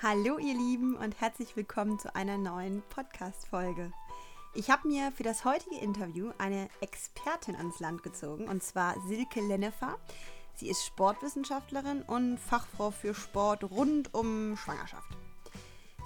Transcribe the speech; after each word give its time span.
Hallo 0.00 0.38
ihr 0.38 0.54
Lieben 0.54 0.94
und 0.94 1.20
herzlich 1.20 1.56
willkommen 1.56 1.98
zu 1.98 2.14
einer 2.14 2.38
neuen 2.38 2.82
Podcast-Folge. 2.88 3.90
Ich 4.54 4.70
habe 4.70 4.86
mir 4.86 5.10
für 5.10 5.24
das 5.24 5.44
heutige 5.44 5.74
Interview 5.74 6.30
eine 6.38 6.68
Expertin 6.80 7.56
ans 7.56 7.80
Land 7.80 8.04
gezogen 8.04 8.46
und 8.46 8.62
zwar 8.62 8.94
Silke 9.08 9.40
Lennefer. 9.40 9.98
Sie 10.54 10.68
ist 10.68 10.86
Sportwissenschaftlerin 10.86 12.02
und 12.02 12.38
Fachfrau 12.38 12.92
für 12.92 13.12
Sport 13.12 13.64
rund 13.64 14.14
um 14.14 14.56
Schwangerschaft. 14.56 15.16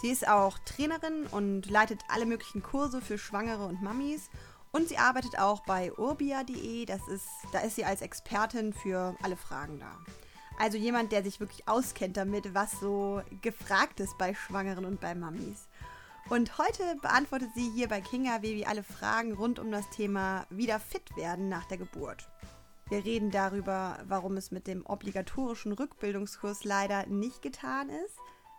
Sie 0.00 0.08
ist 0.08 0.26
auch 0.26 0.58
Trainerin 0.60 1.26
und 1.26 1.68
leitet 1.68 2.00
alle 2.08 2.24
möglichen 2.24 2.62
Kurse 2.62 3.02
für 3.02 3.18
Schwangere 3.18 3.66
und 3.66 3.82
Mamis 3.82 4.30
und 4.70 4.88
sie 4.88 4.96
arbeitet 4.96 5.38
auch 5.38 5.60
bei 5.66 5.92
urbia.de, 5.92 6.84
ist, 6.84 7.28
da 7.52 7.58
ist 7.58 7.76
sie 7.76 7.84
als 7.84 8.00
Expertin 8.00 8.72
für 8.72 9.14
alle 9.22 9.36
Fragen 9.36 9.80
da. 9.80 9.98
Also 10.62 10.78
jemand, 10.78 11.10
der 11.10 11.24
sich 11.24 11.40
wirklich 11.40 11.66
auskennt 11.66 12.16
damit, 12.16 12.54
was 12.54 12.78
so 12.78 13.20
gefragt 13.40 13.98
ist 13.98 14.16
bei 14.16 14.32
Schwangeren 14.32 14.84
und 14.84 15.00
bei 15.00 15.12
Mamis. 15.12 15.66
Und 16.28 16.56
heute 16.56 16.84
beantwortet 17.02 17.48
sie 17.56 17.68
hier 17.70 17.88
bei 17.88 18.00
Kinga 18.00 18.38
Baby 18.38 18.64
alle 18.64 18.84
Fragen 18.84 19.32
rund 19.32 19.58
um 19.58 19.72
das 19.72 19.90
Thema 19.90 20.46
wieder 20.50 20.78
fit 20.78 21.16
werden 21.16 21.48
nach 21.48 21.64
der 21.64 21.78
Geburt. 21.78 22.28
Wir 22.88 23.04
reden 23.04 23.32
darüber, 23.32 23.98
warum 24.06 24.36
es 24.36 24.52
mit 24.52 24.68
dem 24.68 24.86
obligatorischen 24.86 25.72
Rückbildungskurs 25.72 26.62
leider 26.62 27.06
nicht 27.06 27.42
getan 27.42 27.88
ist, 27.88 28.16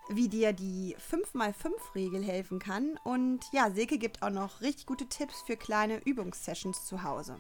wie 0.09 0.27
dir 0.27 0.51
die 0.51 0.98
5x5-Regel 1.09 2.21
helfen 2.21 2.59
kann. 2.59 2.99
Und 3.05 3.45
ja, 3.54 3.71
Silke 3.71 3.98
gibt 3.98 4.23
auch 4.23 4.29
noch 4.29 4.59
richtig 4.59 4.88
gute 4.88 5.07
Tipps 5.07 5.41
für 5.43 5.55
kleine 5.55 6.04
Übungssessions 6.04 6.85
zu 6.85 7.04
Hause. 7.04 7.38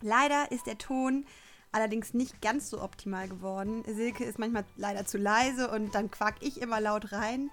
Leider 0.00 0.50
ist 0.50 0.66
der 0.66 0.78
Ton 0.78 1.26
allerdings 1.76 2.14
nicht 2.14 2.40
ganz 2.40 2.70
so 2.70 2.82
optimal 2.82 3.28
geworden. 3.28 3.84
Silke 3.86 4.24
ist 4.24 4.38
manchmal 4.38 4.64
leider 4.76 5.04
zu 5.04 5.18
leise 5.18 5.70
und 5.70 5.94
dann 5.94 6.10
quak 6.10 6.36
ich 6.40 6.60
immer 6.60 6.80
laut 6.80 7.12
rein. 7.12 7.50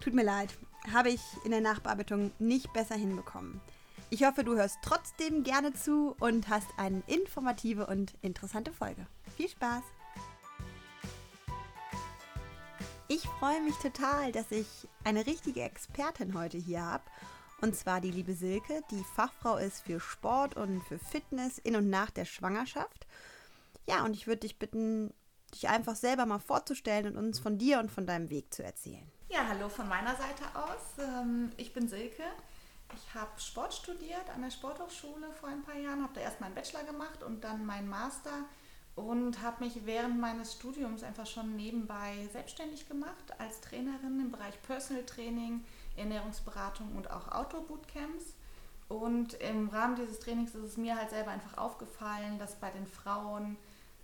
Tut 0.00 0.12
mir 0.12 0.24
leid, 0.24 0.50
habe 0.92 1.10
ich 1.10 1.20
in 1.44 1.52
der 1.52 1.60
Nachbearbeitung 1.60 2.32
nicht 2.40 2.72
besser 2.72 2.96
hinbekommen. 2.96 3.60
Ich 4.10 4.24
hoffe, 4.24 4.42
du 4.42 4.56
hörst 4.56 4.78
trotzdem 4.82 5.44
gerne 5.44 5.72
zu 5.72 6.16
und 6.18 6.48
hast 6.48 6.66
eine 6.76 7.02
informative 7.06 7.86
und 7.86 8.14
interessante 8.22 8.72
Folge. 8.72 9.06
Viel 9.36 9.48
Spaß! 9.48 9.84
Ich 13.06 13.22
freue 13.38 13.60
mich 13.62 13.76
total, 13.76 14.32
dass 14.32 14.50
ich 14.50 14.66
eine 15.04 15.26
richtige 15.26 15.62
Expertin 15.62 16.34
heute 16.34 16.58
hier 16.58 16.84
habe. 16.84 17.04
Und 17.60 17.76
zwar 17.76 18.00
die 18.00 18.10
liebe 18.10 18.34
Silke, 18.34 18.82
die 18.90 19.04
Fachfrau 19.14 19.58
ist 19.58 19.82
für 19.82 20.00
Sport 20.00 20.56
und 20.56 20.82
für 20.84 20.98
Fitness 20.98 21.58
in 21.58 21.76
und 21.76 21.90
nach 21.90 22.10
der 22.10 22.24
Schwangerschaft. 22.24 23.06
Ja, 23.88 24.04
und 24.04 24.14
ich 24.14 24.26
würde 24.26 24.40
dich 24.40 24.58
bitten, 24.58 25.12
dich 25.54 25.68
einfach 25.68 25.96
selber 25.96 26.26
mal 26.26 26.38
vorzustellen 26.38 27.06
und 27.06 27.16
uns 27.16 27.38
von 27.38 27.58
dir 27.58 27.78
und 27.80 27.90
von 27.90 28.06
deinem 28.06 28.30
Weg 28.30 28.52
zu 28.52 28.62
erzählen. 28.62 29.10
Ja, 29.28 29.46
hallo 29.48 29.68
von 29.68 29.88
meiner 29.88 30.16
Seite 30.16 30.44
aus. 30.54 30.98
Ähm, 30.98 31.50
ich 31.56 31.72
bin 31.72 31.88
Silke. 31.88 32.24
Ich 32.94 33.14
habe 33.14 33.30
Sport 33.40 33.72
studiert 33.72 34.28
an 34.34 34.42
der 34.42 34.50
Sporthochschule 34.50 35.30
vor 35.38 35.48
ein 35.48 35.62
paar 35.62 35.78
Jahren, 35.78 36.02
habe 36.02 36.14
da 36.14 36.20
erst 36.20 36.40
meinen 36.40 36.54
Bachelor 36.54 36.82
gemacht 36.82 37.22
und 37.22 37.44
dann 37.44 37.64
meinen 37.64 37.88
Master 37.88 38.46
und 38.96 39.40
habe 39.42 39.64
mich 39.64 39.86
während 39.86 40.18
meines 40.18 40.54
Studiums 40.54 41.02
einfach 41.02 41.26
schon 41.26 41.56
nebenbei 41.56 42.28
selbstständig 42.32 42.88
gemacht 42.88 43.38
als 43.38 43.60
Trainerin 43.60 44.20
im 44.20 44.30
Bereich 44.32 44.60
Personal 44.62 45.04
Training, 45.04 45.64
Ernährungsberatung 45.96 46.96
und 46.96 47.10
auch 47.10 47.28
Outdoor-Bootcamps. 47.28 48.34
Und 48.88 49.34
im 49.34 49.68
Rahmen 49.68 49.94
dieses 49.94 50.18
Trainings 50.18 50.54
ist 50.54 50.64
es 50.64 50.76
mir 50.76 50.96
halt 50.96 51.10
selber 51.10 51.30
einfach 51.30 51.56
aufgefallen, 51.58 52.38
dass 52.38 52.56
bei 52.56 52.70
den 52.70 52.88
Frauen 52.88 53.56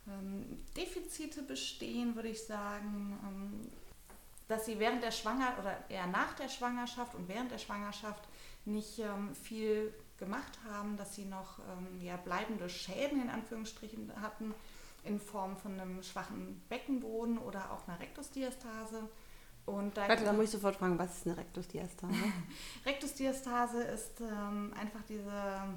ähm, 0.09 0.65
Defizite 0.77 1.43
bestehen, 1.43 2.15
würde 2.15 2.29
ich 2.29 2.45
sagen, 2.45 3.19
ähm, 3.23 3.71
dass 4.49 4.67
sie 4.67 4.79
während 4.79 5.03
der 5.03 5.11
Schwangerschaft 5.11 5.59
oder 5.59 5.85
eher 5.89 6.07
nach 6.07 6.35
der 6.35 6.49
Schwangerschaft 6.49 7.15
und 7.15 7.29
während 7.29 7.51
der 7.51 7.59
Schwangerschaft 7.59 8.23
nicht 8.65 8.99
ähm, 8.99 9.34
viel 9.34 9.93
gemacht 10.19 10.59
haben, 10.69 10.97
dass 10.97 11.15
sie 11.15 11.25
noch 11.25 11.59
ähm, 11.59 12.01
ja, 12.01 12.16
bleibende 12.16 12.69
Schäden 12.69 13.22
in 13.22 13.31
Anführungsstrichen 13.31 14.12
hatten 14.21 14.55
in 15.05 15.21
Form 15.21 15.56
von 15.56 15.78
einem 15.78 16.03
schwachen 16.03 16.61
Beckenboden 16.69 17.39
oder 17.39 17.71
auch 17.71 17.87
einer 17.87 18.00
Rektusdiastase. 18.00 19.09
Und 19.65 19.97
da 19.97 20.09
Warte, 20.09 20.25
da 20.25 20.33
muss 20.33 20.47
ich 20.47 20.50
sofort 20.50 20.77
fragen, 20.77 20.99
was 20.99 21.19
ist 21.19 21.27
eine 21.27 21.37
Rektusdiastase? 21.37 22.15
Rektusdiastase 22.87 23.83
ist 23.83 24.21
ähm, 24.21 24.72
einfach 24.78 25.03
diese, 25.09 25.75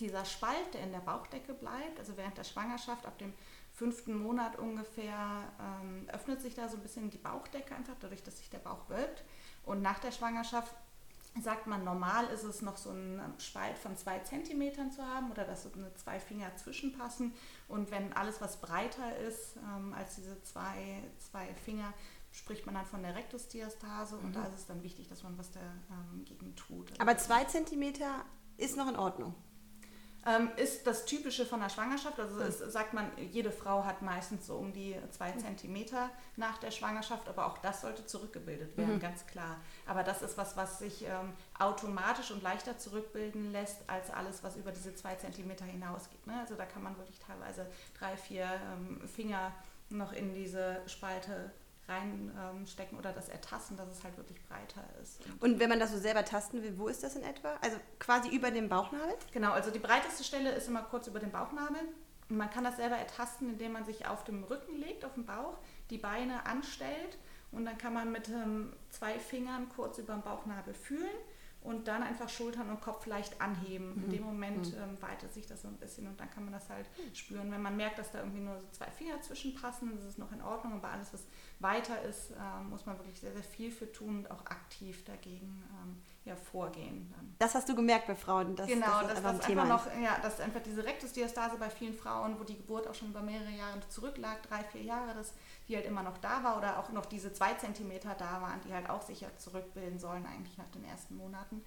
dieser 0.00 0.24
Spalt, 0.24 0.74
der 0.74 0.82
in 0.82 0.92
der 0.92 0.98
Bauchdecke 0.98 1.54
bleibt. 1.54 1.98
Also 1.98 2.16
während 2.16 2.36
der 2.36 2.44
Schwangerschaft, 2.44 3.06
ab 3.06 3.16
dem 3.18 3.32
fünften 3.78 4.20
Monat 4.20 4.58
ungefähr, 4.58 5.52
ähm, 5.60 6.08
öffnet 6.12 6.40
sich 6.40 6.54
da 6.54 6.68
so 6.68 6.76
ein 6.76 6.82
bisschen 6.82 7.10
die 7.10 7.18
Bauchdecke 7.18 7.74
einfach, 7.76 7.94
dadurch, 8.00 8.24
dass 8.24 8.38
sich 8.38 8.50
der 8.50 8.58
Bauch 8.58 8.88
wölbt. 8.88 9.22
Und 9.64 9.82
nach 9.82 10.00
der 10.00 10.10
Schwangerschaft 10.10 10.74
sagt 11.40 11.68
man, 11.68 11.84
normal 11.84 12.26
ist 12.34 12.42
es 12.42 12.60
noch 12.60 12.76
so 12.76 12.90
ein 12.90 13.20
Spalt 13.38 13.78
von 13.78 13.96
zwei 13.96 14.18
Zentimetern 14.18 14.90
zu 14.90 15.02
haben 15.02 15.30
oder 15.30 15.44
dass 15.44 15.62
so 15.62 15.70
eine 15.72 15.94
zwei 15.94 16.18
Finger 16.18 16.54
zwischenpassen. 16.56 17.32
Und 17.68 17.92
wenn 17.92 18.12
alles, 18.14 18.40
was 18.40 18.60
breiter 18.60 19.16
ist 19.18 19.56
ähm, 19.56 19.94
als 19.94 20.16
diese 20.16 20.42
zwei, 20.42 21.04
zwei 21.18 21.54
Finger, 21.64 21.92
spricht 22.32 22.66
man 22.66 22.74
dann 22.74 22.86
von 22.86 23.02
der 23.02 23.14
Rektusdiastase 23.14 24.16
mhm. 24.16 24.24
und 24.24 24.36
da 24.36 24.44
ist 24.46 24.56
es 24.56 24.66
dann 24.66 24.82
wichtig, 24.82 25.06
dass 25.06 25.22
man 25.22 25.38
was 25.38 25.52
dagegen 25.52 26.46
ähm, 26.46 26.56
tut. 26.56 27.00
Aber 27.00 27.16
zwei 27.16 27.44
Zentimeter 27.44 28.24
ist 28.56 28.76
noch 28.76 28.88
in 28.88 28.96
Ordnung 28.96 29.34
ähm, 30.28 30.50
ist 30.56 30.86
das 30.86 31.06
Typische 31.06 31.46
von 31.46 31.60
der 31.60 31.70
Schwangerschaft. 31.70 32.20
Also 32.20 32.40
es, 32.40 32.58
sagt 32.58 32.92
man, 32.92 33.10
jede 33.30 33.50
Frau 33.50 33.84
hat 33.84 34.02
meistens 34.02 34.46
so 34.46 34.56
um 34.56 34.72
die 34.72 34.96
zwei 35.10 35.32
Zentimeter 35.32 36.10
nach 36.36 36.58
der 36.58 36.70
Schwangerschaft, 36.70 37.28
aber 37.28 37.46
auch 37.46 37.58
das 37.58 37.80
sollte 37.80 38.04
zurückgebildet 38.04 38.76
werden, 38.76 38.96
mhm. 38.96 39.00
ganz 39.00 39.26
klar. 39.26 39.56
Aber 39.86 40.02
das 40.02 40.22
ist 40.22 40.36
was, 40.36 40.56
was 40.56 40.80
sich 40.80 41.04
ähm, 41.04 41.32
automatisch 41.58 42.30
und 42.30 42.42
leichter 42.42 42.76
zurückbilden 42.76 43.52
lässt, 43.52 43.88
als 43.88 44.10
alles, 44.10 44.44
was 44.44 44.56
über 44.56 44.72
diese 44.72 44.94
zwei 44.94 45.14
Zentimeter 45.14 45.64
hinausgeht. 45.64 46.26
Ne? 46.26 46.38
Also 46.40 46.56
da 46.56 46.66
kann 46.66 46.82
man 46.82 46.96
wirklich 46.98 47.18
teilweise 47.20 47.66
drei, 47.98 48.16
vier 48.16 48.44
ähm, 48.44 49.08
Finger 49.08 49.52
noch 49.88 50.12
in 50.12 50.34
diese 50.34 50.82
Spalte 50.86 51.50
reinstecken 51.88 52.94
ähm, 52.94 52.98
oder 52.98 53.12
das 53.12 53.28
ertasten, 53.28 53.76
dass 53.76 53.88
es 53.88 54.04
halt 54.04 54.16
wirklich 54.16 54.42
breiter 54.46 54.84
ist. 55.02 55.20
Und 55.40 55.58
wenn 55.58 55.68
man 55.68 55.80
das 55.80 55.90
so 55.92 55.98
selber 55.98 56.24
tasten 56.24 56.62
will, 56.62 56.78
wo 56.78 56.88
ist 56.88 57.02
das 57.02 57.16
in 57.16 57.22
etwa? 57.22 57.56
Also 57.60 57.78
quasi 57.98 58.28
über 58.28 58.50
dem 58.50 58.68
Bauchnabel? 58.68 59.14
Genau, 59.32 59.52
also 59.52 59.70
die 59.70 59.78
breiteste 59.78 60.24
Stelle 60.24 60.50
ist 60.52 60.68
immer 60.68 60.82
kurz 60.82 61.06
über 61.06 61.18
dem 61.18 61.30
Bauchnabel. 61.30 61.80
Und 62.28 62.36
man 62.36 62.50
kann 62.50 62.64
das 62.64 62.76
selber 62.76 62.96
ertasten, 62.96 63.48
indem 63.48 63.72
man 63.72 63.84
sich 63.84 64.06
auf 64.06 64.24
dem 64.24 64.44
Rücken 64.44 64.76
legt, 64.76 65.04
auf 65.04 65.14
dem 65.14 65.24
Bauch, 65.24 65.56
die 65.88 65.98
Beine 65.98 66.44
anstellt 66.44 67.16
und 67.50 67.64
dann 67.64 67.78
kann 67.78 67.94
man 67.94 68.12
mit 68.12 68.28
ähm, 68.28 68.72
zwei 68.90 69.18
Fingern 69.18 69.68
kurz 69.74 69.98
über 69.98 70.12
dem 70.12 70.22
Bauchnabel 70.22 70.74
fühlen 70.74 71.16
und 71.62 71.88
dann 71.88 72.02
einfach 72.02 72.28
Schultern 72.28 72.68
und 72.70 72.80
Kopf 72.80 73.06
leicht 73.06 73.40
anheben. 73.40 73.94
Mhm. 73.96 74.04
In 74.04 74.10
dem 74.10 74.22
Moment 74.24 74.72
mhm. 74.72 74.82
ähm, 74.82 75.02
weitet 75.02 75.32
sich 75.32 75.46
das 75.46 75.62
so 75.62 75.68
ein 75.68 75.76
bisschen 75.76 76.06
und 76.06 76.20
dann 76.20 76.30
kann 76.30 76.44
man 76.44 76.52
das 76.52 76.68
halt 76.68 76.86
spüren. 77.14 77.50
Wenn 77.50 77.62
man 77.62 77.76
merkt, 77.76 77.98
dass 77.98 78.12
da 78.12 78.18
irgendwie 78.18 78.40
nur 78.40 78.58
so 78.60 78.66
zwei 78.72 78.90
Finger 78.90 79.20
zwischenpassen, 79.22 79.96
ist 79.98 80.04
es 80.04 80.18
noch 80.18 80.30
in 80.32 80.42
Ordnung, 80.42 80.74
aber 80.74 80.88
alles, 80.88 81.12
was 81.12 81.26
weiter 81.60 82.00
ist, 82.02 82.30
äh, 82.30 82.62
muss 82.68 82.86
man 82.86 82.96
wirklich 82.98 83.18
sehr, 83.18 83.32
sehr 83.32 83.42
viel 83.42 83.70
für 83.70 83.90
tun 83.90 84.18
und 84.18 84.30
auch 84.30 84.46
aktiv 84.46 85.04
dagegen 85.04 85.64
ähm, 85.82 86.00
ja, 86.24 86.36
vorgehen. 86.36 87.12
Dann. 87.16 87.34
Das 87.38 87.54
hast 87.54 87.68
du 87.68 87.74
gemerkt 87.74 88.06
bei 88.06 88.14
Frauen, 88.14 88.54
dass 88.54 88.68
genau, 88.68 89.00
das, 89.00 89.14
dass 89.14 89.22
das 89.22 89.24
ein 89.24 89.40
Thema 89.40 89.62
einfach 89.62 89.86
noch, 89.86 90.02
ja, 90.02 90.18
dass 90.20 90.40
einfach 90.40 90.62
diese 90.62 90.84
Rektusdiastase 90.84 91.56
bei 91.58 91.70
vielen 91.70 91.94
Frauen, 91.94 92.38
wo 92.38 92.44
die 92.44 92.56
Geburt 92.56 92.86
auch 92.86 92.94
schon 92.94 93.08
über 93.08 93.22
mehrere 93.22 93.50
Jahre 93.50 93.80
zurücklag, 93.88 94.42
drei, 94.42 94.62
vier 94.64 94.82
Jahre, 94.82 95.14
dass 95.14 95.34
die 95.66 95.74
halt 95.74 95.86
immer 95.86 96.02
noch 96.02 96.18
da 96.18 96.44
war 96.44 96.58
oder 96.58 96.78
auch 96.78 96.90
noch 96.92 97.06
diese 97.06 97.32
zwei 97.32 97.54
Zentimeter 97.54 98.14
da 98.14 98.40
waren, 98.40 98.60
die 98.66 98.72
halt 98.72 98.88
auch 98.88 99.02
sicher 99.02 99.26
zurückbilden 99.38 99.98
sollen 99.98 100.26
eigentlich 100.26 100.56
nach 100.58 100.68
den 100.68 100.84
ersten 100.84 101.16
Monaten. 101.16 101.64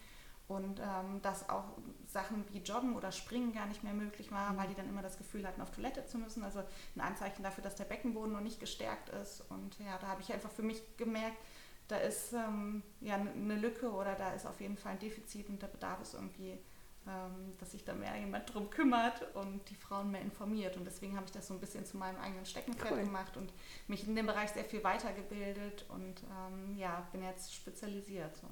Und 0.51 0.81
ähm, 0.81 1.21
dass 1.21 1.47
auch 1.49 1.63
Sachen 2.07 2.43
wie 2.51 2.59
Joggen 2.59 2.95
oder 2.97 3.13
Springen 3.13 3.53
gar 3.53 3.67
nicht 3.67 3.83
mehr 3.83 3.93
möglich 3.93 4.31
waren, 4.31 4.57
weil 4.57 4.67
die 4.67 4.75
dann 4.75 4.89
immer 4.89 5.01
das 5.01 5.17
Gefühl 5.17 5.47
hatten, 5.47 5.61
auf 5.61 5.71
Toilette 5.71 6.05
zu 6.05 6.17
müssen. 6.17 6.43
Also 6.43 6.61
ein 6.95 7.01
Anzeichen 7.01 7.41
dafür, 7.41 7.63
dass 7.63 7.75
der 7.75 7.85
Beckenboden 7.85 8.33
noch 8.33 8.41
nicht 8.41 8.59
gestärkt 8.59 9.09
ist. 9.09 9.41
Und 9.49 9.79
ja, 9.79 9.97
da 9.97 10.07
habe 10.07 10.21
ich 10.21 10.33
einfach 10.33 10.51
für 10.51 10.61
mich 10.61 10.81
gemerkt, 10.97 11.37
da 11.87 11.97
ist 11.97 12.33
ähm, 12.33 12.83
ja 12.99 13.15
eine 13.15 13.55
Lücke 13.55 13.91
oder 13.91 14.15
da 14.15 14.33
ist 14.33 14.45
auf 14.45 14.59
jeden 14.59 14.77
Fall 14.77 14.93
ein 14.93 14.99
Defizit 14.99 15.49
und 15.49 15.63
da 15.63 15.67
bedarf 15.67 16.01
es 16.01 16.13
irgendwie, 16.13 16.57
ähm, 17.07 17.53
dass 17.57 17.71
sich 17.71 17.85
da 17.85 17.93
mehr 17.93 18.17
jemand 18.17 18.53
drum 18.53 18.69
kümmert 18.69 19.33
und 19.35 19.69
die 19.69 19.75
Frauen 19.75 20.11
mehr 20.11 20.21
informiert. 20.21 20.75
Und 20.75 20.83
deswegen 20.83 21.15
habe 21.15 21.27
ich 21.27 21.31
das 21.31 21.47
so 21.47 21.53
ein 21.53 21.61
bisschen 21.61 21.85
zu 21.85 21.95
meinem 21.95 22.19
eigenen 22.19 22.45
Steckenpferd 22.45 22.91
cool. 22.91 23.03
gemacht 23.03 23.37
und 23.37 23.53
mich 23.87 24.05
in 24.05 24.15
dem 24.15 24.25
Bereich 24.25 24.51
sehr 24.51 24.65
viel 24.65 24.83
weitergebildet 24.83 25.85
und 25.89 26.23
ähm, 26.23 26.75
ja, 26.77 27.07
bin 27.13 27.23
jetzt 27.23 27.53
spezialisiert. 27.53 28.35
So 28.35 28.47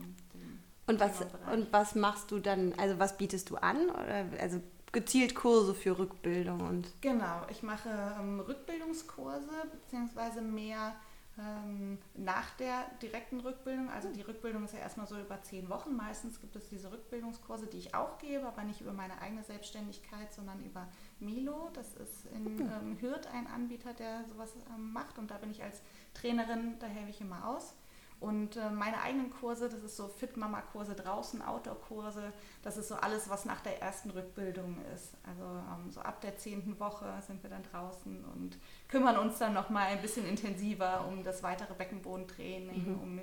und 0.89 0.99
was, 0.99 1.21
und 1.53 1.71
was 1.71 1.95
machst 1.95 2.31
du 2.31 2.39
dann, 2.39 2.73
also 2.77 2.97
was 2.99 3.17
bietest 3.17 3.49
du 3.51 3.57
an? 3.57 3.89
Oder, 3.89 4.25
also 4.41 4.59
gezielt 4.91 5.35
Kurse 5.35 5.75
für 5.75 5.97
Rückbildung 5.97 6.61
und. 6.61 6.87
Genau, 7.01 7.41
ich 7.49 7.61
mache 7.61 7.89
ähm, 8.19 8.39
Rückbildungskurse, 8.39 9.51
beziehungsweise 9.71 10.41
mehr 10.41 10.95
ähm, 11.37 11.99
nach 12.15 12.49
der 12.57 12.85
direkten 13.01 13.39
Rückbildung. 13.39 13.89
Also 13.89 14.09
die 14.09 14.21
Rückbildung 14.21 14.65
ist 14.65 14.73
ja 14.73 14.79
erstmal 14.79 15.07
so 15.07 15.17
über 15.19 15.41
zehn 15.43 15.69
Wochen. 15.69 15.95
Meistens 15.95 16.41
gibt 16.41 16.55
es 16.55 16.67
diese 16.69 16.91
Rückbildungskurse, 16.91 17.67
die 17.67 17.77
ich 17.77 17.93
auch 17.93 18.17
gebe, 18.17 18.47
aber 18.47 18.63
nicht 18.63 18.81
über 18.81 18.91
meine 18.91 19.21
eigene 19.21 19.43
Selbstständigkeit, 19.43 20.33
sondern 20.33 20.63
über 20.65 20.87
Milo. 21.19 21.69
Das 21.73 21.93
ist 21.93 22.25
in 22.33 22.59
hm. 22.59 22.59
ähm, 22.61 22.97
Hürth 22.99 23.27
ein 23.31 23.47
Anbieter, 23.47 23.93
der 23.93 24.25
sowas 24.25 24.55
ähm, 24.75 24.91
macht 24.91 25.19
und 25.19 25.29
da 25.29 25.37
bin 25.37 25.51
ich 25.51 25.61
als 25.61 25.81
Trainerin, 26.15 26.77
da 26.79 26.87
helfe 26.87 27.11
ich 27.11 27.21
immer 27.21 27.47
aus. 27.47 27.75
Und 28.19 28.57
äh, 28.57 28.69
meine 28.69 29.01
eigenen 29.01 29.31
Kurse, 29.31 29.69
das 29.69 29.81
ist 29.81 29.95
so 29.95 30.09
Fit-Mama-Kurse 30.09 30.93
draußen, 30.93 31.41
Outdoor-Kurse, 31.41 32.33
das 32.61 32.75
ist 32.75 32.89
so 32.89 32.95
alles, 32.95 33.29
was 33.29 33.45
nach 33.45 33.61
der 33.61 33.81
ersten 33.81 34.09
Rückbildung 34.09 34.77
ist. 34.93 35.13
Also 35.23 35.43
ähm, 35.43 35.89
so 35.89 36.01
ab 36.01 36.19
der 36.19 36.37
zehnten 36.37 36.77
Woche 36.81 37.05
sind 37.25 37.41
wir 37.43 37.49
dann 37.49 37.63
draußen 37.63 38.25
und 38.25 38.57
kümmern 38.89 39.17
uns 39.17 39.37
dann 39.37 39.53
nochmal 39.53 39.87
ein 39.87 40.01
bisschen 40.01 40.25
intensiver 40.25 41.05
um 41.07 41.23
das 41.23 41.43
weitere 41.43 41.73
Beckenbodentraining, 41.73 42.89
mhm. 42.89 42.99
um 42.99 43.21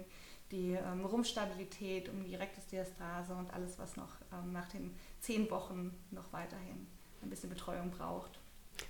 die 0.51 0.73
ähm, 0.73 1.05
Rumpfstabilität, 1.05 2.09
um 2.09 2.25
die 2.25 2.35
Rektusdiastase 2.35 3.35
und 3.35 3.53
alles, 3.53 3.79
was 3.79 3.99
noch 3.99 4.17
ähm, 4.33 4.53
nach 4.53 4.69
den 4.69 4.95
zehn 5.21 5.51
Wochen 5.51 5.95
noch 6.11 6.33
weiterhin 6.33 6.87
ein 7.23 7.29
bisschen 7.29 7.51
Betreuung 7.51 7.91
braucht. 7.91 8.39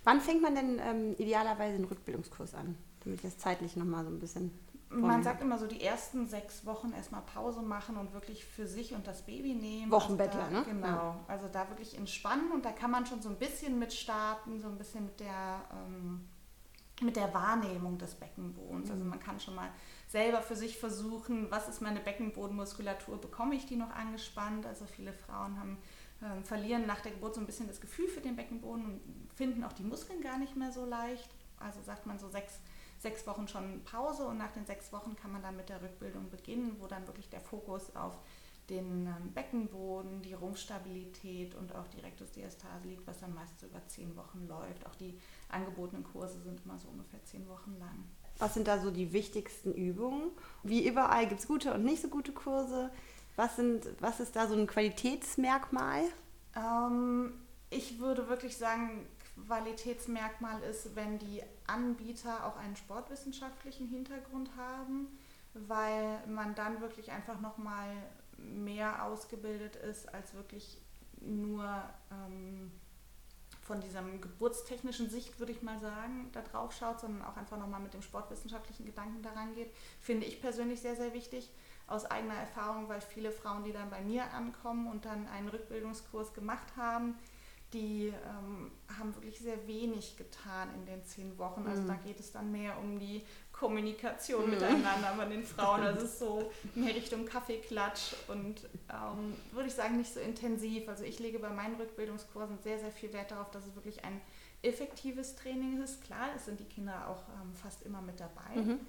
Wann 0.04 0.20
fängt 0.20 0.42
man 0.42 0.54
denn 0.54 1.14
idealerweise 1.16 1.76
einen 1.76 1.84
Rückbildungskurs 1.84 2.54
an, 2.54 2.76
damit 3.00 3.20
ich 3.20 3.22
das 3.22 3.38
zeitlich 3.38 3.76
nochmal 3.76 4.04
so 4.04 4.10
ein 4.10 4.18
bisschen 4.18 4.50
man 4.88 5.22
sagt 5.22 5.42
immer 5.42 5.58
so, 5.58 5.66
die 5.66 5.82
ersten 5.82 6.26
sechs 6.26 6.64
Wochen 6.64 6.92
erstmal 6.92 7.22
Pause 7.22 7.62
machen 7.62 7.96
und 7.96 8.12
wirklich 8.12 8.44
für 8.44 8.66
sich 8.66 8.94
und 8.94 9.06
das 9.06 9.22
Baby 9.22 9.54
nehmen. 9.54 9.90
Wochenbettler, 9.90 10.44
also 10.44 10.54
da, 10.54 10.60
ne? 10.60 10.66
Genau. 10.66 10.86
Ja. 10.86 11.24
Also 11.26 11.48
da 11.48 11.68
wirklich 11.68 11.96
entspannen 11.96 12.52
und 12.52 12.64
da 12.64 12.72
kann 12.72 12.90
man 12.90 13.04
schon 13.04 13.20
so 13.20 13.28
ein 13.28 13.36
bisschen 13.36 13.78
mit 13.78 13.92
starten, 13.92 14.60
so 14.60 14.68
ein 14.68 14.78
bisschen 14.78 15.06
mit 15.06 15.18
der, 15.18 15.64
ähm, 15.72 16.28
mit 17.02 17.16
der 17.16 17.34
Wahrnehmung 17.34 17.98
des 17.98 18.14
Beckenbodens. 18.14 18.90
Also 18.90 19.02
mhm. 19.02 19.10
man 19.10 19.20
kann 19.20 19.40
schon 19.40 19.56
mal 19.56 19.70
selber 20.06 20.40
für 20.40 20.56
sich 20.56 20.78
versuchen, 20.78 21.50
was 21.50 21.68
ist 21.68 21.82
meine 21.82 22.00
Beckenbodenmuskulatur, 22.00 23.20
bekomme 23.20 23.56
ich 23.56 23.66
die 23.66 23.76
noch 23.76 23.90
angespannt? 23.90 24.66
Also 24.66 24.86
viele 24.86 25.12
Frauen 25.12 25.58
haben 25.58 25.78
äh, 26.20 26.42
verlieren 26.44 26.86
nach 26.86 27.00
der 27.00 27.12
Geburt 27.12 27.34
so 27.34 27.40
ein 27.40 27.46
bisschen 27.46 27.66
das 27.66 27.80
Gefühl 27.80 28.08
für 28.08 28.20
den 28.20 28.36
Beckenboden 28.36 28.84
und 28.84 29.00
finden 29.34 29.64
auch 29.64 29.72
die 29.72 29.82
Muskeln 29.82 30.20
gar 30.20 30.38
nicht 30.38 30.56
mehr 30.56 30.70
so 30.70 30.84
leicht. 30.86 31.28
Also 31.58 31.80
sagt 31.82 32.06
man 32.06 32.18
so 32.18 32.28
sechs 32.28 32.60
sechs 32.98 33.26
Wochen 33.26 33.48
schon 33.48 33.82
Pause 33.84 34.26
und 34.26 34.38
nach 34.38 34.52
den 34.52 34.66
sechs 34.66 34.92
Wochen 34.92 35.16
kann 35.16 35.32
man 35.32 35.42
dann 35.42 35.56
mit 35.56 35.68
der 35.68 35.82
Rückbildung 35.82 36.30
beginnen, 36.30 36.76
wo 36.80 36.86
dann 36.86 37.06
wirklich 37.06 37.28
der 37.28 37.40
Fokus 37.40 37.94
auf 37.94 38.18
den 38.70 39.06
ähm, 39.06 39.32
Beckenboden, 39.32 40.22
die 40.22 40.34
Rumpfstabilität 40.34 41.54
und 41.54 41.74
auch 41.74 41.86
die 41.88 42.00
Rektusdiastase 42.00 42.88
liegt, 42.88 43.06
was 43.06 43.20
dann 43.20 43.34
meistens 43.34 43.62
über 43.62 43.86
zehn 43.86 44.16
Wochen 44.16 44.46
läuft. 44.48 44.86
Auch 44.86 44.94
die 44.96 45.18
angebotenen 45.48 46.04
Kurse 46.04 46.40
sind 46.40 46.60
immer 46.64 46.78
so 46.78 46.88
ungefähr 46.88 47.22
zehn 47.24 47.48
Wochen 47.48 47.76
lang. 47.78 48.04
Was 48.38 48.54
sind 48.54 48.66
da 48.66 48.80
so 48.80 48.90
die 48.90 49.12
wichtigsten 49.12 49.72
Übungen? 49.72 50.30
Wie 50.62 50.86
überall 50.86 51.26
gibt 51.26 51.40
es 51.40 51.46
gute 51.46 51.72
und 51.72 51.84
nicht 51.84 52.02
so 52.02 52.08
gute 52.08 52.32
Kurse. 52.32 52.90
Was, 53.36 53.56
sind, 53.56 53.86
was 54.00 54.20
ist 54.20 54.34
da 54.34 54.46
so 54.46 54.54
ein 54.54 54.66
Qualitätsmerkmal? 54.66 56.02
Ähm, 56.54 57.34
ich 57.70 57.98
würde 57.98 58.28
wirklich 58.28 58.56
sagen, 58.56 59.06
Qualitätsmerkmal 59.44 60.62
ist, 60.62 60.96
wenn 60.96 61.18
die 61.18 61.42
Anbieter 61.66 62.46
auch 62.46 62.56
einen 62.56 62.76
sportwissenschaftlichen 62.76 63.88
Hintergrund 63.88 64.50
haben, 64.56 65.18
weil 65.54 66.26
man 66.26 66.54
dann 66.54 66.80
wirklich 66.80 67.12
einfach 67.12 67.40
nochmal 67.40 67.90
mehr 68.38 69.04
ausgebildet 69.04 69.76
ist, 69.76 70.12
als 70.12 70.34
wirklich 70.34 70.78
nur 71.20 71.82
ähm, 72.10 72.70
von 73.62 73.80
dieser 73.80 74.02
geburtstechnischen 74.02 75.10
Sicht, 75.10 75.38
würde 75.38 75.52
ich 75.52 75.62
mal 75.62 75.78
sagen, 75.78 76.30
da 76.32 76.42
drauf 76.42 76.72
schaut, 76.72 77.00
sondern 77.00 77.22
auch 77.22 77.36
einfach 77.36 77.58
nochmal 77.58 77.80
mit 77.80 77.94
dem 77.94 78.02
sportwissenschaftlichen 78.02 78.86
Gedanken 78.86 79.22
daran 79.22 79.54
geht, 79.54 79.74
finde 80.00 80.26
ich 80.26 80.40
persönlich 80.40 80.80
sehr, 80.80 80.94
sehr 80.94 81.12
wichtig. 81.14 81.50
Aus 81.88 82.04
eigener 82.04 82.34
Erfahrung, 82.34 82.88
weil 82.88 83.00
viele 83.00 83.30
Frauen, 83.30 83.64
die 83.64 83.72
dann 83.72 83.90
bei 83.90 84.00
mir 84.00 84.32
ankommen 84.32 84.88
und 84.88 85.04
dann 85.04 85.28
einen 85.28 85.48
Rückbildungskurs 85.48 86.34
gemacht 86.34 86.76
haben, 86.76 87.16
die 87.72 88.08
ähm, 88.08 88.70
haben 88.98 89.14
wirklich 89.14 89.38
sehr 89.38 89.66
wenig 89.66 90.16
getan 90.16 90.68
in 90.74 90.86
den 90.86 91.04
zehn 91.04 91.36
Wochen. 91.38 91.66
Also 91.66 91.82
mhm. 91.82 91.88
da 91.88 91.94
geht 91.94 92.20
es 92.20 92.32
dann 92.32 92.52
mehr 92.52 92.78
um 92.78 92.98
die 92.98 93.24
Kommunikation 93.52 94.44
mhm. 94.44 94.50
miteinander 94.50 95.14
bei 95.16 95.24
den 95.26 95.44
Frauen. 95.44 95.82
Das 95.82 96.02
ist 96.02 96.18
so 96.18 96.50
mehr 96.74 96.94
Richtung 96.94 97.26
Kaffeeklatsch 97.26 98.14
und 98.28 98.64
ähm, 98.92 99.34
würde 99.52 99.68
ich 99.68 99.74
sagen 99.74 99.96
nicht 99.96 100.12
so 100.12 100.20
intensiv. 100.20 100.88
Also 100.88 101.04
ich 101.04 101.18
lege 101.18 101.38
bei 101.38 101.50
meinen 101.50 101.76
Rückbildungskursen 101.76 102.58
sehr, 102.62 102.78
sehr 102.78 102.92
viel 102.92 103.12
Wert 103.12 103.32
darauf, 103.32 103.50
dass 103.50 103.66
es 103.66 103.74
wirklich 103.74 104.04
ein 104.04 104.20
effektives 104.62 105.34
Training 105.36 105.82
ist. 105.82 106.02
Klar, 106.04 106.28
es 106.36 106.44
sind 106.44 106.60
die 106.60 106.64
Kinder 106.64 107.08
auch 107.08 107.28
ähm, 107.40 107.54
fast 107.54 107.82
immer 107.82 108.00
mit 108.00 108.20
dabei. 108.20 108.54
Mhm. 108.54 108.80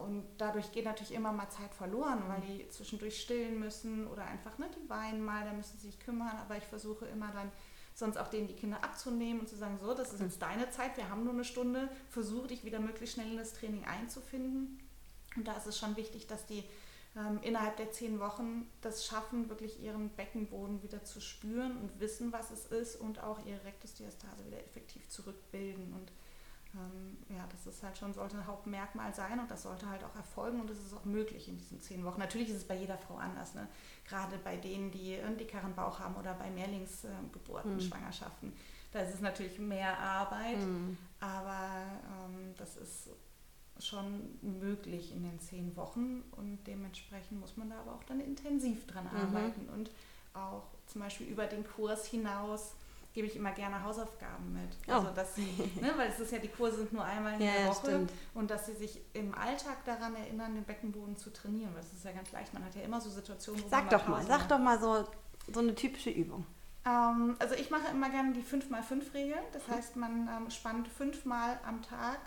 Und 0.00 0.24
dadurch 0.38 0.72
geht 0.72 0.84
natürlich 0.84 1.14
immer 1.14 1.32
mal 1.32 1.48
Zeit 1.50 1.74
verloren, 1.74 2.22
weil 2.28 2.40
die 2.40 2.68
zwischendurch 2.68 3.20
stillen 3.20 3.58
müssen 3.58 4.06
oder 4.06 4.24
einfach, 4.24 4.58
ne, 4.58 4.68
die 4.76 4.88
weinen 4.88 5.24
mal, 5.24 5.44
da 5.44 5.52
müssen 5.52 5.78
sie 5.78 5.88
sich 5.88 6.00
kümmern. 6.00 6.36
Aber 6.38 6.56
ich 6.56 6.64
versuche 6.64 7.06
immer 7.06 7.30
dann 7.32 7.50
sonst 7.94 8.16
auch 8.16 8.28
denen 8.28 8.46
die 8.46 8.54
Kinder 8.54 8.82
abzunehmen 8.84 9.40
und 9.40 9.48
zu 9.48 9.56
sagen, 9.56 9.78
so, 9.80 9.92
das 9.92 10.12
ist 10.12 10.20
jetzt 10.20 10.40
deine 10.40 10.70
Zeit, 10.70 10.96
wir 10.96 11.10
haben 11.10 11.24
nur 11.24 11.32
eine 11.32 11.44
Stunde, 11.44 11.88
versuche 12.10 12.46
dich 12.46 12.64
wieder 12.64 12.78
möglichst 12.78 13.14
schnell 13.14 13.32
in 13.32 13.36
das 13.36 13.54
Training 13.54 13.84
einzufinden. 13.84 14.78
Und 15.36 15.48
da 15.48 15.56
ist 15.56 15.66
es 15.66 15.78
schon 15.78 15.96
wichtig, 15.96 16.26
dass 16.28 16.46
die 16.46 16.62
ähm, 17.16 17.40
innerhalb 17.42 17.76
der 17.76 17.90
zehn 17.90 18.20
Wochen 18.20 18.70
das 18.80 19.04
schaffen, 19.04 19.48
wirklich 19.48 19.82
ihren 19.82 20.10
Beckenboden 20.10 20.82
wieder 20.82 21.04
zu 21.04 21.20
spüren 21.20 21.76
und 21.78 21.98
wissen, 21.98 22.32
was 22.32 22.50
es 22.50 22.66
ist 22.66 22.96
und 22.96 23.22
auch 23.22 23.44
ihre 23.44 23.64
Rektusdiastase 23.64 24.46
wieder 24.46 24.60
effektiv 24.60 25.08
zurückbilden. 25.08 25.92
Und 25.92 26.12
ja, 27.30 27.46
das 27.50 27.66
ist 27.66 27.82
halt 27.82 27.96
schon, 27.96 28.12
sollte 28.12 28.36
ein 28.36 28.46
Hauptmerkmal 28.46 29.14
sein 29.14 29.40
und 29.40 29.50
das 29.50 29.62
sollte 29.62 29.88
halt 29.88 30.04
auch 30.04 30.14
erfolgen 30.14 30.60
und 30.60 30.68
das 30.68 30.78
ist 30.78 30.94
auch 30.94 31.04
möglich 31.04 31.48
in 31.48 31.56
diesen 31.56 31.80
zehn 31.80 32.04
Wochen. 32.04 32.20
Natürlich 32.20 32.50
ist 32.50 32.56
es 32.56 32.68
bei 32.68 32.76
jeder 32.76 32.98
Frau 32.98 33.16
anders, 33.16 33.54
ne? 33.54 33.66
gerade 34.06 34.36
bei 34.38 34.56
denen, 34.56 34.90
die 34.90 35.16
einen 35.16 35.38
dickeren 35.38 35.74
Bauch 35.74 35.98
haben 35.98 36.14
oder 36.16 36.34
bei 36.34 36.50
Mehrlingsgeburten, 36.50 37.74
mhm. 37.74 37.80
Schwangerschaften. 37.80 38.52
Da 38.92 39.00
ist 39.00 39.14
es 39.14 39.20
natürlich 39.20 39.58
mehr 39.58 39.98
Arbeit, 39.98 40.58
mhm. 40.58 40.96
aber 41.20 41.86
ähm, 42.26 42.54
das 42.56 42.76
ist 42.76 43.10
schon 43.80 44.38
möglich 44.42 45.14
in 45.14 45.22
den 45.22 45.38
zehn 45.40 45.76
Wochen 45.76 46.22
und 46.32 46.58
dementsprechend 46.66 47.40
muss 47.40 47.56
man 47.56 47.70
da 47.70 47.80
aber 47.80 47.94
auch 47.94 48.04
dann 48.04 48.20
intensiv 48.20 48.86
dran 48.86 49.04
mhm. 49.04 49.20
arbeiten 49.20 49.68
und 49.68 49.90
auch 50.34 50.64
zum 50.86 51.00
Beispiel 51.00 51.28
über 51.28 51.46
den 51.46 51.66
Kurs 51.66 52.06
hinaus 52.06 52.74
gebe 53.18 53.26
ich 53.26 53.34
immer 53.34 53.50
gerne 53.50 53.82
Hausaufgaben 53.82 54.52
mit. 54.52 54.76
Oh. 54.86 54.92
Also 54.92 55.10
dass 55.10 55.34
sie, 55.34 55.42
ne, 55.80 55.92
weil 55.96 56.08
es 56.08 56.20
ist 56.20 56.30
ja, 56.30 56.38
die 56.38 56.46
Kurse 56.46 56.76
sind 56.76 56.92
nur 56.92 57.02
einmal 57.02 57.34
in 57.34 57.40
ja, 57.40 57.52
der 57.52 57.66
Woche 57.66 57.86
stimmt. 57.86 58.12
und 58.34 58.48
dass 58.48 58.66
sie 58.66 58.74
sich 58.74 59.00
im 59.12 59.34
Alltag 59.34 59.84
daran 59.84 60.14
erinnern, 60.14 60.54
den 60.54 60.62
Beckenboden 60.62 61.16
zu 61.16 61.30
trainieren. 61.30 61.72
Das 61.74 61.92
ist 61.92 62.04
ja 62.04 62.12
ganz 62.12 62.30
leicht. 62.30 62.54
Man 62.54 62.64
hat 62.64 62.76
ja 62.76 62.82
immer 62.82 63.00
so 63.00 63.10
Situationen, 63.10 63.64
wo 63.64 63.68
sag 63.68 63.82
man. 63.82 63.90
Sag 63.90 63.98
doch 63.98 64.08
mal, 64.08 64.22
sag 64.22 64.38
macht. 64.38 64.50
doch 64.52 64.58
mal 64.60 64.78
so, 64.78 65.04
so 65.52 65.58
eine 65.58 65.74
typische 65.74 66.10
Übung. 66.10 66.46
Ähm, 66.86 67.34
also 67.40 67.56
ich 67.56 67.70
mache 67.70 67.88
immer 67.90 68.08
gerne 68.08 68.34
die 68.34 68.44
5x5-Regel. 68.44 69.38
Das 69.52 69.66
mhm. 69.66 69.72
heißt, 69.72 69.96
man 69.96 70.28
ähm, 70.28 70.50
spannt 70.52 70.86
fünfmal 70.86 71.58
am 71.66 71.82
Tag 71.82 72.20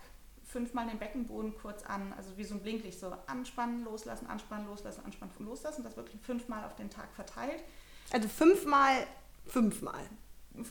fünfmal 0.44 0.88
den 0.88 1.00
Beckenboden 1.00 1.56
kurz 1.56 1.84
an, 1.84 2.12
also 2.18 2.36
wie 2.36 2.44
so 2.44 2.56
ein 2.56 2.62
Blinklicht, 2.62 3.00
so 3.00 3.14
anspannen, 3.28 3.86
loslassen, 3.86 4.28
anspannen, 4.28 4.68
loslassen, 4.68 5.06
anspannen, 5.06 5.34
loslassen. 5.40 5.86
Das 5.86 5.96
wirklich 5.96 6.20
fünfmal 6.22 6.66
auf 6.66 6.76
den 6.76 6.90
Tag 6.90 7.08
verteilt. 7.16 7.64
Also 8.12 8.28
fünfmal, 8.28 9.08
fünfmal. 9.46 10.04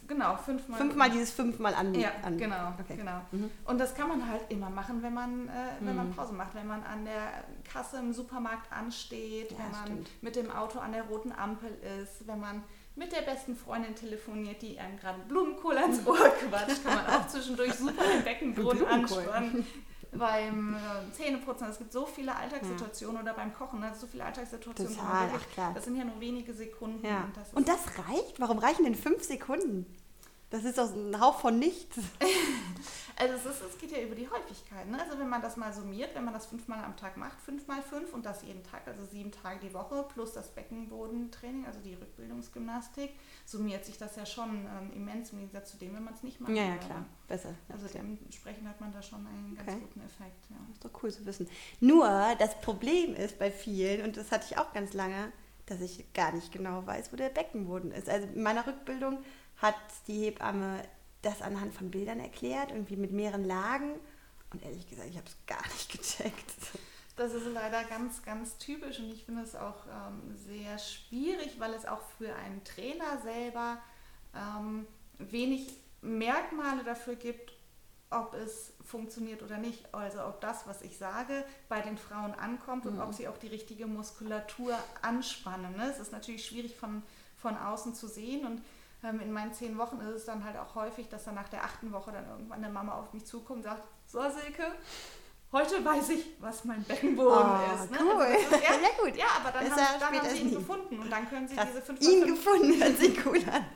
Genau, 0.07 0.37
fünfmal. 0.37 0.79
Fünfmal 0.79 1.11
dieses 1.11 1.31
fünfmal 1.31 1.75
an. 1.75 1.95
Ja, 1.95 2.11
an. 2.23 2.37
genau, 2.37 2.75
okay. 2.79 2.97
genau. 2.97 3.21
Mhm. 3.33 3.51
Und 3.65 3.79
das 3.79 3.95
kann 3.95 4.09
man 4.09 4.29
halt 4.29 4.43
immer 4.51 4.69
machen, 4.69 5.03
wenn 5.03 5.15
man, 5.15 5.49
äh, 5.49 5.53
wenn 5.81 5.93
mhm. 5.93 5.97
man 5.97 6.15
Pause 6.15 6.35
macht, 6.35 6.55
wenn 6.55 6.67
man 6.67 6.83
an 6.83 7.05
der 7.05 7.45
Kasse 7.65 7.99
im 7.99 8.13
Supermarkt 8.13 8.71
ansteht, 8.73 9.53
ja, 9.53 9.59
wenn 9.59 9.71
man 9.71 9.87
stimmt. 9.87 10.23
mit 10.23 10.37
dem 10.37 10.51
Auto 10.51 10.79
an 10.79 10.93
der 10.93 11.05
roten 11.05 11.33
Ampel 11.33 11.71
ist, 12.03 12.27
wenn 12.27 12.41
man 12.41 12.63
mit 12.95 13.13
der 13.13 13.23
besten 13.23 13.57
Freundin 13.57 13.95
telefoniert, 13.95 14.61
die 14.61 14.79
einem 14.79 14.99
gerade 14.99 15.21
Blumenkohl 15.29 15.79
ans 15.79 16.07
Ohr 16.07 16.17
quatscht, 16.17 16.85
kann 16.85 16.97
man 16.97 17.07
auch 17.07 17.27
zwischendurch 17.29 17.73
super 17.75 18.03
den 18.03 18.25
Beckenboden 18.25 18.85
anspannen 18.87 19.67
beim 20.13 20.75
äh, 20.75 21.13
Zähneputzen, 21.13 21.69
es 21.69 21.79
gibt 21.79 21.93
so 21.93 22.07
viele 22.07 22.35
Alltagssituationen 22.35 23.17
ja. 23.17 23.23
oder 23.23 23.35
beim 23.35 23.53
Kochen, 23.53 23.81
ne, 23.81 23.93
so 23.95 24.07
viele 24.07 24.25
Alltagssituationen. 24.25 24.97
Total, 24.97 25.29
ach 25.35 25.49
klar. 25.53 25.73
Das 25.75 25.85
sind 25.85 25.97
ja 25.97 26.05
nur 26.05 26.21
wenige 26.21 26.53
Sekunden. 26.53 27.05
Ja. 27.07 27.25
Und, 27.25 27.37
das, 27.37 27.55
und 27.55 27.69
das 27.69 28.09
reicht? 28.09 28.41
Warum 28.41 28.59
reichen 28.59 28.85
denn 28.85 28.95
fünf 28.95 29.23
Sekunden? 29.23 29.87
Das 30.51 30.65
ist 30.65 30.79
doch 30.79 30.93
ein 30.93 31.21
Hauch 31.21 31.39
von 31.39 31.61
nichts. 31.61 31.97
also 33.17 33.35
es, 33.35 33.47
ist, 33.47 33.63
es 33.63 33.79
geht 33.79 33.93
ja 33.93 34.01
über 34.01 34.17
die 34.17 34.29
Häufigkeit. 34.29 34.89
Ne? 34.89 35.01
Also 35.01 35.17
wenn 35.17 35.29
man 35.29 35.41
das 35.41 35.57
mal 35.57 35.73
summiert, 35.73 36.13
wenn 36.17 36.25
man 36.25 36.35
das 36.35 36.47
fünfmal 36.47 36.85
am 36.85 36.97
Tag 36.97 37.17
macht, 37.17 37.41
fünf 37.41 37.69
mal 37.69 37.81
fünf 37.81 38.13
und 38.13 38.27
das 38.27 38.43
jeden 38.43 38.65
Tag, 38.65 38.89
also 38.89 39.05
sieben 39.05 39.31
Tage 39.31 39.61
die 39.61 39.73
Woche, 39.73 40.05
plus 40.13 40.33
das 40.33 40.49
Beckenbodentraining, 40.49 41.67
also 41.67 41.79
die 41.79 41.95
Rückbildungsgymnastik, 41.95 43.13
summiert 43.47 43.85
sich 43.85 43.97
das 43.97 44.17
ja 44.17 44.27
schon 44.27 44.67
ähm, 44.67 44.91
immens 44.93 45.31
im 45.31 45.39
Gegensatz 45.39 45.71
zu 45.71 45.77
dem, 45.77 45.95
wenn 45.95 46.03
man 46.03 46.15
es 46.15 46.25
nicht 46.25 46.41
macht. 46.41 46.51
Ja, 46.51 46.65
ja, 46.65 46.77
klar. 46.79 47.07
Besser. 47.29 47.55
Also 47.69 47.87
dementsprechend 47.87 48.69
hat 48.69 48.81
man 48.81 48.93
da 48.93 49.01
schon 49.01 49.25
einen 49.25 49.55
ganz 49.55 49.69
okay. 49.69 49.81
guten 49.81 50.01
Effekt. 50.01 50.51
Ja. 50.51 50.57
Das 50.67 50.77
ist 50.79 50.85
doch 50.85 51.03
cool 51.05 51.13
zu 51.13 51.25
wissen. 51.27 51.49
Nur 51.79 52.09
das 52.41 52.61
Problem 52.61 53.15
ist 53.15 53.39
bei 53.39 53.53
vielen, 53.53 54.05
und 54.05 54.17
das 54.17 54.33
hatte 54.33 54.47
ich 54.51 54.59
auch 54.59 54.73
ganz 54.73 54.95
lange, 54.95 55.31
dass 55.71 55.81
ich 55.81 56.13
gar 56.13 56.33
nicht 56.33 56.53
genau 56.53 56.87
weiß, 56.87 57.13
wo 57.13 57.17
der 57.17 57.29
Beckenboden 57.29 57.93
ist. 57.93 58.09
Also 58.09 58.27
in 58.27 58.43
meiner 58.43 58.67
Rückbildung 58.67 59.23
hat 59.57 59.77
die 60.07 60.25
Hebamme 60.25 60.83
das 61.23 61.43
anhand 61.43 61.75
von 61.75 61.91
Bildern 61.91 62.21
erklärt, 62.21 62.71
irgendwie 62.71 62.97
mit 62.97 63.13
mehreren 63.13 63.45
Lagen. 63.45 63.95
Und 64.53 64.63
ehrlich 64.65 64.89
gesagt, 64.89 65.09
ich 65.09 65.17
habe 65.17 65.27
es 65.27 65.37
gar 65.47 65.63
nicht 65.73 65.93
gecheckt. 65.93 66.55
Das 67.17 67.35
ist 67.35 67.47
leider 67.53 67.85
ganz, 67.85 68.23
ganz 68.23 68.57
typisch 68.57 68.99
und 68.99 69.13
ich 69.13 69.25
finde 69.25 69.43
es 69.43 69.55
auch 69.55 69.85
ähm, 69.87 70.35
sehr 70.37 70.79
schwierig, 70.79 71.61
weil 71.61 71.75
es 71.75 71.85
auch 71.85 72.01
für 72.17 72.35
einen 72.35 72.65
Trainer 72.65 73.21
selber 73.23 73.79
ähm, 74.35 74.87
wenig 75.19 75.69
Merkmale 76.01 76.83
dafür 76.83 77.17
gibt, 77.17 77.53
ob 78.11 78.35
es 78.35 78.73
funktioniert 78.85 79.43
oder 79.43 79.57
nicht. 79.57 79.95
Also 79.95 80.25
ob 80.25 80.41
das, 80.41 80.67
was 80.67 80.83
ich 80.83 80.99
sage, 80.99 81.45
bei 81.69 81.81
den 81.81 81.97
Frauen 81.97 82.35
ankommt 82.35 82.87
und 82.87 82.97
mhm. 82.97 83.03
ob 83.03 83.15
sie 83.15 83.29
auch 83.29 83.39
die 83.39 83.47
richtige 83.47 83.87
Muskulatur 83.87 84.77
anspannen. 85.03 85.77
Ne? 85.77 85.89
Es 85.91 86.01
ist 86.01 86.13
natürlich 86.13 86.45
schwierig 86.45 86.77
von, 86.77 87.03
von 87.37 87.57
außen 87.57 87.95
zu 87.95 88.09
sehen 88.09 88.47
und 88.47 88.63
ähm, 89.03 89.21
in 89.21 89.33
meinen 89.33 89.55
zehn 89.55 89.79
Wochen 89.79 90.01
ist 90.01 90.17
es 90.17 90.25
dann 90.25 90.45
halt 90.45 90.57
auch 90.59 90.75
häufig, 90.75 91.09
dass 91.09 91.25
dann 91.25 91.37
nach 91.37 91.49
der 91.49 91.65
achten 91.65 91.93
Woche 91.93 92.13
dann 92.13 92.29
irgendwann 92.29 92.63
eine 92.63 92.73
Mama 92.73 92.95
auf 92.95 93.13
mich 93.13 93.25
zukommt 93.27 93.59
und 93.59 93.63
sagt, 93.63 93.87
so 94.07 94.21
Silke, 94.21 94.65
heute 95.53 95.85
weiß 95.85 96.09
ich, 96.11 96.25
was 96.39 96.65
mein 96.65 96.83
Beckenboden 96.85 97.51
oh, 97.51 97.75
ist. 97.75 97.91
Ne? 97.91 97.99
Cool. 98.01 98.23
Also 98.23 98.39
ist, 98.39 98.53
ja, 98.53 98.59
ja, 98.83 98.89
gut. 99.03 99.17
Ja, 99.17 99.27
aber 99.41 99.53
dann 99.53 99.65
Besser 99.69 99.89
haben, 99.89 100.01
dann 100.01 100.19
haben 100.21 100.29
sie 100.29 100.39
ihn 100.39 100.47
nie. 100.49 100.55
gefunden 100.55 100.99
und 100.99 101.11
dann 101.11 101.29
können 101.29 101.49
sie 101.49 101.57
Krass. 101.57 101.69
diese 101.69 101.83
5 101.83 102.01
Ihn 102.01 102.27
gefunden, 102.27 102.83
hört 102.83 102.99
sich 102.99 103.27
cool 103.27 103.39
an. 103.51 103.67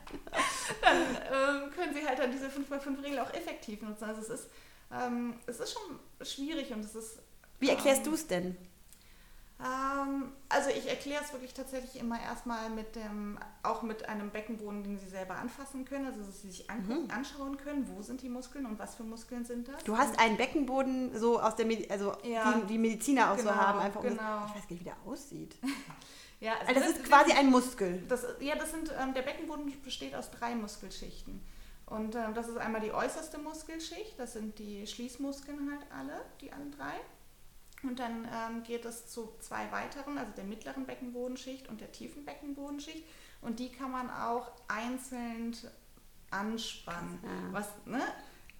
dann 0.83 0.97
ähm, 0.97 1.71
können 1.71 1.95
sie 1.95 2.07
halt 2.07 2.19
dann 2.19 2.31
diese 2.31 2.47
5x5-Regel 2.47 3.19
auch 3.19 3.33
effektiv 3.35 3.83
nutzen. 3.83 4.05
Also 4.05 4.21
es 4.23 4.29
ist, 4.29 4.51
ähm, 4.93 5.35
es 5.47 5.61
ist 5.61 5.73
schon 5.73 5.99
schwierig 6.23 6.73
und 6.73 6.85
es 6.85 6.95
ist... 6.95 7.19
Wie 7.61 7.71
erklärst 7.71 8.05
ähm, 8.05 8.11
du 8.11 8.15
es 8.15 8.27
denn? 8.27 8.57
Ähm, 9.61 10.33
also 10.49 10.71
ich 10.71 10.89
erkläre 10.89 11.23
es 11.23 11.33
wirklich 11.33 11.55
tatsächlich 11.55 12.01
immer 12.01 12.21
erstmal 12.21 12.71
mit 12.71 12.97
dem, 12.97 13.39
auch 13.63 13.83
mit 13.83 14.09
einem 14.09 14.31
Beckenboden, 14.31 14.83
den 14.83 14.99
Sie 14.99 15.07
selber 15.07 15.37
anfassen 15.37 15.85
können, 15.85 16.07
also 16.07 16.21
dass 16.21 16.43
Sie 16.43 16.51
sich 16.51 16.71
angucken, 16.71 17.05
mhm. 17.05 17.11
anschauen 17.11 17.57
können, 17.57 17.89
wo 17.89 18.03
sind 18.03 18.23
die 18.23 18.29
Muskeln 18.29 18.67
und 18.67 18.79
was 18.79 18.97
für 18.97 19.05
Muskeln 19.05 19.45
sind 19.45 19.69
das. 19.69 19.85
Du 19.85 19.97
hast 19.97 20.19
einen 20.19 20.37
Beckenboden 20.37 21.17
so 21.17 21.41
aus 21.41 21.55
der, 21.55 21.67
Medi 21.67 21.89
also 21.89 22.15
ja, 22.25 22.53
die, 22.53 22.67
die, 22.67 22.79
Mediziner 22.79 23.31
auch 23.31 23.37
genau, 23.37 23.51
so 23.51 23.57
haben, 23.57 23.79
einfach 23.79 24.03
genau. 24.03 24.39
Um 24.39 24.47
ich 24.49 24.55
weiß 24.57 24.63
gar 24.63 24.71
nicht, 24.71 24.81
wie 24.81 24.85
der 24.85 24.97
aussieht. 25.07 25.57
ja, 26.41 26.53
also, 26.55 26.67
also 26.67 26.81
das, 26.81 26.89
das, 26.91 26.99
ist 26.99 27.09
quasi 27.09 27.33
ein 27.33 27.51
Muskel. 27.51 28.03
Das, 28.09 28.27
ja, 28.41 28.57
das 28.57 28.73
sind, 28.73 28.93
ähm, 29.01 29.15
der 29.15 29.23
Beckenboden 29.23 29.73
besteht 29.83 30.17
aus 30.17 30.31
drei 30.33 30.57
Muskelschichten. 30.57 31.41
Und 31.87 32.17
ähm, 32.17 32.35
das 32.35 32.49
ist 32.49 32.57
einmal 32.57 32.81
die 32.81 32.93
äußerste 32.93 33.39
Muskelschicht, 33.39 34.19
das 34.19 34.33
sind 34.33 34.59
die 34.59 34.87
Schließmuskeln 34.87 35.71
halt 35.71 35.87
alle, 35.93 36.25
die 36.41 36.53
alle 36.53 36.67
drei. 36.71 36.95
Und 37.85 37.99
dann 37.99 38.25
ähm, 38.25 38.63
geht 38.63 38.85
es 38.85 39.09
zu 39.09 39.33
zwei 39.41 39.71
weiteren, 39.71 40.19
also 40.19 40.33
der 40.33 40.45
mittleren 40.45 40.87
Beckenbodenschicht 40.87 41.69
und 41.69 41.81
der 41.81 41.93
tiefen 41.93 42.25
Beckenbodenschicht. 42.25 43.05
Und 43.41 43.59
die 43.59 43.71
kann 43.71 43.91
man 43.91 44.11
auch 44.11 44.51
einzeln 44.69 45.55
anspannen. 46.31 47.19
Ja. 47.23 47.53
Was, 47.53 47.69
ne? 47.85 48.01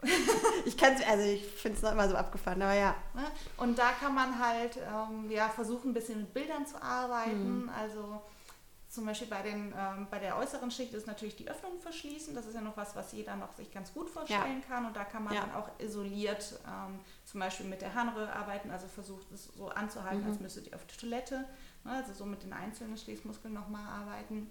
ich 0.67 0.77
kann 0.77 0.95
also 1.09 1.25
ich 1.25 1.47
finde 1.47 1.77
es 1.77 1.83
noch 1.83 1.93
immer 1.93 2.09
so 2.09 2.17
abgefahren, 2.17 2.61
aber 2.63 2.75
ja. 2.75 2.95
Ne? 3.15 3.25
Und 3.57 3.79
da 3.79 3.91
kann 3.93 4.15
man 4.15 4.39
halt 4.39 4.77
ähm, 4.77 5.31
ja, 5.31 5.49
versuchen, 5.49 5.91
ein 5.91 5.95
bisschen 5.95 6.21
mit 6.21 6.35
Bildern 6.35 6.67
zu 6.67 6.81
arbeiten. 6.83 7.63
Mhm. 7.63 7.71
Also 7.71 8.23
zum 8.95 9.07
Beispiel 9.07 9.27
bei, 9.27 9.43
den, 9.43 9.75
ähm, 9.77 10.07
bei 10.11 10.19
der 10.19 10.37
äußeren 10.37 10.71
Schicht 10.71 10.95
ist 10.95 11.07
natürlich 11.07 11.35
die 11.37 11.49
Öffnung 11.49 11.81
verschließen. 11.81 12.35
Das 12.35 12.47
ist 12.47 12.55
ja 12.55 12.61
noch 12.61 12.77
was, 12.77 12.95
was 12.95 13.13
jeder 13.13 13.35
noch 13.35 13.53
sich 13.53 13.73
ganz 13.73 13.93
gut 13.93 14.09
vorstellen 14.09 14.63
ja. 14.63 14.67
kann. 14.69 14.87
Und 14.87 14.95
da 14.95 15.05
kann 15.05 15.25
man 15.25 15.35
ja. 15.35 15.41
dann 15.41 15.55
auch 15.55 15.69
isoliert 15.81 16.61
ähm, 16.67 17.01
zum 17.25 17.41
Beispiel 17.41 17.67
mit 17.67 17.83
der 17.83 17.95
Harnröhre 17.95 18.33
arbeiten, 18.33 18.71
also 18.71 18.87
versucht 18.87 19.31
es 19.33 19.47
so 19.57 19.69
anzuhalten, 19.69 20.23
mhm. 20.23 20.31
als 20.31 20.41
müsste 20.41 20.63
die 20.63 20.73
auf 20.75 20.87
die 20.87 20.97
Toilette. 20.97 21.45
Ne? 21.85 21.93
Also 21.93 22.13
so 22.13 22.25
mit 22.25 22.45
den 22.45 22.53
einzelnen 22.53 22.97
Schließmuskeln 22.97 23.53
nochmal 23.53 23.85
arbeiten. 23.87 24.51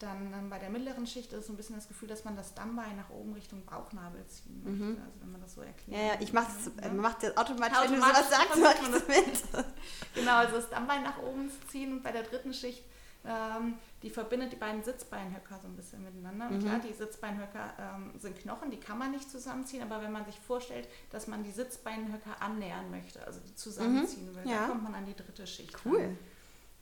Dann 0.00 0.34
ähm, 0.34 0.50
bei 0.50 0.58
der 0.58 0.70
mittleren 0.70 1.06
Schicht 1.06 1.32
ist 1.32 1.46
so 1.46 1.52
ein 1.52 1.56
bisschen 1.56 1.76
das 1.76 1.86
Gefühl, 1.86 2.08
dass 2.08 2.24
man 2.24 2.34
das 2.34 2.50
Stammbein 2.50 2.96
nach 2.96 3.10
oben 3.10 3.32
Richtung 3.32 3.64
Bauchnabel 3.64 4.26
ziehen 4.26 4.60
möchte. 4.64 4.84
Mhm. 4.84 5.02
Also 5.04 5.20
wenn 5.20 5.30
man 5.30 5.40
das 5.40 5.54
so 5.54 5.60
erklärt. 5.60 6.02
Ja, 6.02 6.08
ja 6.08 6.20
ich 6.20 6.32
mache 6.32 6.50
es, 6.58 6.74
ne? 6.74 6.94
macht 6.94 7.22
das 7.22 7.36
automatisch, 7.36 7.78
wenn 7.82 7.94
du 7.94 8.00
sowas 8.00 8.28
sagst, 8.28 8.56
macht 8.60 8.82
man 8.82 8.92
das 8.92 9.06
mit. 9.06 9.64
genau, 10.14 10.36
also 10.38 10.56
das 10.56 10.66
Stammbein 10.66 11.04
nach 11.04 11.18
oben 11.18 11.48
ziehen 11.70 11.92
und 11.92 12.02
bei 12.02 12.10
der 12.10 12.24
dritten 12.24 12.52
Schicht 12.52 12.82
ähm, 13.26 13.74
die 14.02 14.10
verbindet 14.10 14.52
die 14.52 14.56
beiden 14.56 14.82
Sitzbeinhöcker 14.82 15.58
so 15.60 15.68
ein 15.68 15.76
bisschen 15.76 16.02
miteinander. 16.04 16.48
Und 16.48 16.58
mhm. 16.58 16.66
klar, 16.66 16.78
die 16.78 16.92
Sitzbeinhöcker 16.92 17.72
ähm, 17.78 18.12
sind 18.18 18.38
Knochen, 18.38 18.70
die 18.70 18.78
kann 18.78 18.98
man 18.98 19.12
nicht 19.12 19.30
zusammenziehen, 19.30 19.82
aber 19.82 20.02
wenn 20.02 20.12
man 20.12 20.24
sich 20.26 20.38
vorstellt, 20.38 20.88
dass 21.10 21.26
man 21.26 21.42
die 21.42 21.50
Sitzbeinhöcker 21.50 22.40
annähern 22.40 22.90
möchte, 22.90 23.26
also 23.26 23.40
die 23.40 23.54
zusammenziehen 23.54 24.30
mhm. 24.30 24.36
will, 24.36 24.48
ja. 24.48 24.60
dann 24.60 24.68
kommt 24.70 24.82
man 24.84 24.94
an 24.94 25.06
die 25.06 25.14
dritte 25.14 25.46
Schicht. 25.46 25.74
Cool. 25.84 26.00
Ran. 26.00 26.18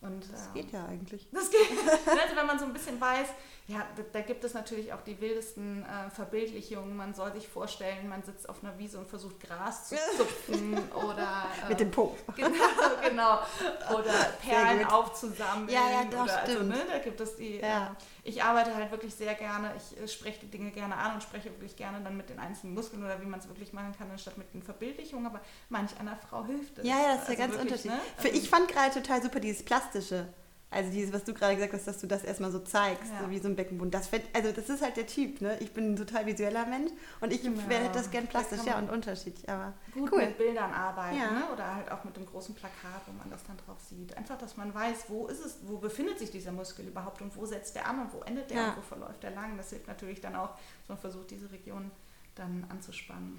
Und, 0.02 0.32
das 0.32 0.47
ähm, 0.47 0.54
geht 0.54 0.73
ja 0.73 0.85
eigentlich. 0.85 1.28
Das 1.30 1.50
geht. 1.50 1.61
also 2.06 2.37
wenn 2.37 2.47
man 2.47 2.59
so 2.59 2.64
ein 2.64 2.73
bisschen 2.73 3.00
weiß, 3.00 3.28
ja, 3.68 3.87
da, 3.97 4.02
da 4.12 4.21
gibt 4.21 4.42
es 4.42 4.54
natürlich 4.54 4.92
auch 4.92 5.02
die 5.02 5.21
wildesten 5.21 5.85
äh, 5.85 6.11
Verbildlichungen. 6.11 6.97
Man 6.97 7.14
soll 7.14 7.32
sich 7.32 7.47
vorstellen, 7.47 8.09
man 8.09 8.23
sitzt 8.25 8.49
auf 8.49 8.62
einer 8.62 8.76
Wiese 8.78 8.99
und 8.99 9.09
versucht 9.09 9.38
Gras 9.40 9.88
zu 9.88 9.97
zupfen 10.16 10.76
oder 10.92 11.47
äh, 11.64 11.68
mit 11.68 11.78
dem 11.78 11.90
Po. 11.92 12.16
Genau, 12.35 12.49
genau. 13.09 13.38
Oder 13.97 14.12
Perlen 14.42 14.85
aufzusammeln. 14.87 15.68
Ja, 15.68 15.88
ja, 15.90 16.04
das 16.11 16.23
oder, 16.23 16.40
also, 16.40 16.52
stimmt. 16.52 16.73
Also, 16.73 16.85
ne, 16.85 16.90
da 16.90 16.99
gibt 16.99 17.21
es 17.21 17.37
die. 17.37 17.59
Ja. 17.61 17.97
Äh, 18.22 18.22
ich 18.25 18.43
arbeite 18.43 18.75
halt 18.75 18.91
wirklich 18.91 19.14
sehr 19.14 19.35
gerne. 19.35 19.73
Ich 19.76 20.00
äh, 20.00 20.07
spreche 20.07 20.41
die 20.41 20.50
Dinge 20.50 20.71
gerne 20.71 20.97
an 20.97 21.14
und 21.14 21.23
spreche 21.23 21.50
wirklich 21.50 21.76
gerne 21.76 22.00
dann 22.02 22.17
mit 22.17 22.29
den 22.29 22.38
einzelnen 22.38 22.75
Muskeln 22.75 23.02
oder 23.02 23.21
wie 23.21 23.26
man 23.26 23.41
es 23.41 23.49
wirklich 23.49 23.73
machen 23.73 23.95
kann, 23.99 24.11
anstatt 24.11 24.38
mit 24.38 24.52
den 24.55 24.62
Verbildlichungen. 24.62 25.26
Aber 25.26 25.41
manch 25.69 25.99
einer 25.99 26.17
Frau 26.17 26.45
hilft 26.45 26.79
es. 26.79 26.87
Ja, 26.87 27.00
ja, 27.00 27.14
das 27.14 27.23
ist 27.23 27.29
also 27.29 27.33
ja 27.33 27.38
ganz 27.38 27.52
wirklich, 27.55 27.73
unterschiedlich. 27.73 28.14
Ne? 28.17 28.25
Also 28.25 28.29
ich 28.29 28.49
fand 28.49 28.69
gerade 28.69 28.95
total 28.95 29.23
super 29.23 29.41
dieses 29.41 29.64
Plastische. 29.64 30.29
Also 30.73 30.91
dieses, 30.91 31.12
was 31.12 31.25
du 31.25 31.35
gerade 31.35 31.55
gesagt 31.55 31.75
hast, 31.75 31.87
dass 31.87 31.99
du 31.99 32.07
das 32.07 32.25
erstmal 32.25 32.50
so 32.50 32.59
zeigst, 32.59 33.12
ja. 33.12 33.23
so 33.23 33.31
wie 33.31 33.38
so 33.38 33.47
ein 33.47 33.57
Beckenboden. 33.57 33.91
Das, 33.91 34.09
also 34.33 34.52
das 34.52 34.71
ist 34.71 34.83
halt 34.83 34.97
der 34.97 35.07
Typ, 35.07 35.43
ne? 35.43 35.59
Ich 35.61 35.73
bin 35.73 35.93
ein 35.93 35.97
total 35.97 36.25
visueller 36.25 36.64
Mensch 36.64 36.91
und 37.21 37.31
ich 37.31 37.43
genau. 37.43 37.61
hätte 37.69 37.93
das 37.93 38.11
gern 38.11 38.26
plastisch, 38.26 38.64
ja, 38.64 38.79
und 38.79 38.91
unterschiedlich, 38.91 39.47
aber 39.50 39.75
gut 39.93 40.11
cool. 40.12 40.21
mit 40.21 40.38
Bildern 40.38 40.73
arbeiten, 40.73 41.19
ja. 41.19 41.31
ne? 41.31 41.43
Oder 41.52 41.75
halt 41.75 41.91
auch 41.93 42.05
mit 42.05 42.17
einem 42.17 42.25
großen 42.25 42.55
Plakat, 42.55 43.02
wo 43.07 43.12
man 43.12 43.29
das 43.31 43.45
dann 43.45 43.59
drauf 43.59 43.76
sieht. 43.87 44.17
Einfach, 44.17 44.38
dass 44.38 44.57
man 44.57 44.75
weiß, 44.75 45.05
wo 45.09 45.26
ist 45.26 45.45
es, 45.45 45.59
wo 45.62 45.76
befindet 45.76 46.19
sich 46.19 46.31
dieser 46.31 46.52
Muskel 46.52 46.87
überhaupt 46.87 47.21
und 47.21 47.37
wo 47.37 47.45
setzt 47.45 47.76
der 47.76 47.87
an 47.87 48.00
und 48.00 48.14
wo 48.14 48.21
endet 48.21 48.50
der 48.50 48.57
ja. 48.57 48.69
und 48.71 48.79
wo 48.79 48.81
verläuft 48.81 49.23
der 49.23 49.33
lang. 49.33 49.59
Das 49.59 49.69
hilft 49.71 49.88
natürlich 49.88 50.23
dann 50.23 50.35
auch, 50.35 50.50
dass 50.81 50.88
man 50.88 50.99
versucht, 50.99 51.31
diese 51.31 51.52
Region 51.52 51.91
dann 52.35 52.64
anzuspannen. 52.71 53.38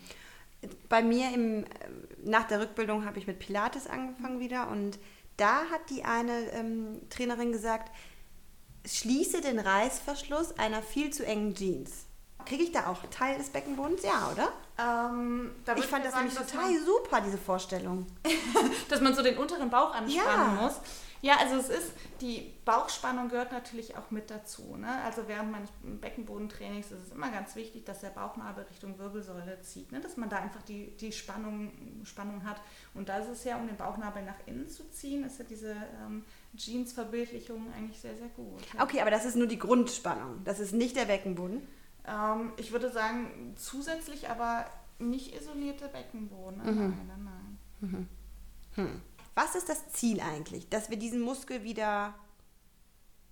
Bei 0.88 1.02
mir 1.02 1.34
im, 1.34 1.66
nach 2.24 2.48
der 2.48 2.62
Rückbildung 2.62 3.06
habe 3.06 3.18
ich 3.18 3.28
mit 3.28 3.40
Pilates 3.40 3.88
angefangen 3.88 4.40
wieder 4.40 4.70
und 4.70 5.00
da 5.38 5.66
hat 5.72 5.90
die 5.90 6.04
eine 6.04 6.52
ähm, 6.52 7.02
Trainerin 7.10 7.52
gesagt, 7.52 7.92
schließe 8.86 9.42
den 9.42 9.60
Reißverschluss 9.60 10.58
einer 10.58 10.82
viel 10.82 11.12
zu 11.12 11.26
engen 11.26 11.56
Jeans. 11.56 12.06
Kriege 12.46 12.64
ich 12.64 12.72
da 12.72 12.88
auch 12.88 13.02
Teil 13.10 13.38
des 13.38 13.50
Beckenbodens? 13.50 14.04
Ja, 14.04 14.30
oder? 14.32 14.52
Ähm, 14.78 15.52
ich 15.78 15.86
fand 15.86 16.04
das 16.04 16.14
sagen, 16.14 16.28
nämlich 16.28 16.52
total 16.52 16.78
super, 16.84 17.22
diese 17.22 17.38
Vorstellung. 17.38 18.06
dass 18.90 19.02
man 19.02 19.16
so 19.16 19.22
den 19.22 19.38
unteren 19.38 19.70
Bauch 19.70 19.94
anspannen 19.94 20.58
ja. 20.58 20.62
muss. 20.62 20.74
Ja, 21.24 21.38
also 21.38 21.56
es 21.56 21.70
ist, 21.70 21.94
die 22.20 22.54
Bauchspannung 22.66 23.30
gehört 23.30 23.54
natürlich 23.54 23.96
auch 23.96 24.12
mit 24.12 24.30
dazu. 24.30 24.76
Ne? 24.76 24.90
Also 25.06 25.30
während 25.30 25.52
meines 25.52 25.70
Beckenbodentrainings 25.82 26.92
ist 26.92 27.08
es 27.08 27.12
immer 27.14 27.32
ganz 27.32 27.56
wichtig, 27.56 27.86
dass 27.86 28.02
der 28.02 28.10
Bauchnabel 28.10 28.66
Richtung 28.66 29.00
Wirbelsäule 29.00 29.62
zieht, 29.62 29.94
ne? 29.94 30.02
dass 30.02 30.18
man 30.18 30.28
da 30.28 30.40
einfach 30.40 30.62
die, 30.64 30.98
die 30.98 31.14
Spannung, 31.14 31.72
Spannung 32.04 32.44
hat. 32.44 32.60
Und 32.94 33.08
da 33.08 33.20
ist 33.20 33.30
es 33.30 33.46
ja, 33.46 33.56
um 33.56 33.68
den 33.68 33.78
Bauchnabel 33.78 34.22
nach 34.26 34.36
innen 34.48 34.68
zu 34.68 34.84
ziehen, 34.92 35.24
ist 35.24 35.40
ja 35.40 35.46
diese 35.46 35.78
ähm, 36.06 36.26
Jeans-Verbildlichung 36.58 37.72
eigentlich 37.74 38.02
sehr, 38.02 38.18
sehr 38.18 38.28
gut. 38.28 38.60
Ja. 38.74 38.84
Okay, 38.84 39.00
aber 39.00 39.10
das 39.10 39.24
ist 39.24 39.38
nur 39.38 39.48
die 39.48 39.60
Grundspannung, 39.60 40.44
das 40.44 40.60
ist 40.60 40.74
nicht 40.74 40.98
der 40.98 41.06
Beckenboden? 41.06 41.66
Ähm, 42.06 42.52
ich 42.58 42.74
würde 42.74 42.92
sagen, 42.92 43.54
zusätzlich, 43.56 44.30
aber 44.30 44.66
nicht 45.00 45.34
isolierte 45.34 45.88
Beckenboden. 45.88 46.58
Mhm. 46.58 46.66
Nein, 46.66 47.08
nein, 47.08 47.24
nein. 47.24 47.60
Mhm. 47.80 48.08
Hm. 48.76 49.02
Was 49.36 49.56
ist 49.56 49.70
das 49.70 49.90
Ziel 49.90 50.20
eigentlich? 50.20 50.70
Dass 50.70 50.90
wir 50.90 50.98
diesen 50.98 51.22
Muskel 51.22 51.64
wieder, 51.64 52.14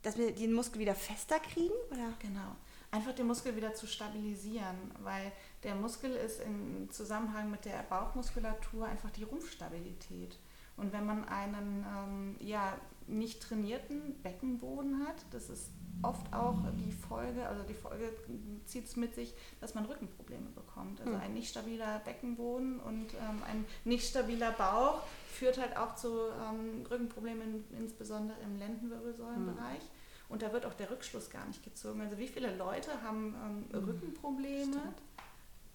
dass 0.02 0.18
wir 0.18 0.34
den 0.34 0.54
Muskel 0.54 0.80
wieder 0.80 0.96
fester 0.96 1.40
kriegen? 1.40 1.74
Oder? 1.92 2.14
Genau. 2.20 2.56
Einfach 2.90 3.14
den 3.14 3.28
Muskel 3.28 3.56
wieder 3.56 3.74
zu 3.74 3.88
stabilisieren, 3.88 4.92
weil 5.00 5.32
der 5.64 5.76
Muskel 5.76 6.12
ist 6.12 6.42
im 6.42 6.90
Zusammenhang 6.92 7.50
mit 7.50 7.66
der 7.66 7.84
Bauchmuskulatur 7.84 8.86
einfach 8.86 9.12
die 9.12 9.24
Rumpfstabilität. 9.24 10.38
Und 10.76 10.92
wenn 10.92 11.06
man 11.06 11.24
einen 11.26 11.86
ähm, 11.88 12.36
ja, 12.40 12.78
nicht 13.08 13.42
trainierten 13.42 14.22
Beckenboden 14.22 15.08
hat, 15.08 15.26
das 15.32 15.50
ist 15.50 15.70
oft 16.02 16.34
auch 16.34 16.58
die 16.86 16.92
Folge, 16.92 17.48
also 17.48 17.64
die 17.64 17.74
Folge 17.74 18.12
zieht 18.66 18.86
es 18.86 18.96
mit 18.96 19.16
sich, 19.16 19.34
dass 19.60 19.76
man 19.76 19.86
Rückenprobleme 19.86 20.50
bekommt. 20.50 21.00
Also 21.02 21.14
hm. 21.14 21.22
ein 21.22 21.34
nicht 21.34 21.50
stabiler 21.50 22.00
Beckenboden 22.00 22.80
und 22.80 23.14
ähm, 23.14 23.42
ein 23.48 23.66
nicht 23.84 24.08
stabiler 24.08 24.52
Bauch 24.52 25.02
führt 25.32 25.60
halt 25.60 25.78
auch 25.78 25.96
zu 25.96 26.10
ähm, 26.10 26.86
Rückenproblemen, 26.90 27.66
insbesondere 27.78 28.38
im 28.42 28.58
Lendenwirbelsäulenbereich. 28.60 29.82
Hm. 29.82 29.90
Und 30.30 30.42
da 30.42 30.54
wird 30.54 30.66
auch 30.66 30.74
der 30.74 30.90
Rückschluss 30.90 31.30
gar 31.30 31.46
nicht 31.46 31.64
gezogen. 31.64 32.02
Also 32.02 32.18
wie 32.18 32.28
viele 32.28 32.56
Leute 32.56 32.90
haben 33.04 33.36
ähm, 33.72 33.78
hm. 33.78 33.90
Rückenprobleme? 33.90 34.72
Stimmt. 34.72 35.02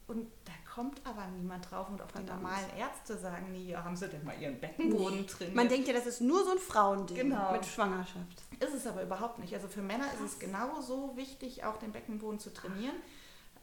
Und 0.09 0.29
da 0.45 0.53
kommt 0.73 1.05
aber 1.05 1.27
niemand 1.37 1.69
drauf 1.69 1.89
und 1.89 2.01
auch 2.01 2.11
die 2.13 2.23
normalen 2.23 2.71
Ärzte 2.79 3.17
sagen 3.19 3.51
nie, 3.51 3.71
ja, 3.71 3.83
haben 3.83 3.97
sie 3.97 4.09
denn 4.09 4.25
mal 4.25 4.41
ihren 4.41 4.61
Beckenboden 4.61 5.21
nee. 5.21 5.27
trainiert? 5.27 5.57
Man 5.57 5.69
denkt 5.69 5.89
ja, 5.89 5.95
das 5.95 6.07
ist 6.07 6.21
nur 6.21 6.45
so 6.45 6.53
ein 6.53 6.59
Frauending 6.59 7.17
genau. 7.17 7.53
mit 7.53 7.67
Schwangerschaft. 7.67 8.43
Ist 8.61 8.75
es 8.75 8.87
aber 8.87 9.03
überhaupt 9.03 9.41
nicht. 9.41 9.53
Also 9.53 9.67
für 9.67 9.83
Männer 9.83 10.05
Krass. 10.05 10.21
ist 10.21 10.35
es 10.35 10.39
genauso 10.39 11.17
wichtig, 11.17 11.65
auch 11.65 11.77
den 11.79 11.91
Beckenboden 11.91 12.39
zu 12.39 12.55
trainieren. 12.55 12.95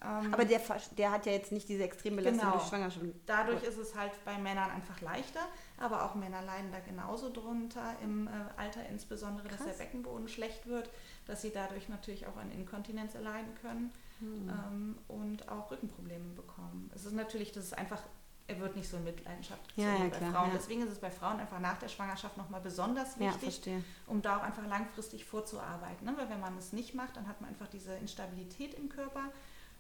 Ähm, 0.04 0.34
aber 0.34 0.44
der, 0.44 0.60
der 0.98 1.12
hat 1.12 1.26
ja 1.26 1.32
jetzt 1.32 1.54
nicht 1.54 1.70
diese 1.70 1.84
Extrembelastung 1.84 2.42
genau. 2.42 2.58
durch 2.58 2.68
Schwangerschaft. 2.68 3.06
Dadurch 3.26 3.64
ist 3.64 3.78
es 3.78 3.96
halt 3.96 4.12
bei 4.26 4.38
Männern 4.38 4.70
einfach 4.70 5.00
leichter, 5.00 5.48
aber 5.78 6.04
auch 6.04 6.16
Männer 6.16 6.42
leiden 6.42 6.72
da 6.74 6.80
genauso 6.80 7.32
drunter, 7.32 7.96
im 8.04 8.28
äh, 8.28 8.32
Alter 8.58 8.86
insbesondere, 8.90 9.48
Krass. 9.48 9.60
dass 9.60 9.78
der 9.78 9.84
Beckenboden 9.86 10.28
schlecht 10.28 10.68
wird, 10.68 10.90
dass 11.26 11.42
sie 11.42 11.52
dadurch 11.52 11.88
natürlich 11.88 12.28
auch 12.28 12.36
an 12.36 12.52
Inkontinenz 12.52 13.16
erleiden 13.16 13.56
können. 13.62 13.94
Mhm. 14.24 14.50
ähm, 14.50 14.98
und 15.08 15.50
auch 15.50 15.72
Rückenprobleme 15.72 16.34
bekommen. 16.34 16.92
Es 16.96 17.06
ist 17.06 17.14
natürlich, 17.14 17.52
das 17.52 17.66
ist 17.66 17.78
einfach 17.78 18.02
er 18.48 18.60
wird 18.60 18.76
nicht 18.76 18.90
so 18.90 18.98
in 18.98 19.06
Mitleidenschaft 19.06 19.70
gezogen 19.70 19.88
ja, 19.88 20.04
ja, 20.04 20.10
bei 20.10 20.18
klar, 20.18 20.32
Frauen. 20.32 20.48
Ja. 20.50 20.56
Deswegen 20.58 20.82
ist 20.82 20.92
es 20.92 21.00
bei 21.00 21.12
Frauen 21.12 21.40
einfach 21.40 21.60
nach 21.60 21.78
der 21.78 21.88
Schwangerschaft 21.88 22.38
nochmal 22.38 22.62
besonders 22.62 23.18
wichtig, 23.20 23.62
um 24.08 24.22
da 24.22 24.38
auch 24.38 24.44
einfach 24.44 24.68
langfristig 24.68 25.26
vorzuarbeiten. 25.26 26.06
Ne? 26.06 26.14
Weil 26.18 26.30
wenn 26.30 26.40
man 26.40 26.58
es 26.58 26.74
nicht 26.74 26.94
macht, 26.94 27.16
dann 27.16 27.28
hat 27.28 27.40
man 27.40 27.50
einfach 27.50 27.68
diese 27.68 27.94
Instabilität 27.96 28.74
im 28.74 28.90
Körper, 28.90 29.32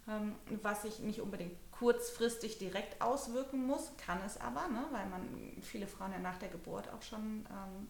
ähm, 0.08 0.36
was 0.62 0.84
sich 0.84 1.00
nicht 1.00 1.22
unbedingt 1.22 1.56
kurzfristig 1.72 2.58
direkt 2.58 3.02
auswirken 3.02 3.66
muss, 3.66 3.92
kann 3.98 4.20
es 4.26 4.40
aber, 4.40 4.68
ne? 4.70 4.86
weil 4.92 5.08
man 5.08 5.22
viele 5.62 5.88
Frauen 5.88 6.14
ja 6.14 6.20
nach 6.20 6.38
der 6.38 6.50
Geburt 6.50 6.90
auch 6.90 7.02
schon 7.02 7.46
ähm, 7.50 7.88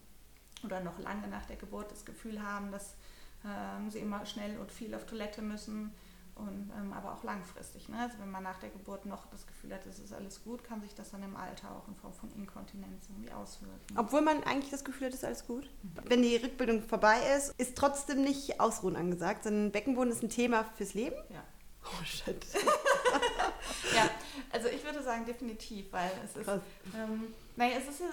oder 0.63 0.79
noch 0.79 0.97
lange 0.97 1.27
nach 1.27 1.45
der 1.45 1.57
Geburt 1.57 1.91
das 1.91 2.05
Gefühl 2.05 2.41
haben, 2.41 2.71
dass 2.71 2.95
ähm, 3.45 3.91
sie 3.91 3.99
immer 3.99 4.25
schnell 4.25 4.57
und 4.57 4.71
viel 4.71 4.95
auf 4.95 5.05
Toilette 5.05 5.41
müssen 5.41 5.91
und 6.35 6.71
ähm, 6.77 6.93
aber 6.93 7.13
auch 7.13 7.23
langfristig. 7.23 7.89
Ne? 7.89 7.97
Also 7.99 8.17
wenn 8.19 8.31
man 8.31 8.43
nach 8.43 8.59
der 8.59 8.69
Geburt 8.69 9.05
noch 9.05 9.27
das 9.27 9.45
Gefühl 9.45 9.73
hat, 9.73 9.85
es 9.85 9.99
ist 9.99 10.13
alles 10.13 10.43
gut, 10.43 10.63
kann 10.63 10.81
sich 10.81 10.95
das 10.95 11.11
dann 11.11 11.23
im 11.23 11.35
Alter 11.35 11.69
auch 11.71 11.87
in 11.87 11.95
Form 11.95 12.13
von 12.13 12.31
Inkontinenz 12.33 13.07
irgendwie 13.09 13.31
auswirken. 13.31 13.97
Obwohl 13.97 14.21
man 14.21 14.43
eigentlich 14.43 14.71
das 14.71 14.83
Gefühl 14.83 15.07
hat, 15.07 15.13
es 15.13 15.19
ist 15.19 15.25
alles 15.25 15.45
gut. 15.45 15.69
Mhm. 15.83 15.89
Wenn 16.05 16.21
die 16.21 16.35
Rückbildung 16.37 16.81
vorbei 16.81 17.19
ist, 17.37 17.53
ist 17.59 17.77
trotzdem 17.77 18.23
nicht 18.23 18.59
Ausruhen 18.59 18.95
angesagt, 18.95 19.43
sondern 19.43 19.71
Beckenboden 19.71 20.11
ist 20.11 20.23
ein 20.23 20.29
Thema 20.29 20.63
fürs 20.75 20.93
Leben. 20.93 21.15
Ja. 21.29 21.43
Oh 21.85 22.03
shit. 22.05 22.45
ja, 23.95 24.09
also 24.51 24.69
ich 24.69 24.83
würde 24.83 25.03
sagen 25.03 25.25
definitiv, 25.25 25.91
weil 25.91 26.11
es 26.23 26.35
ist, 26.37 26.47
ähm, 26.47 27.33
naja, 27.55 27.77
es 27.77 27.87
ist 27.87 28.03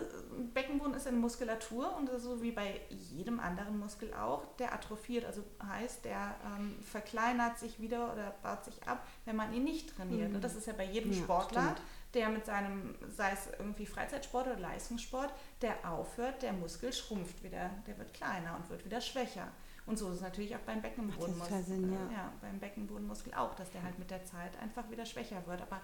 Beckenboden 0.52 0.94
ist 0.94 1.06
eine 1.06 1.16
Muskulatur 1.16 1.96
und 1.96 2.10
so 2.18 2.42
wie 2.42 2.52
bei 2.52 2.80
jedem 2.90 3.40
anderen 3.40 3.78
Muskel 3.78 4.12
auch, 4.12 4.44
der 4.56 4.74
atrophiert, 4.74 5.24
also 5.24 5.42
heißt, 5.66 6.04
der 6.04 6.36
ähm, 6.44 6.76
verkleinert 6.82 7.58
sich 7.58 7.80
wieder 7.80 8.12
oder 8.12 8.34
baut 8.42 8.64
sich 8.64 8.82
ab, 8.86 9.06
wenn 9.24 9.36
man 9.36 9.52
ihn 9.54 9.64
nicht 9.64 9.96
trainiert. 9.96 10.30
Mhm. 10.30 10.36
Und 10.36 10.44
das 10.44 10.56
ist 10.56 10.66
ja 10.66 10.74
bei 10.74 10.84
jedem 10.84 11.12
ja, 11.12 11.18
Sportler, 11.18 11.62
stimmt. 11.62 11.82
der 12.14 12.28
mit 12.28 12.44
seinem, 12.44 12.94
sei 13.08 13.32
es 13.32 13.48
irgendwie 13.58 13.86
Freizeitsport 13.86 14.46
oder 14.46 14.58
Leistungssport, 14.58 15.32
der 15.62 15.90
aufhört, 15.90 16.42
der 16.42 16.52
Muskel 16.52 16.92
schrumpft 16.92 17.42
wieder, 17.42 17.70
der 17.86 17.96
wird 17.98 18.12
kleiner 18.12 18.56
und 18.56 18.68
wird 18.68 18.84
wieder 18.84 19.00
schwächer. 19.00 19.48
Und 19.86 19.98
so 19.98 20.08
ist 20.10 20.16
es 20.16 20.20
natürlich 20.20 20.54
auch 20.54 20.60
beim 20.60 20.82
Beckenbodenmuskel. 20.82 21.62
Sinn, 21.64 21.92
ja. 21.92 22.16
ja, 22.16 22.32
beim 22.40 22.58
Beckenbodenmuskel 22.60 23.34
auch, 23.34 23.54
dass 23.54 23.70
der 23.70 23.82
halt 23.82 23.98
mit 23.98 24.10
der 24.10 24.24
Zeit 24.24 24.52
einfach 24.60 24.88
wieder 24.90 25.06
schwächer 25.06 25.44
wird. 25.46 25.62
Aber 25.62 25.80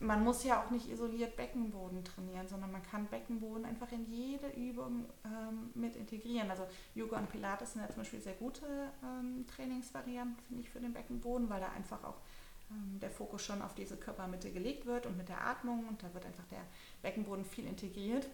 man 0.00 0.24
muss 0.24 0.44
ja 0.44 0.62
auch 0.62 0.70
nicht 0.70 0.88
isoliert 0.88 1.36
Beckenboden 1.36 2.04
trainieren, 2.04 2.48
sondern 2.48 2.72
man 2.72 2.82
kann 2.82 3.06
Beckenboden 3.06 3.64
einfach 3.64 3.90
in 3.92 4.04
jede 4.10 4.48
Übung 4.48 5.06
ähm, 5.24 5.70
mit 5.74 5.96
integrieren. 5.96 6.50
Also 6.50 6.66
Yoga 6.94 7.18
und 7.18 7.30
Pilates 7.30 7.72
sind 7.72 7.82
ja 7.82 7.88
zum 7.88 7.98
Beispiel 7.98 8.20
sehr 8.20 8.34
gute 8.34 8.66
ähm, 9.02 9.46
Trainingsvarianten, 9.46 10.42
finde 10.46 10.62
ich, 10.62 10.70
für 10.70 10.80
den 10.80 10.92
Beckenboden, 10.92 11.48
weil 11.48 11.60
da 11.60 11.70
einfach 11.70 12.02
auch 12.04 12.16
ähm, 12.70 12.98
der 13.00 13.10
Fokus 13.10 13.44
schon 13.44 13.62
auf 13.62 13.74
diese 13.74 13.96
Körpermitte 13.96 14.50
gelegt 14.50 14.86
wird 14.86 15.06
und 15.06 15.16
mit 15.16 15.28
der 15.28 15.46
Atmung 15.46 15.86
und 15.88 16.02
da 16.02 16.12
wird 16.12 16.26
einfach 16.26 16.46
der 16.50 16.62
Beckenboden 17.02 17.44
viel 17.44 17.66
integriert. 17.66 18.28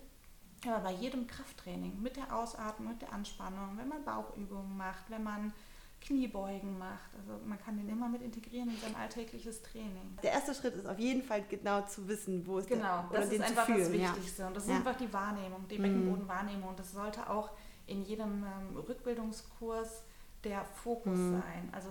Aber 0.67 0.81
bei 0.81 0.93
jedem 0.93 1.27
Krafttraining, 1.27 2.03
mit 2.03 2.17
der 2.17 2.37
Ausatmung, 2.37 2.93
mit 2.93 3.03
der 3.03 3.13
Anspannung, 3.13 3.77
wenn 3.77 3.89
man 3.89 4.05
Bauchübungen 4.05 4.77
macht, 4.77 5.09
wenn 5.09 5.23
man 5.23 5.53
Kniebeugen 6.01 6.79
macht, 6.79 7.15
also 7.17 7.39
man 7.45 7.59
kann 7.59 7.77
den 7.77 7.89
immer 7.89 8.09
mit 8.09 8.23
integrieren 8.23 8.69
in 8.69 8.77
sein 8.79 8.95
alltägliches 8.97 9.63
Training. 9.63 10.19
Der 10.23 10.33
erste 10.33 10.55
Schritt 10.55 10.75
ist 10.75 10.87
auf 10.87 10.99
jeden 10.99 11.23
Fall 11.23 11.45
genau 11.49 11.83
zu 11.83 12.09
wissen, 12.09 12.47
wo 12.47 12.59
es 12.59 12.67
Genau, 12.67 13.05
der, 13.11 13.21
das 13.21 13.33
ist 13.33 13.41
einfach 13.41 13.67
das 13.67 13.93
Wichtigste. 13.93 14.43
Ja. 14.43 14.49
Und 14.49 14.57
das 14.57 14.65
ist 14.65 14.71
ja. 14.71 14.77
einfach 14.77 14.97
die 14.97 15.13
Wahrnehmung, 15.13 15.67
die 15.69 15.79
mhm. 15.79 15.83
Beckenbodenwahrnehmung. 15.83 16.71
Und 16.71 16.79
das 16.79 16.93
sollte 16.93 17.29
auch 17.29 17.51
in 17.87 18.03
jedem 18.03 18.45
ähm, 18.45 18.77
Rückbildungskurs 18.77 20.05
der 20.45 20.65
Fokus 20.65 21.19
mhm. 21.19 21.33
sein. 21.33 21.69
Also 21.73 21.89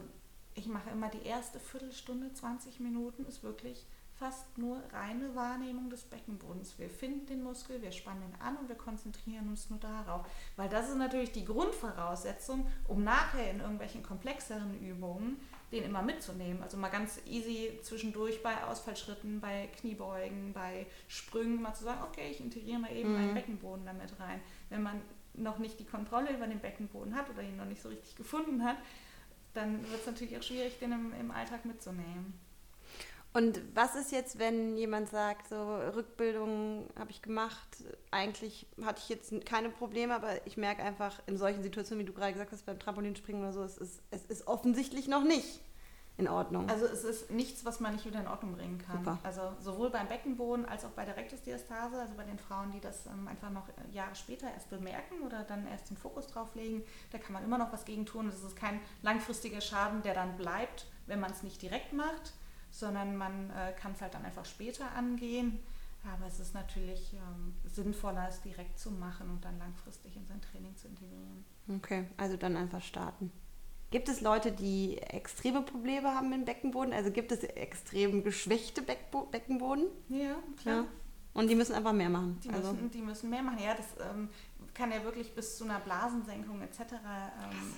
ich 0.55 0.67
mache 0.67 0.89
immer 0.89 1.09
die 1.09 1.23
erste 1.23 1.59
Viertelstunde, 1.59 2.33
20 2.33 2.79
Minuten 2.79 3.25
ist 3.25 3.43
wirklich 3.43 3.85
fast 4.19 4.57
nur 4.57 4.81
reine 4.91 5.33
Wahrnehmung 5.33 5.89
des 5.89 6.03
Beckenbodens. 6.03 6.77
Wir 6.77 6.89
finden 6.89 7.25
den 7.27 7.41
Muskel, 7.41 7.81
wir 7.81 7.91
spannen 7.91 8.23
ihn 8.23 8.41
an 8.41 8.57
und 8.57 8.67
wir 8.67 8.75
konzentrieren 8.75 9.47
uns 9.47 9.69
nur 9.69 9.79
darauf. 9.79 10.27
Weil 10.57 10.67
das 10.67 10.89
ist 10.89 10.97
natürlich 10.97 11.31
die 11.31 11.45
Grundvoraussetzung, 11.45 12.67
um 12.87 13.03
nachher 13.03 13.49
in 13.49 13.61
irgendwelchen 13.61 14.03
komplexeren 14.03 14.77
Übungen 14.81 15.37
den 15.71 15.83
immer 15.83 16.01
mitzunehmen. 16.01 16.61
Also 16.63 16.77
mal 16.77 16.89
ganz 16.89 17.21
easy 17.27 17.79
zwischendurch 17.81 18.43
bei 18.43 18.63
Ausfallschritten, 18.63 19.39
bei 19.39 19.69
Kniebeugen, 19.79 20.51
bei 20.51 20.87
Sprüngen 21.07 21.61
mal 21.61 21.73
zu 21.73 21.85
sagen, 21.85 22.01
okay, 22.03 22.29
ich 22.31 22.41
integriere 22.41 22.79
mal 22.79 22.91
eben 22.91 23.09
mhm. 23.09 23.15
meinen 23.15 23.33
Beckenboden 23.35 23.85
damit 23.85 24.19
rein. 24.19 24.41
Wenn 24.69 24.83
man 24.83 25.01
noch 25.35 25.59
nicht 25.59 25.79
die 25.79 25.85
Kontrolle 25.85 26.33
über 26.33 26.47
den 26.47 26.59
Beckenboden 26.59 27.15
hat 27.15 27.29
oder 27.29 27.43
ihn 27.43 27.55
noch 27.55 27.65
nicht 27.65 27.81
so 27.81 27.89
richtig 27.89 28.15
gefunden 28.15 28.63
hat, 28.63 28.77
dann 29.53 29.81
wird 29.89 30.01
es 30.01 30.05
natürlich 30.05 30.37
auch 30.37 30.43
schwierig, 30.43 30.77
den 30.79 30.91
im, 30.91 31.13
im 31.13 31.31
Alltag 31.31 31.65
mitzunehmen. 31.65 32.33
Und 33.31 33.61
was 33.75 33.95
ist 33.95 34.11
jetzt, 34.11 34.39
wenn 34.39 34.75
jemand 34.75 35.09
sagt, 35.09 35.49
so 35.49 35.75
Rückbildung 35.95 36.87
habe 36.97 37.11
ich 37.11 37.21
gemacht, 37.21 37.67
eigentlich 38.09 38.65
hatte 38.83 39.01
ich 39.03 39.09
jetzt 39.09 39.45
keine 39.45 39.69
Probleme, 39.69 40.15
aber 40.15 40.45
ich 40.47 40.57
merke 40.57 40.81
einfach 40.81 41.21
in 41.27 41.37
solchen 41.37 41.61
Situationen, 41.61 42.03
wie 42.03 42.07
du 42.07 42.13
gerade 42.13 42.33
gesagt 42.33 42.51
hast, 42.51 42.65
beim 42.65 42.79
Trampolinspringen 42.79 43.43
oder 43.43 43.53
so, 43.53 43.61
es 43.63 43.77
ist, 43.77 44.01
es 44.09 44.25
ist 44.25 44.47
offensichtlich 44.47 45.07
noch 45.07 45.23
nicht 45.23 45.61
in 46.17 46.27
Ordnung. 46.27 46.67
Also 46.69 46.85
es 46.85 47.03
ist 47.03 47.29
nichts, 47.29 47.63
was 47.65 47.79
man 47.79 47.93
nicht 47.93 48.05
wieder 48.05 48.19
in 48.19 48.27
Ordnung 48.27 48.53
bringen 48.55 48.79
kann. 48.79 48.97
Super. 48.97 49.19
Also 49.23 49.41
sowohl 49.61 49.91
beim 49.91 50.07
Beckenboden 50.07 50.65
als 50.65 50.83
auch 50.83 50.89
bei 50.89 51.05
der 51.05 51.15
Rektusdiastase, 51.15 52.01
also 52.01 52.15
bei 52.15 52.23
den 52.23 52.39
Frauen, 52.39 52.71
die 52.71 52.81
das 52.81 53.05
ähm, 53.05 53.27
einfach 53.27 53.51
noch 53.51 53.67
Jahre 53.93 54.15
später 54.15 54.51
erst 54.51 54.71
bemerken 54.71 55.21
oder 55.25 55.43
dann 55.43 55.67
erst 55.67 55.91
den 55.91 55.97
Fokus 55.97 56.27
drauf 56.27 56.55
legen, 56.55 56.83
da 57.11 57.19
kann 57.19 57.33
man 57.33 57.43
immer 57.43 57.59
noch 57.59 57.71
was 57.71 57.85
gegen 57.85 58.07
tun. 58.07 58.25
Das 58.25 58.43
ist 58.43 58.55
kein 58.55 58.81
langfristiger 59.03 59.61
Schaden, 59.61 60.01
der 60.01 60.15
dann 60.15 60.35
bleibt, 60.35 60.87
wenn 61.05 61.19
man 61.19 61.31
es 61.31 61.43
nicht 61.43 61.61
direkt 61.61 61.93
macht 61.93 62.33
sondern 62.71 63.15
man 63.15 63.49
äh, 63.49 63.73
kann 63.79 63.93
es 63.93 64.01
halt 64.01 64.13
dann 64.13 64.25
einfach 64.25 64.45
später 64.45 64.91
angehen. 64.91 65.59
Aber 66.05 66.27
es 66.27 66.39
ist 66.39 66.53
natürlich 66.53 67.13
ähm, 67.13 67.53
sinnvoller, 67.65 68.27
es 68.29 68.41
direkt 68.41 68.79
zu 68.79 68.91
machen 68.91 69.29
und 69.29 69.43
dann 69.43 69.59
langfristig 69.59 70.15
in 70.15 70.25
sein 70.25 70.41
Training 70.41 70.75
zu 70.77 70.87
integrieren. 70.87 71.43
Okay, 71.67 72.07
also 72.15 72.37
dann 72.37 72.55
einfach 72.55 72.81
starten. 72.81 73.31
Gibt 73.91 74.07
es 74.07 74.21
Leute, 74.21 74.51
die 74.51 74.97
extreme 74.99 75.61
Probleme 75.61 76.13
haben 76.13 76.31
im 76.31 76.45
Beckenboden? 76.45 76.93
Also 76.93 77.11
gibt 77.11 77.31
es 77.31 77.43
extrem 77.43 78.23
geschwächte 78.23 78.81
Beckbo 78.81 79.23
Beckenboden? 79.25 79.87
Ja, 80.09 80.35
klar. 80.61 80.83
Ja. 80.83 80.85
Und 81.33 81.47
die 81.49 81.55
müssen 81.55 81.73
einfach 81.73 81.93
mehr 81.93 82.09
machen. 82.09 82.39
Die, 82.43 82.49
also. 82.49 82.73
müssen, 82.73 82.91
die 82.91 83.01
müssen 83.01 83.29
mehr 83.29 83.41
machen. 83.41 83.59
Ja, 83.63 83.73
das 83.73 83.87
ähm, 84.11 84.29
kann 84.73 84.91
ja 84.91 85.03
wirklich 85.03 85.33
bis 85.33 85.57
zu 85.57 85.63
einer 85.63 85.79
Blasensenkung 85.79 86.61
etc. 86.61 86.79
Ähm, 86.81 87.73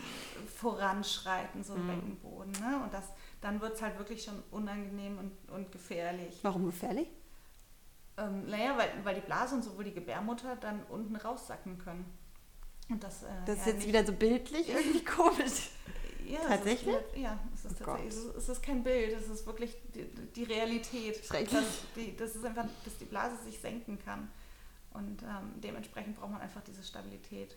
voranschreiten, 0.58 1.64
so 1.64 1.74
ein 1.74 1.84
mhm. 1.84 1.88
Beckenboden. 1.88 2.52
Ne? 2.54 2.82
Und 2.84 2.94
das 2.94 3.06
dann 3.42 3.60
wird 3.60 3.74
es 3.74 3.82
halt 3.82 3.98
wirklich 3.98 4.24
schon 4.24 4.42
unangenehm 4.52 5.18
und, 5.18 5.52
und 5.52 5.72
gefährlich. 5.72 6.40
Warum 6.44 6.68
gefährlich? 6.68 7.08
Ähm, 8.18 8.46
naja, 8.46 8.78
weil, 8.78 8.92
weil 9.04 9.16
die 9.16 9.22
Blase 9.22 9.56
und 9.56 9.64
sowohl 9.64 9.84
die 9.84 9.94
Gebärmutter 9.94 10.56
dann 10.56 10.84
unten 10.90 11.16
raussacken 11.16 11.80
können. 11.80 12.06
Und 12.90 13.04
das, 13.04 13.24
äh, 13.24 13.28
das 13.46 13.60
ist 13.60 13.66
ja, 13.66 13.74
jetzt 13.74 13.88
wieder 13.88 14.06
so 14.06 14.14
bildlich 14.14 14.70
irgendwie 14.70 15.04
komisch. 15.06 15.72
Ja, 16.26 16.40
tatsächlich? 16.48 16.96
Es 16.96 17.14
ist, 17.14 17.18
ja, 17.18 17.40
es 17.54 17.66
ist 17.66 17.82
oh 17.82 17.86
tatsächlich. 17.86 18.14
Es 18.14 18.18
ist, 18.18 18.36
es 18.36 18.50
ist, 18.50 18.64
kein 18.64 18.84
Bild, 18.84 19.14
es 19.14 19.28
ist 19.28 19.46
wirklich 19.48 19.76
die, 19.96 20.06
die 20.06 20.44
Realität. 20.44 21.26
Schrecklich. 21.26 21.52
Dass, 21.52 21.66
die, 21.96 22.16
das 22.16 22.36
ist 22.36 22.46
einfach, 22.46 22.66
dass 22.86 22.98
die 22.98 23.06
Blase 23.06 23.38
sich 23.44 23.60
senken 23.60 23.98
kann. 24.04 24.30
Und 24.94 25.24
ähm, 25.24 25.54
dementsprechend 25.62 26.18
braucht 26.18 26.32
man 26.32 26.42
einfach 26.42 26.62
diese 26.62 26.84
Stabilität, 26.84 27.56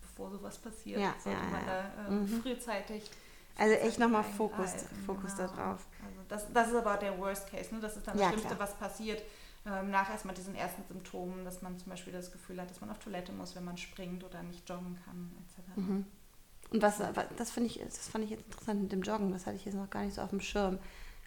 bevor 0.00 0.30
sowas 0.30 0.58
passiert. 0.58 1.00
Ja, 1.00 1.14
sollte 1.18 1.40
ja, 1.40 1.50
man 1.50 1.66
ja. 1.66 1.66
da 1.66 2.08
ähm, 2.08 2.20
mhm. 2.20 2.42
frühzeitig 2.42 3.10
also 3.58 3.74
echt 3.74 3.98
nochmal 3.98 4.22
Fokus, 4.22 4.72
Fokus 5.04 5.36
genau. 5.36 5.48
darauf. 5.48 5.86
Also 6.04 6.20
das, 6.28 6.52
das 6.52 6.68
ist 6.68 6.74
aber 6.76 6.96
der 6.96 7.18
Worst 7.18 7.50
Case, 7.50 7.74
ne? 7.74 7.80
das 7.80 7.96
ist 7.96 8.06
dann 8.06 8.14
das 8.14 8.22
ja, 8.22 8.28
Schlimmste, 8.28 8.54
klar. 8.54 8.60
was 8.60 8.74
passiert 8.76 9.22
ähm, 9.66 9.90
nach 9.90 10.08
erstmal 10.10 10.34
diesen 10.34 10.54
ersten 10.54 10.82
Symptomen, 10.86 11.44
dass 11.44 11.60
man 11.60 11.76
zum 11.78 11.90
Beispiel 11.90 12.12
das 12.12 12.30
Gefühl 12.30 12.60
hat, 12.60 12.70
dass 12.70 12.80
man 12.80 12.90
auf 12.90 12.98
Toilette 12.98 13.32
muss, 13.32 13.56
wenn 13.56 13.64
man 13.64 13.76
springt 13.76 14.22
oder 14.24 14.42
nicht 14.42 14.68
joggen 14.68 14.96
kann, 15.04 15.32
etc. 15.44 15.76
Mhm. 15.76 16.06
Und 16.70 16.82
was, 16.82 16.98
das 17.36 17.50
finde 17.50 17.68
ich, 17.68 17.80
das 17.80 18.08
fand 18.08 18.24
ich 18.24 18.30
jetzt 18.30 18.44
interessant 18.44 18.82
mit 18.82 18.92
dem 18.92 19.02
Joggen, 19.02 19.32
das 19.32 19.46
hatte 19.46 19.56
ich 19.56 19.64
jetzt 19.64 19.74
noch 19.74 19.90
gar 19.90 20.04
nicht 20.04 20.14
so 20.14 20.22
auf 20.22 20.30
dem 20.30 20.40
Schirm. 20.40 20.78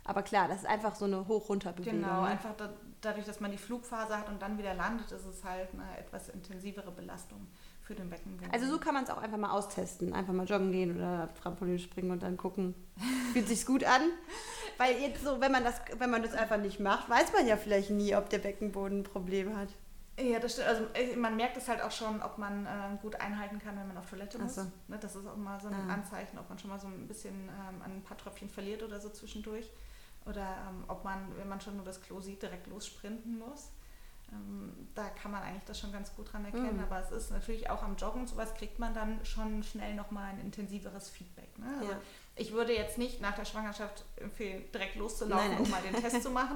Aber 0.04 0.24
klar, 0.24 0.48
das 0.48 0.60
ist 0.60 0.66
einfach 0.66 0.96
so 0.96 1.06
eine 1.06 1.28
Hoch-Runter-Bewegung. 1.28 2.02
Genau, 2.02 2.22
ne? 2.22 2.28
einfach 2.28 2.56
da, 2.56 2.74
dadurch, 3.02 3.26
dass 3.26 3.40
man 3.40 3.52
die 3.52 3.58
Flugphase 3.58 4.18
hat 4.18 4.30
und 4.30 4.42
dann 4.42 4.58
wieder 4.58 4.74
landet, 4.74 5.12
ist 5.12 5.26
es 5.26 5.44
halt 5.44 5.70
eine 5.74 5.98
etwas 5.98 6.30
intensivere 6.30 6.92
Belastung 6.92 7.48
für 7.82 7.96
den 7.96 8.10
Beckenboden. 8.10 8.52
Also 8.52 8.68
so 8.68 8.80
kann 8.80 8.94
man 8.94 9.04
es 9.04 9.10
auch 9.10 9.18
einfach 9.18 9.38
mal 9.38 9.52
austesten. 9.52 10.14
Einfach 10.14 10.34
mal 10.34 10.46
joggen 10.46 10.72
gehen 10.72 10.96
oder 10.96 11.30
Trampolin 11.42 11.80
springen 11.80 12.12
und 12.12 12.24
dann 12.24 12.38
gucken, 12.38 12.76
fühlt 13.34 13.48
sich 13.48 13.66
gut 13.66 13.84
an. 13.84 14.02
Weil 14.78 15.00
jetzt 15.00 15.24
so, 15.24 15.40
wenn 15.40 15.52
man 15.52 15.64
das, 15.64 15.82
wenn 15.98 16.10
man 16.10 16.24
das 16.24 16.34
einfach 16.34 16.58
nicht 16.58 16.80
macht, 16.80 17.10
weiß 17.10 17.34
man 17.34 17.46
ja 17.48 17.58
vielleicht 17.58 17.90
nie, 17.90 18.16
ob 18.16 18.30
der 18.30 18.40
Beckenboden 18.40 19.02
ein 19.02 19.04
Problem 19.04 19.56
hat. 19.56 19.70
Ja, 20.20 20.40
das 20.40 20.54
stimmt. 20.54 20.68
Also 20.68 20.84
äh, 20.94 21.16
man 21.16 21.36
merkt 21.36 21.58
es 21.58 21.68
halt 21.68 21.82
auch 21.82 21.92
schon, 21.92 22.22
ob 22.22 22.38
man 22.38 22.66
äh, 22.66 22.70
gut 23.02 23.20
einhalten 23.20 23.60
kann, 23.60 23.78
wenn 23.78 23.88
man 23.88 23.98
auf 23.98 24.10
Toilette 24.10 24.38
muss. 24.40 24.56
So. 24.56 24.62
Ne, 24.88 24.98
das 25.00 25.16
ist 25.16 25.26
auch 25.28 25.38
mal 25.38 25.60
so 25.60 25.68
ein 25.68 25.74
ah. 25.74 25.94
Anzeichen, 25.94 26.38
ob 26.38 26.50
man 26.50 26.60
schon 26.60 26.70
mal 26.70 26.80
so 26.80 26.88
ein 26.88 27.08
bisschen 27.08 27.50
ähm, 27.50 27.82
ein 27.84 28.04
paar 28.04 28.18
Tröpfchen 28.18 28.50
verliert 28.50 28.84
oder 28.84 29.00
so 29.00 29.10
zwischendurch. 29.10 29.70
Oder 30.26 30.58
ähm, 30.70 30.84
ob 30.88 31.04
man, 31.04 31.36
wenn 31.38 31.50
man 31.50 31.62
schon 31.62 31.76
nur 31.76 31.86
das 31.86 32.02
Klo 32.02 32.20
sieht, 32.20 32.42
direkt 32.42 32.68
lossprinten 32.68 33.40
muss. 33.40 33.72
Ähm, 34.32 34.90
da 34.96 35.10
kann 35.10 35.32
man 35.32 35.44
eigentlich 35.44 35.66
das 35.66 35.80
schon 35.80 35.92
ganz 35.92 36.16
gut 36.16 36.32
dran 36.32 36.46
erkennen. 36.46 36.78
Mhm. 36.78 36.84
Aber 36.84 37.00
es 37.02 37.12
ist 37.12 37.32
natürlich 37.32 37.70
auch 37.70 37.84
am 37.84 37.96
Joggen, 37.98 38.26
sowas 38.28 38.54
kriegt 38.56 38.80
man 38.80 38.94
dann 38.94 39.24
schon 39.26 39.62
schnell 39.64 39.94
nochmal 39.96 40.30
ein 40.32 40.40
intensiveres 40.40 41.10
Feedback. 41.10 41.58
Ne? 41.60 41.66
Also 41.80 41.92
Ja. 41.92 41.98
Ich 42.38 42.54
würde 42.54 42.74
jetzt 42.74 42.98
nicht 42.98 43.20
nach 43.20 43.36
der 43.36 43.44
Schwangerschaft 43.44 44.06
empfehlen, 44.16 44.64
direkt 44.74 44.96
loszulaufen, 44.96 45.50
Nein, 45.50 45.56
nein. 45.58 45.66
um 45.66 45.70
mal 45.70 45.82
den 45.82 45.94
Test 46.02 46.24
zu 46.24 46.30
machen, 46.30 46.56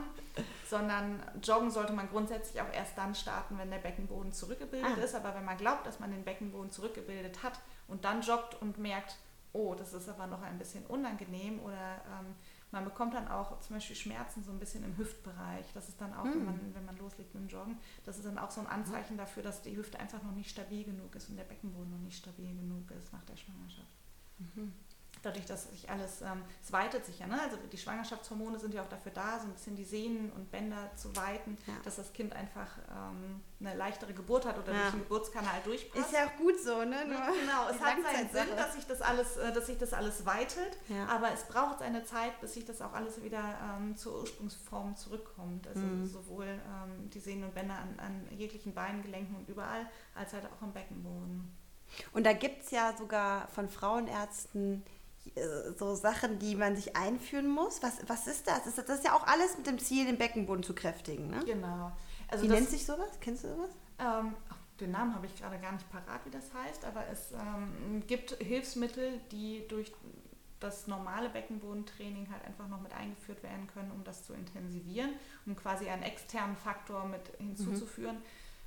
sondern 0.69 1.21
Joggen 1.43 1.69
sollte 1.69 1.91
man 1.93 2.09
grundsätzlich 2.09 2.61
auch 2.61 2.71
erst 2.73 2.97
dann 2.97 3.13
starten, 3.13 3.57
wenn 3.57 3.69
der 3.69 3.79
Beckenboden 3.79 4.31
zurückgebildet 4.31 4.97
Ah. 4.97 5.01
ist. 5.01 5.15
Aber 5.15 5.35
wenn 5.35 5.43
man 5.45 5.57
glaubt, 5.57 5.85
dass 5.85 5.99
man 5.99 6.11
den 6.11 6.23
Beckenboden 6.23 6.71
zurückgebildet 6.71 7.43
hat 7.43 7.59
und 7.87 8.05
dann 8.05 8.21
joggt 8.21 8.59
und 8.61 8.77
merkt, 8.77 9.17
oh, 9.53 9.75
das 9.75 9.93
ist 9.93 10.09
aber 10.09 10.27
noch 10.27 10.41
ein 10.41 10.57
bisschen 10.57 10.85
unangenehm 10.85 11.59
oder 11.59 11.73
ähm, 12.19 12.35
man 12.75 12.83
bekommt 12.83 13.13
dann 13.13 13.29
auch 13.29 13.57
zum 13.61 13.77
Beispiel 13.77 13.95
Schmerzen 13.95 14.43
so 14.43 14.51
ein 14.51 14.59
bisschen 14.59 14.83
im 14.83 14.97
Hüftbereich. 14.97 15.65
Das 15.73 15.87
ist 15.87 15.99
dann 16.01 16.13
auch, 16.13 16.25
wenn, 16.25 16.33
Hm. 16.33 16.45
man, 16.45 16.75
wenn 16.75 16.85
man 16.85 16.97
loslegt 16.97 17.33
mit 17.33 17.43
dem 17.43 17.47
Joggen, 17.47 17.77
das 18.03 18.17
ist 18.17 18.25
dann 18.25 18.37
auch 18.37 18.51
so 18.51 18.59
ein 18.59 18.67
Anzeichen 18.67 19.17
dafür, 19.17 19.43
dass 19.43 19.61
die 19.61 19.75
Hüfte 19.77 19.97
einfach 19.97 20.21
noch 20.21 20.33
nicht 20.33 20.49
stabil 20.49 20.83
genug 20.83 21.15
ist 21.15 21.29
und 21.29 21.37
der 21.37 21.45
Beckenboden 21.45 21.89
noch 21.89 21.99
nicht 21.99 22.17
stabil 22.17 22.53
genug 22.53 22.91
ist 22.91 23.13
nach 23.13 23.23
der 23.23 23.37
Schwangerschaft. 23.37 23.87
Mhm. 24.39 24.73
Dadurch, 25.25 25.45
dass 25.47 25.69
sich 25.71 25.89
alles, 25.89 26.21
ähm, 26.21 26.43
es 26.63 26.71
weitet 26.71 27.03
sich 27.03 27.17
ja, 27.17 27.25
ne? 27.25 27.41
also 27.41 27.57
die 27.71 27.77
Schwangerschaftshormone 27.79 28.59
sind 28.59 28.75
ja 28.75 28.83
auch 28.83 28.89
dafür 28.89 29.11
da, 29.11 29.39
so 29.39 29.47
ein 29.47 29.53
bisschen 29.53 29.75
die 29.75 29.83
Sehnen 29.83 30.31
und 30.33 30.51
Bänder 30.51 30.91
zu 30.95 31.15
weiten, 31.15 31.57
Ja. 31.65 31.73
dass 31.83 31.95
das 31.95 32.13
Kind 32.13 32.33
einfach 32.33 32.67
ähm, 32.91 33.41
eine 33.59 33.75
leichtere 33.75 34.13
Geburt 34.13 34.45
hat 34.45 34.59
oder 34.59 34.71
Ja. 34.71 34.81
durch 34.81 34.91
den 34.91 34.99
Geburtskanal 35.01 35.61
durchpasst. 35.63 36.05
Ist 36.05 36.13
ja 36.13 36.27
auch 36.27 36.35
gut 36.37 36.59
so, 36.59 36.77
ne? 36.85 37.05
Nur 37.07 37.17
Genau, 37.17 37.67
es 37.71 37.79
hat 37.81 37.95
seinen. 38.03 38.29
Sinn, 38.29 38.55
dass 38.55 38.75
sich 38.75 38.85
das 38.85 39.01
alles, 39.01 39.37
äh, 39.37 39.51
dass 39.51 39.65
sich 39.65 39.79
das 39.79 39.93
alles 39.93 40.27
weitet, 40.27 40.77
Ja. 40.89 41.07
aber 41.07 41.31
es 41.33 41.43
braucht 41.45 41.81
eine 41.81 42.03
Zeit, 42.05 42.39
bis 42.39 42.53
sich 42.53 42.65
das 42.65 42.79
auch 42.83 42.93
alles 42.93 43.23
wieder 43.23 43.41
ähm, 43.79 43.97
zur 43.97 44.19
Ursprungsform 44.21 44.95
zurückkommt. 44.95 45.67
Also 45.67 45.81
Mhm. 45.81 46.05
sowohl 46.05 46.45
ähm, 46.45 47.09
die 47.09 47.19
Sehnen 47.19 47.45
und 47.45 47.55
Bänder 47.55 47.79
an, 47.79 47.99
an 47.99 48.27
jeglichen 48.37 48.75
Beingelenken 48.75 49.35
und 49.37 49.49
überall, 49.49 49.87
als 50.13 50.33
halt 50.33 50.45
auch 50.45 50.61
am 50.61 50.71
Beckenboden. 50.71 51.51
Und 52.13 52.25
da 52.25 52.33
gibt 52.33 52.63
es 52.63 52.71
ja 52.71 52.95
sogar 52.97 53.47
von 53.49 53.69
Frauenärzten 53.69 54.83
so 55.77 55.95
Sachen, 55.95 56.39
die 56.39 56.55
man 56.55 56.75
sich 56.75 56.95
einführen 56.95 57.49
muss. 57.49 57.81
Was, 57.83 57.97
was 58.07 58.27
ist 58.27 58.47
das? 58.47 58.67
Ist 58.67 58.77
das? 58.77 58.85
Das 58.85 58.97
ist 58.99 59.05
ja 59.05 59.13
auch 59.13 59.27
alles 59.27 59.57
mit 59.57 59.67
dem 59.67 59.79
Ziel, 59.79 60.05
den 60.05 60.17
Beckenboden 60.17 60.63
zu 60.63 60.73
kräftigen, 60.73 61.29
ne? 61.29 61.39
Genau. 61.45 61.91
Also 62.27 62.43
Wie 62.43 62.47
das, 62.47 62.59
nennt 62.59 62.69
sich 62.69 62.85
sowas? 62.85 63.11
Kennst 63.21 63.43
du 63.43 63.49
sowas? 63.49 63.71
Ähm, 63.99 64.35
den 64.79 64.91
Namen 64.91 65.15
habe 65.15 65.25
ich 65.25 65.35
gerade 65.35 65.57
gar 65.59 65.71
nicht 65.71 65.89
parat, 65.89 66.25
wie 66.25 66.31
das 66.31 66.53
heißt, 66.53 66.85
aber 66.85 67.07
es 67.11 67.31
ähm, 67.31 68.03
gibt 68.07 68.31
Hilfsmittel, 68.41 69.19
die 69.31 69.67
durch 69.67 69.91
das 70.59 70.87
normale 70.87 71.29
Beckenbodentraining 71.29 72.29
halt 72.31 72.43
einfach 72.45 72.67
noch 72.67 72.81
mit 72.81 72.93
eingeführt 72.93 73.43
werden 73.43 73.67
können, 73.67 73.91
um 73.91 74.03
das 74.03 74.25
zu 74.25 74.33
intensivieren, 74.33 75.11
um 75.45 75.55
quasi 75.55 75.87
einen 75.89 76.03
externen 76.03 76.55
Faktor 76.55 77.05
mit 77.05 77.21
hinzuzuführen. 77.37 78.17
Ähm, 78.17 78.21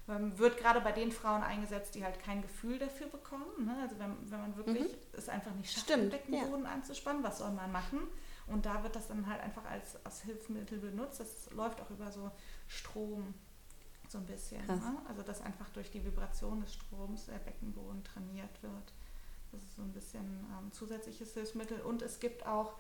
wird 0.09 0.57
gerade 0.57 0.81
bei 0.81 0.93
den 0.93 1.13
Frauen 1.13 1.43
eingesetzt, 1.43 1.95
die 1.95 2.03
halt 2.03 2.19
kein 2.21 2.41
Gefühl 2.41 2.79
dafür 2.79 3.09
bekommen. 3.09 3.67
Ne? 3.67 3.77
Also 3.83 3.99
wenn, 3.99 4.31
wenn 4.31 4.41
man 4.41 4.57
wirklich 4.57 4.97
es 5.13 5.29
einfach 5.29 5.53
nicht 5.53 5.71
schafft, 5.71 5.87
Stimmt, 5.87 6.05
den 6.05 6.11
Beckenboden 6.11 6.67
anzuspannen, 6.67 7.23
was 7.23 7.39
soll 7.39 7.53
man 7.53 7.71
machen? 7.71 8.01
Und 8.47 8.65
da 8.65 8.83
wird 8.83 8.97
das 8.97 9.09
dann 9.09 9.27
halt 9.27 9.43
einfach 9.43 9.67
als, 9.67 10.03
als 10.07 10.23
Hilfsmittel 10.23 10.79
benutzt. 10.79 11.21
Das 11.21 11.51
läuft 11.51 11.83
auch 11.83 11.91
über 11.91 12.11
so 12.11 12.31
Strom 12.67 13.35
so 14.09 14.17
ein 14.17 14.25
bisschen. 14.25 14.67
Ne? 14.67 14.97
Also 15.07 15.23
dass 15.23 15.43
einfach 15.43 15.69
durch 15.71 15.91
die 15.91 16.03
Vibration 16.03 16.63
des 16.63 16.73
Stroms 16.73 17.27
der 17.27 17.39
Beckenboden 17.39 18.03
trainiert 18.05 18.63
wird. 18.63 18.95
Das 19.53 19.63
ist 19.63 19.77
so 19.77 19.83
ein 19.83 19.93
bisschen 19.93 20.47
ähm, 20.59 20.73
zusätzliches 20.73 21.35
Hilfsmittel. 21.35 21.81
Und 21.83 22.01
es 22.01 22.19
gibt 22.19 22.47
auch 22.47 22.79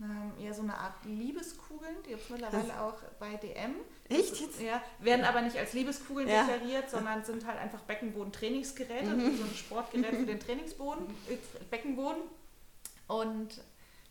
ähm, 0.00 0.32
ja, 0.38 0.52
so 0.54 0.62
eine 0.62 0.76
Art 0.76 1.04
Liebeskugeln, 1.04 1.96
die 2.04 2.10
gibt 2.10 2.22
es 2.22 2.30
mittlerweile 2.30 2.80
auch 2.80 2.94
bei 3.18 3.36
DM. 3.36 3.74
Echt 4.08 4.32
Das, 4.32 4.40
jetzt? 4.40 4.60
Ja, 4.60 4.82
werden 4.98 5.24
aber 5.24 5.42
nicht 5.42 5.56
als 5.56 5.72
Liebeskugeln 5.72 6.28
Ja. 6.28 6.44
deklariert, 6.46 6.88
sondern 6.90 7.24
sind 7.24 7.46
halt 7.46 7.58
einfach 7.58 7.80
Beckenboden-Trainingsgeräte, 7.82 9.10
Mhm. 9.10 9.36
so 9.36 9.44
ein 9.44 9.54
Sportgerät 9.54 10.16
für 10.16 10.26
den 10.26 10.40
Trainingsboden, 10.40 11.06
äh, 11.28 11.36
Beckenboden. 11.70 12.22
Und 13.08 13.62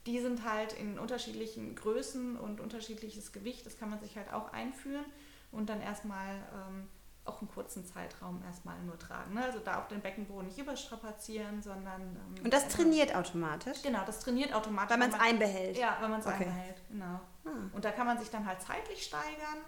die 0.06 0.20
sind 0.20 0.44
halt 0.44 0.74
in 0.74 1.00
unterschiedlichen 1.00 1.76
Größen 1.76 2.38
und 2.38 2.60
unterschiedliches 2.60 3.32
Gewicht. 3.32 3.66
Das 3.66 3.78
kann 3.78 3.90
man 3.90 4.00
sich 4.00 4.16
halt 4.18 4.32
auch 4.34 4.52
einführen 4.54 5.06
und 5.52 5.70
dann 5.70 5.82
erstmal 5.82 6.36
ähm, 6.54 6.88
auch 7.30 7.40
einen 7.42 7.50
kurzen 7.50 7.86
Zeitraum 7.86 8.42
erstmal 8.44 8.78
nur 8.82 8.98
tragen. 8.98 9.34
Ne? 9.34 9.44
Also 9.44 9.60
da 9.60 9.80
auf 9.80 9.88
den 9.88 10.02
Beckenboden 10.02 10.48
nicht 10.48 10.58
überstrapazieren, 10.58 11.62
sondern. 11.62 12.02
ähm, 12.02 12.44
Und 12.44 12.54
das 12.54 12.64
einfach- 12.64 12.78
trainiert 12.78 13.16
automatisch, 13.16 13.82
Genau, 13.84 14.04
das 14.06 14.20
trainiert 14.20 14.54
automatisch. 14.54 14.90
weil 14.92 14.98
man 14.98 15.10
es 15.10 15.20
einbehält. 15.20 15.78
Ja, 15.78 15.98
wenn 16.02 16.10
man 16.12 16.20
es 16.20 16.26
Okay. 16.26 16.46
einbehält, 16.46 16.82
genau. 16.90 17.20
Ah. 17.46 17.50
Und 17.74 17.86
da 17.86 17.92
kann 17.92 18.08
man 18.08 18.18
sich 18.20 18.30
dann 18.30 18.46
halt 18.46 18.62
zeitlich 18.62 19.04
steigern 19.06 19.60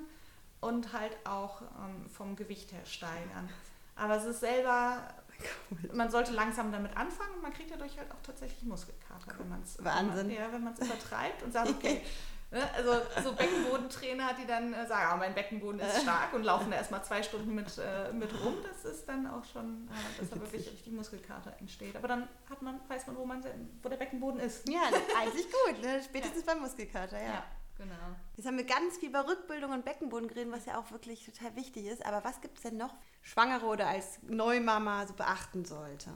und 0.60 0.91
halt 0.93 1.15
auch 1.26 1.62
ähm, 1.62 2.10
vom 2.10 2.36
Gewicht 2.36 2.71
her 2.71 2.86
steigern. 2.86 3.50
Aber 3.95 4.15
es 4.17 4.26
ist 4.26 4.39
selber, 4.39 5.04
man 5.93 6.10
sollte 6.12 6.32
langsam 6.32 6.71
damit 6.71 6.95
anfangen 6.97 7.36
und 7.36 7.41
man 7.43 7.54
kriegt 7.54 7.71
dadurch 7.71 7.97
halt 7.97 8.12
auch 8.12 8.21
tatsächlich 8.24 8.63
Muskelkater, 8.63 9.38
wenn 9.39 9.50
man 9.50 9.62
es 9.62 9.84
Wahnsinn. 9.84 10.30
ja, 10.32 10.52
wenn 10.52 10.63
man 10.63 10.74
es 10.74 10.80
übertreibt 10.80 11.43
und 11.43 11.52
sagt, 11.52 11.69
okay, 11.69 12.02
also 12.52 13.02
so 13.24 13.34
Beckenbodentrainer, 13.34 14.34
die 14.34 14.46
dann 14.46 14.74
äh, 14.74 14.86
sagen, 14.86 15.08
ah, 15.10 15.16
mein 15.16 15.34
Beckenboden 15.34 15.80
ist 15.80 16.02
stark 16.04 16.34
und 16.34 16.44
laufen 16.44 16.70
da 16.70 16.78
erstmal 16.78 17.04
zwei 17.04 17.24
Stunden 17.24 17.56
mit, 17.56 17.78
äh, 17.78 18.12
mit 18.12 18.30
rum, 18.44 18.56
das 18.62 18.84
ist 18.84 19.08
dann 19.08 19.26
auch 19.28 19.46
schon, 19.46 19.88
äh, 19.88 20.20
dass 20.20 20.30
da 20.30 20.36
wirklich 20.36 20.70
richtig 20.70 20.92
Muskelkater 20.92 21.56
entsteht. 21.60 21.96
Aber 21.96 22.10
dann 22.10 22.28
hat 22.50 22.62
man, 22.62 22.80
weiß 22.90 23.08
man, 23.08 23.16
wo, 23.16 23.26
man, 23.26 23.44
wo 23.82 23.90
der 23.90 23.98
Beckenboden 23.98 24.42
ist. 24.42 24.68
Ja, 24.68 24.82
eigentlich 25.18 25.46
gut, 25.46 25.82
ne? 25.82 26.02
spätestens 26.04 26.44
beim 26.44 26.60
Muskelkater, 26.60 27.22
ja. 27.22 27.34
Ja, 27.36 27.44
genau. 27.78 27.94
Jetzt 28.36 28.46
haben 28.46 28.58
wir 28.58 28.66
ganz 28.66 28.98
viel 28.98 29.10
über 29.10 29.28
Rückbildung 29.28 29.72
und 29.72 29.86
Beckenboden 29.86 30.28
geredet, 30.28 30.52
was 30.52 30.66
ja 30.66 30.78
auch 30.78 30.92
wirklich 30.92 31.26
total 31.26 31.56
wichtig 31.56 31.86
ist. 31.86 32.06
Aber 32.06 32.24
was 32.26 32.42
gibt 32.42 32.58
es 32.58 32.64
denn 32.64 32.76
noch 32.76 32.94
Schwangere 33.22 33.66
oder 33.66 33.88
als 33.88 34.20
Neumama 34.24 35.08
so 35.08 35.14
beachten 35.14 35.64
sollte? 35.64 36.10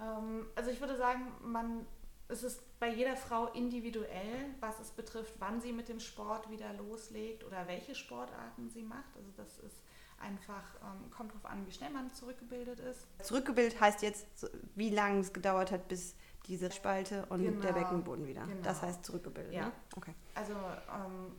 Ähm, 0.00 0.46
also 0.54 0.70
ich 0.70 0.80
würde 0.80 0.96
sagen, 0.96 1.32
man, 1.42 1.86
es 2.28 2.42
ist 2.42 2.60
bei 2.78 2.88
jeder 2.88 3.16
Frau 3.16 3.46
individuell, 3.48 4.46
was 4.60 4.80
es 4.80 4.90
betrifft, 4.90 5.34
wann 5.38 5.60
sie 5.60 5.72
mit 5.72 5.88
dem 5.88 6.00
Sport 6.00 6.50
wieder 6.50 6.72
loslegt 6.74 7.44
oder 7.44 7.66
welche 7.66 7.94
Sportarten 7.94 8.70
sie 8.70 8.82
macht. 8.82 9.16
Also 9.16 9.30
das 9.36 9.58
ist 9.58 9.82
einfach, 10.18 10.62
ähm, 10.82 11.10
kommt 11.10 11.32
darauf 11.32 11.44
an, 11.46 11.66
wie 11.66 11.72
schnell 11.72 11.90
man 11.90 12.12
zurückgebildet 12.14 12.80
ist. 12.80 13.06
Zurückgebildet 13.22 13.80
heißt 13.80 14.02
jetzt, 14.02 14.26
wie 14.74 14.90
lange 14.90 15.20
es 15.20 15.32
gedauert 15.32 15.70
hat, 15.70 15.88
bis 15.88 16.14
diese 16.46 16.70
Spalte 16.70 17.26
und 17.26 17.42
Genau, 17.42 17.60
der 17.60 17.72
Beckenboden 17.72 18.26
wieder. 18.26 18.46
genau. 18.46 18.62
Das 18.62 18.82
heißt 18.82 19.04
zurückgebildet, 19.04 19.52
Ja. 19.54 19.66
ne? 19.66 19.72
Okay. 19.96 20.14
Also 20.34 20.52
ähm, 20.54 21.36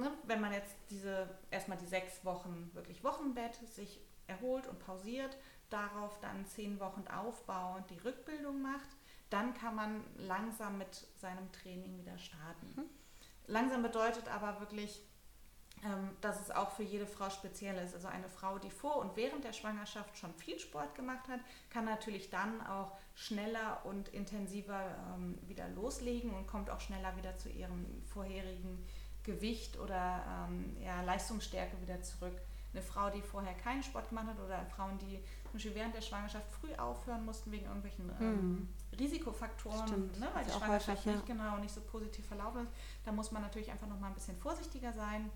ne, 0.00 0.10
wenn 0.24 0.40
man 0.40 0.52
jetzt 0.52 0.74
diese 0.90 1.28
erstmal 1.50 1.78
die 1.78 1.86
sechs 1.86 2.24
Wochen 2.24 2.70
wirklich 2.74 3.02
Wochenbett 3.04 3.54
sich 3.74 4.00
erholt 4.26 4.66
und 4.66 4.78
pausiert, 4.80 5.36
darauf 5.70 6.18
dann 6.20 6.44
zehn 6.46 6.80
Wochen 6.80 7.04
aufbauend 7.08 7.88
die 7.90 7.98
Rückbildung 7.98 8.60
macht, 8.62 8.88
dann 9.30 9.54
kann 9.54 9.74
man 9.74 10.04
langsam 10.16 10.78
mit 10.78 11.06
seinem 11.16 11.50
Training 11.52 11.98
wieder 11.98 12.16
starten. 12.18 12.72
Mhm. 12.76 12.84
Langsam 13.46 13.82
bedeutet 13.82 14.28
aber 14.28 14.60
wirklich, 14.60 15.02
ähm, 15.84 16.10
dass 16.20 16.40
es 16.40 16.50
auch 16.50 16.72
für 16.72 16.82
jede 16.82 17.06
Frau 17.06 17.30
speziell 17.30 17.76
ist. 17.82 17.94
Also 17.94 18.08
eine 18.08 18.28
Frau, 18.28 18.58
die 18.58 18.70
vor 18.70 18.96
und 18.96 19.16
während 19.16 19.44
der 19.44 19.52
Schwangerschaft 19.52 20.18
schon 20.18 20.34
viel 20.34 20.58
Sport 20.58 20.94
gemacht 20.94 21.28
hat, 21.28 21.40
kann 21.70 21.84
natürlich 21.84 22.30
dann 22.30 22.64
auch 22.66 22.92
schneller 23.14 23.80
und 23.84 24.08
intensiver 24.08 24.96
ähm, 25.14 25.38
wieder 25.46 25.68
loslegen 25.68 26.34
und 26.34 26.46
kommt 26.46 26.70
auch 26.70 26.80
schneller 26.80 27.16
wieder 27.16 27.36
zu 27.36 27.48
ihrem 27.48 27.86
vorherigen 28.06 28.84
Gewicht 29.22 29.78
oder 29.78 30.46
ähm, 30.48 30.76
ja, 30.80 31.02
Leistungsstärke 31.02 31.80
wieder 31.80 32.00
zurück. 32.02 32.40
Eine 32.72 32.82
Frau, 32.82 33.10
die 33.10 33.22
vorher 33.22 33.54
keinen 33.54 33.82
Sport 33.82 34.08
gemacht 34.08 34.26
hat 34.26 34.40
oder 34.40 34.66
Frauen, 34.66 34.98
die 34.98 35.22
zum 35.50 35.58
Beispiel 35.58 35.74
während 35.74 35.94
der 35.94 36.00
Schwangerschaft 36.00 36.50
früh 36.50 36.74
aufhören 36.74 37.24
mussten 37.24 37.50
wegen 37.50 37.66
irgendwelchen 37.66 38.10
ähm, 38.20 38.68
Risikofaktoren, 38.98 39.88
Stimmt. 39.88 40.20
ne, 40.20 40.28
weil 40.34 40.44
die 40.44 40.50
Schwangerschaft 40.50 40.88
häufig, 40.88 41.06
nicht 41.06 41.26
genau 41.26 41.56
nicht 41.58 41.74
so 41.74 41.80
positiv 41.80 42.26
verlaufen 42.26 42.62
ist. 42.62 42.72
Da 43.04 43.12
muss 43.12 43.32
man 43.32 43.42
natürlich 43.42 43.70
einfach 43.70 43.86
noch 43.86 43.98
mal 43.98 44.08
ein 44.08 44.14
bisschen 44.14 44.36
vorsichtiger 44.36 44.92
sein 44.92 45.30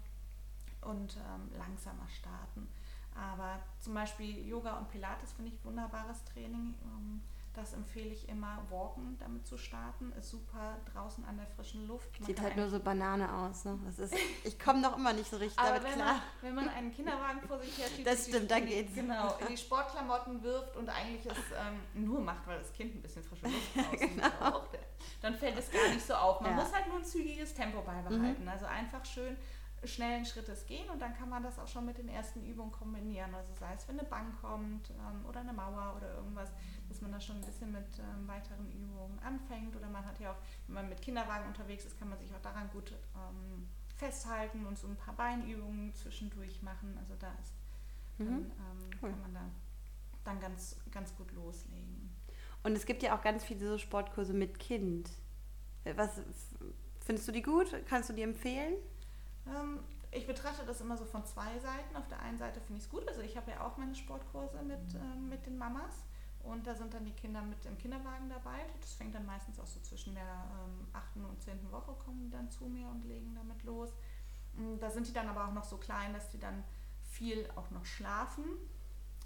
und 0.82 1.16
ähm, 1.16 1.58
langsamer 1.58 2.08
starten. 2.08 2.68
Aber 3.14 3.58
zum 3.78 3.94
Beispiel 3.94 4.46
Yoga 4.46 4.78
und 4.78 4.88
Pilates 4.88 5.32
finde 5.32 5.50
ich 5.50 5.64
wunderbares 5.64 6.24
Training. 6.24 6.74
Ähm, 6.84 7.20
das 7.54 7.74
empfehle 7.74 8.08
ich 8.10 8.28
immer, 8.28 8.58
Walken 8.70 9.18
damit 9.18 9.46
zu 9.46 9.58
starten. 9.58 10.12
Ist 10.12 10.30
super 10.30 10.78
draußen 10.92 11.24
an 11.24 11.36
der 11.36 11.46
frischen 11.46 11.86
Luft. 11.86 12.18
Man 12.20 12.26
Sieht 12.26 12.40
halt 12.40 12.56
nur 12.56 12.68
so 12.68 12.80
Banane 12.80 13.30
aus. 13.32 13.64
Ne? 13.64 13.78
Das 13.84 13.98
ist, 13.98 14.14
ich 14.44 14.58
komme 14.58 14.80
noch 14.80 14.96
immer 14.96 15.12
nicht 15.12 15.28
so 15.30 15.36
richtig 15.36 15.58
aber 15.58 15.76
damit 15.76 15.84
wenn 15.84 15.94
klar. 15.94 16.06
man, 16.14 16.22
wenn 16.40 16.54
man 16.54 16.68
einen 16.70 16.92
Kinderwagen 16.92 17.40
vor 17.46 17.58
sich 17.58 17.76
her 17.78 17.88
schiebt, 17.88 18.06
Das 18.06 18.26
stimmt, 18.26 18.50
dann 18.50 18.64
geht's. 18.66 18.94
Genau, 18.94 19.36
in 19.38 19.48
die 19.48 19.56
Sportklamotten 19.58 20.42
wirft 20.42 20.76
und 20.76 20.88
eigentlich 20.88 21.26
es 21.26 21.36
ähm, 21.36 22.04
nur 22.06 22.20
macht, 22.20 22.46
weil 22.46 22.58
das 22.58 22.72
Kind 22.72 22.94
ein 22.94 23.02
bisschen 23.02 23.22
frische 23.22 23.46
Luft 23.46 23.76
draußen 23.76 24.16
braucht, 24.16 24.78
dann 25.20 25.34
fällt 25.34 25.58
es 25.58 25.70
gar 25.70 25.88
nicht 25.88 26.06
so 26.06 26.14
auf. 26.14 26.40
Man 26.40 26.50
Ja. 26.52 26.56
muss 26.62 26.72
halt 26.72 26.86
nur 26.88 26.96
ein 26.98 27.04
zügiges 27.04 27.52
Tempo 27.54 27.82
beibehalten. 27.82 28.48
Also 28.48 28.66
einfach 28.66 29.04
schön 29.04 29.36
schnellen 29.84 30.24
Schrittes 30.24 30.64
gehen 30.66 30.88
und 30.90 31.02
dann 31.02 31.12
kann 31.16 31.28
man 31.28 31.42
das 31.42 31.58
auch 31.58 31.66
schon 31.66 31.84
mit 31.84 31.98
den 31.98 32.08
ersten 32.08 32.44
Übungen 32.44 32.70
kombinieren. 32.70 33.34
Also 33.34 33.52
sei 33.58 33.74
es, 33.74 33.88
wenn 33.88 33.98
eine 33.98 34.08
Bank 34.08 34.40
kommt 34.40 34.90
ähm, 34.90 35.26
oder 35.28 35.40
eine 35.40 35.52
Mauer 35.52 35.94
oder 35.96 36.14
irgendwas, 36.14 36.52
dass 36.92 37.00
man 37.00 37.12
da 37.12 37.20
schon 37.20 37.36
ein 37.36 37.42
bisschen 37.44 37.72
mit 37.72 37.98
ähm, 37.98 38.28
weiteren 38.28 38.70
Übungen 38.70 39.18
anfängt. 39.20 39.74
Oder 39.74 39.88
man 39.88 40.04
hat 40.04 40.20
ja 40.20 40.32
auch, 40.32 40.36
wenn 40.66 40.74
man 40.74 40.88
mit 40.90 41.00
Kinderwagen 41.00 41.46
unterwegs 41.48 41.84
ist, 41.86 41.98
kann 41.98 42.08
man 42.10 42.18
sich 42.18 42.32
auch 42.34 42.40
daran 42.42 42.68
gut 42.70 42.92
ähm, 43.16 43.66
festhalten 43.96 44.66
und 44.66 44.78
so 44.78 44.86
ein 44.88 44.96
paar 44.96 45.14
Beinübungen 45.14 45.94
zwischendurch 45.94 46.62
machen. 46.62 46.96
Also 47.00 47.14
da 47.18 47.32
ist, 47.40 47.54
dann, 48.18 48.28
Mhm. 48.28 48.34
ähm, 48.44 48.90
Cool. 49.02 49.10
kann 49.10 49.20
man 49.22 49.34
da 49.34 49.40
dann 50.24 50.40
ganz, 50.40 50.76
ganz 50.92 51.14
gut 51.16 51.32
loslegen. 51.32 52.10
Und 52.62 52.72
es 52.76 52.86
gibt 52.86 53.02
ja 53.02 53.16
auch 53.16 53.22
ganz 53.22 53.42
viele 53.42 53.66
so 53.70 53.78
Sportkurse 53.78 54.32
mit 54.34 54.58
Kind. 54.60 55.10
Was 55.96 56.18
f- 56.18 56.26
findest 57.04 57.26
du 57.26 57.32
die 57.32 57.42
gut? 57.42 57.74
Kannst 57.88 58.08
du 58.10 58.12
die 58.12 58.22
empfehlen? 58.22 58.74
Ähm, 59.48 59.80
ich 60.12 60.26
betrachte 60.26 60.64
das 60.66 60.80
immer 60.80 60.96
so 60.96 61.04
von 61.06 61.24
zwei 61.24 61.58
Seiten. 61.58 61.96
Auf 61.96 62.06
der 62.06 62.20
einen 62.20 62.38
Seite 62.38 62.60
finde 62.60 62.78
ich 62.78 62.84
es 62.84 62.90
gut. 62.90 63.08
Also 63.08 63.22
ich 63.22 63.36
habe 63.36 63.50
ja 63.50 63.66
auch 63.66 63.78
meine 63.78 63.94
Sportkurse 63.96 64.62
mit, 64.62 64.94
ähm, 64.94 65.28
mit 65.30 65.44
den 65.46 65.56
Mamas. 65.58 66.04
Und 66.44 66.66
da 66.66 66.74
sind 66.74 66.92
dann 66.92 67.04
die 67.04 67.12
Kinder 67.12 67.40
mit 67.42 67.64
im 67.66 67.78
Kinderwagen 67.78 68.28
dabei. 68.28 68.58
Das 68.80 68.94
fängt 68.94 69.14
dann 69.14 69.24
meistens 69.26 69.58
auch 69.60 69.66
so 69.66 69.80
zwischen 69.80 70.14
der 70.14 70.24
ähm, 70.24 70.86
8. 70.92 71.16
und 71.16 71.40
10. 71.40 71.70
Woche 71.70 71.92
kommen 72.04 72.20
die 72.20 72.30
dann 72.30 72.50
zu 72.50 72.64
mir 72.66 72.88
und 72.88 73.04
legen 73.04 73.34
damit 73.34 73.62
los. 73.62 73.90
Mm, 74.54 74.78
Da 74.80 74.90
sind 74.90 75.06
die 75.06 75.12
dann 75.12 75.28
aber 75.28 75.46
auch 75.46 75.52
noch 75.52 75.64
so 75.64 75.76
klein, 75.76 76.12
dass 76.12 76.30
die 76.30 76.38
dann 76.40 76.64
viel 77.04 77.48
auch 77.56 77.70
noch 77.70 77.84
schlafen. 77.84 78.44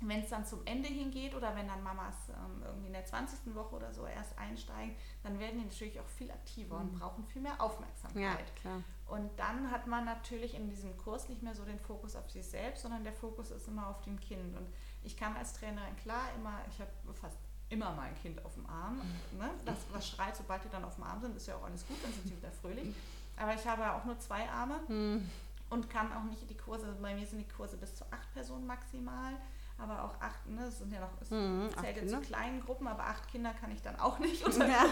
Wenn 0.02 0.20
es 0.20 0.28
dann 0.28 0.44
zum 0.44 0.60
Ende 0.66 0.88
hingeht 0.88 1.34
oder 1.34 1.56
wenn 1.56 1.66
dann 1.68 1.82
Mamas 1.82 2.14
ähm, 2.28 2.62
irgendwie 2.62 2.88
in 2.88 2.92
der 2.92 3.06
20. 3.06 3.54
Woche 3.54 3.76
oder 3.76 3.94
so 3.94 4.04
erst 4.06 4.38
einsteigen, 4.38 4.94
dann 5.22 5.38
werden 5.38 5.58
die 5.58 5.64
natürlich 5.64 5.98
auch 5.98 6.06
viel 6.08 6.30
aktiver 6.30 6.76
und 6.76 6.92
brauchen 6.98 7.24
viel 7.24 7.40
mehr 7.40 7.58
Aufmerksamkeit. 7.62 8.54
klar. 8.56 8.82
Und 9.06 9.30
dann 9.38 9.70
hat 9.70 9.86
man 9.86 10.04
natürlich 10.04 10.54
in 10.54 10.68
diesem 10.68 10.98
Kurs 10.98 11.30
nicht 11.30 11.42
mehr 11.42 11.54
so 11.54 11.64
den 11.64 11.78
Fokus 11.78 12.14
auf 12.14 12.28
sich 12.30 12.44
selbst, 12.46 12.82
sondern 12.82 13.04
der 13.04 13.14
Fokus 13.14 13.50
ist 13.50 13.68
immer 13.68 13.86
auf 13.88 14.02
dem 14.02 14.20
Kind. 14.20 14.54
Und 14.54 14.66
ich 15.06 15.16
kann 15.16 15.36
als 15.36 15.54
Trainerin 15.54 15.96
klar 15.96 16.24
immer, 16.36 16.60
ich 16.68 16.78
habe 16.80 16.90
fast 17.14 17.38
immer 17.68 17.92
mein 17.94 18.14
Kind 18.20 18.44
auf 18.44 18.54
dem 18.54 18.66
Arm. 18.66 19.00
Ne? 19.38 19.50
Das, 19.64 19.78
was 19.92 20.08
schreit, 20.08 20.36
sobald 20.36 20.64
die 20.64 20.68
dann 20.68 20.84
auf 20.84 20.94
dem 20.96 21.04
Arm 21.04 21.20
sind, 21.20 21.36
ist 21.36 21.46
ja 21.46 21.56
auch 21.56 21.64
alles 21.64 21.86
gut, 21.86 21.96
dann 22.02 22.12
sind 22.12 22.28
sie 22.28 22.36
wieder 22.36 22.50
fröhlich. 22.50 22.94
Aber 23.36 23.54
ich 23.54 23.66
habe 23.66 23.92
auch 23.92 24.04
nur 24.04 24.18
zwei 24.20 24.48
Arme 24.48 24.80
Hm. 24.86 25.28
und 25.70 25.90
kann 25.90 26.12
auch 26.12 26.24
nicht 26.24 26.48
die 26.48 26.56
Kurse, 26.56 26.96
bei 27.00 27.14
mir 27.14 27.26
sind 27.26 27.38
die 27.40 27.52
Kurse 27.54 27.76
bis 27.76 27.94
zu 27.96 28.04
acht 28.12 28.32
Personen 28.34 28.66
maximal. 28.66 29.32
Aber 29.78 30.04
auch 30.04 30.20
acht, 30.22 30.46
ne, 30.46 30.62
das 30.64 30.78
sind 30.78 30.90
ja 30.90 31.00
noch, 31.00 31.10
es 31.20 31.30
Mhm, 31.30 31.68
acht 31.74 31.80
zählt 31.80 31.96
jetzt 31.98 32.10
zu 32.10 32.20
kleinen 32.22 32.62
Gruppen, 32.62 32.86
aber 32.86 33.04
acht 33.04 33.28
Kinder 33.28 33.52
kann 33.52 33.70
ich 33.70 33.82
dann 33.82 34.00
auch 34.00 34.18
nicht 34.18 34.42
unter 34.46 34.66
Ja. 34.66 34.86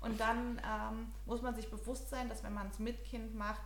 Und 0.00 0.20
dann 0.20 0.58
ähm, 0.64 1.12
muss 1.26 1.42
man 1.42 1.54
sich 1.56 1.68
bewusst 1.68 2.08
sein, 2.08 2.28
dass 2.28 2.44
wenn 2.44 2.54
man 2.54 2.68
es 2.68 2.78
mit 2.78 3.02
Kind 3.04 3.34
macht, 3.34 3.62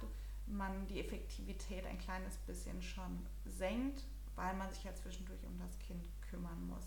man 0.47 0.87
die 0.87 1.01
Effektivität 1.01 1.85
ein 1.85 1.99
kleines 1.99 2.37
bisschen 2.39 2.81
schon 2.81 3.27
senkt, 3.45 4.05
weil 4.37 4.55
man 4.55 4.73
sich 4.73 4.85
ja 4.85 4.95
zwischendurch 4.95 5.43
um 5.45 5.59
das 5.59 5.79
Kind 5.79 6.07
kümmern 6.31 6.67
muss. 6.69 6.85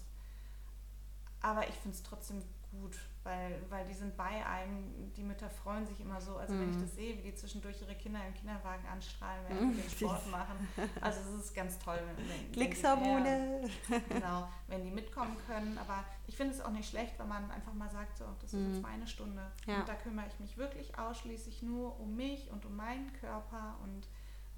Aber 1.42 1.68
ich 1.68 1.76
finde 1.76 1.96
es 1.96 2.04
trotzdem 2.04 2.42
gut, 2.72 3.00
weil, 3.24 3.60
weil 3.70 3.88
die 3.88 3.94
sind 3.94 4.16
bei 4.18 4.46
einem, 4.46 5.12
die 5.16 5.24
Mütter 5.24 5.50
freuen 5.50 5.88
sich 5.88 6.00
immer 6.02 6.20
so. 6.22 6.38
Also 6.38 6.54
wenn 6.60 6.70
ich 6.70 6.76
Mhm. 6.76 6.82
das 6.82 6.94
sehe, 6.96 7.18
wie 7.18 7.22
die 7.24 7.34
zwischendurch 7.34 7.82
ihre 7.82 7.96
Kinder 7.96 8.20
im 8.28 8.34
Kinderwagen 8.36 8.86
anstrahlen, 8.88 9.44
während 9.48 9.74
sie 9.76 9.82
den 9.82 9.90
Sport 9.90 10.28
machen. 10.32 10.68
Also 11.02 11.22
es 11.22 11.46
ist 11.46 11.56
ganz 11.56 11.80
toll. 11.80 12.00
Wenn, 12.06 12.18
wenn, 12.18 12.30
wenn 12.46 12.52
Glückshormone. 12.52 13.70
ja, 13.90 14.00
genau, 14.10 14.48
wenn 14.68 14.84
die 14.84 14.92
mitkommen 14.92 15.36
können. 15.48 15.78
Aber 15.80 16.04
ich 16.28 16.36
finde 16.38 16.54
es 16.54 16.62
auch 16.62 16.70
nicht 16.72 16.90
schlecht, 16.90 17.18
wenn 17.18 17.30
man 17.30 17.50
einfach 17.50 17.74
mal 17.74 17.90
sagt, 17.90 18.18
so, 18.18 18.26
das 18.42 18.54
ist 18.54 18.60
jetzt 18.68 18.76
Mhm. 18.76 18.82
meine 18.82 19.08
Stunde. 19.08 19.50
Ja. 19.66 19.80
Und 19.80 19.90
da 19.90 19.96
kümmere 19.96 20.28
ich 20.28 20.40
mich 20.40 20.58
wirklich 20.58 21.00
ausschließlich 21.00 21.64
nur 21.64 21.98
um 22.00 22.16
mich 22.18 22.52
und 22.52 22.66
um 22.66 22.76
meinen 22.76 23.12
Körper 23.14 23.78
und 23.82 24.08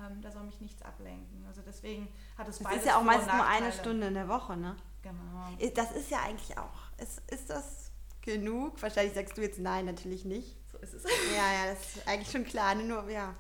ähm, 0.05 0.21
da 0.21 0.31
soll 0.31 0.43
mich 0.43 0.59
nichts 0.61 0.81
ablenken. 0.81 1.45
Also 1.47 1.61
deswegen 1.61 2.07
hat 2.37 2.47
es 2.47 2.57
Das 2.57 2.63
beides 2.63 2.79
ist 2.79 2.85
ja 2.87 2.97
auch 2.97 3.03
meistens 3.03 3.33
nur 3.33 3.45
eine. 3.45 3.71
Stunde 3.71 4.07
in 4.07 4.13
der 4.13 4.27
Woche, 4.27 4.57
ne? 4.57 4.75
Genau. 5.01 5.73
Das 5.75 5.91
ist 5.91 6.09
ja 6.11 6.19
eigentlich 6.21 6.57
auch. 6.57 6.91
Ist, 6.97 7.19
ist 7.31 7.49
das 7.49 7.91
genug? 8.21 8.81
Wahrscheinlich 8.81 9.13
sagst 9.13 9.37
du 9.37 9.41
jetzt 9.41 9.59
nein, 9.59 9.85
natürlich 9.85 10.25
nicht. 10.25 10.57
So 10.71 10.77
ist 10.79 10.93
es. 10.93 11.03
Ja, 11.35 11.53
ja, 11.53 11.71
das 11.73 11.97
ist 11.97 12.07
eigentlich 12.07 12.31
schon 12.31 12.43
klar. 12.43 12.75
ne, 12.75 12.83
Nur, 12.83 13.09
ja. 13.09 13.33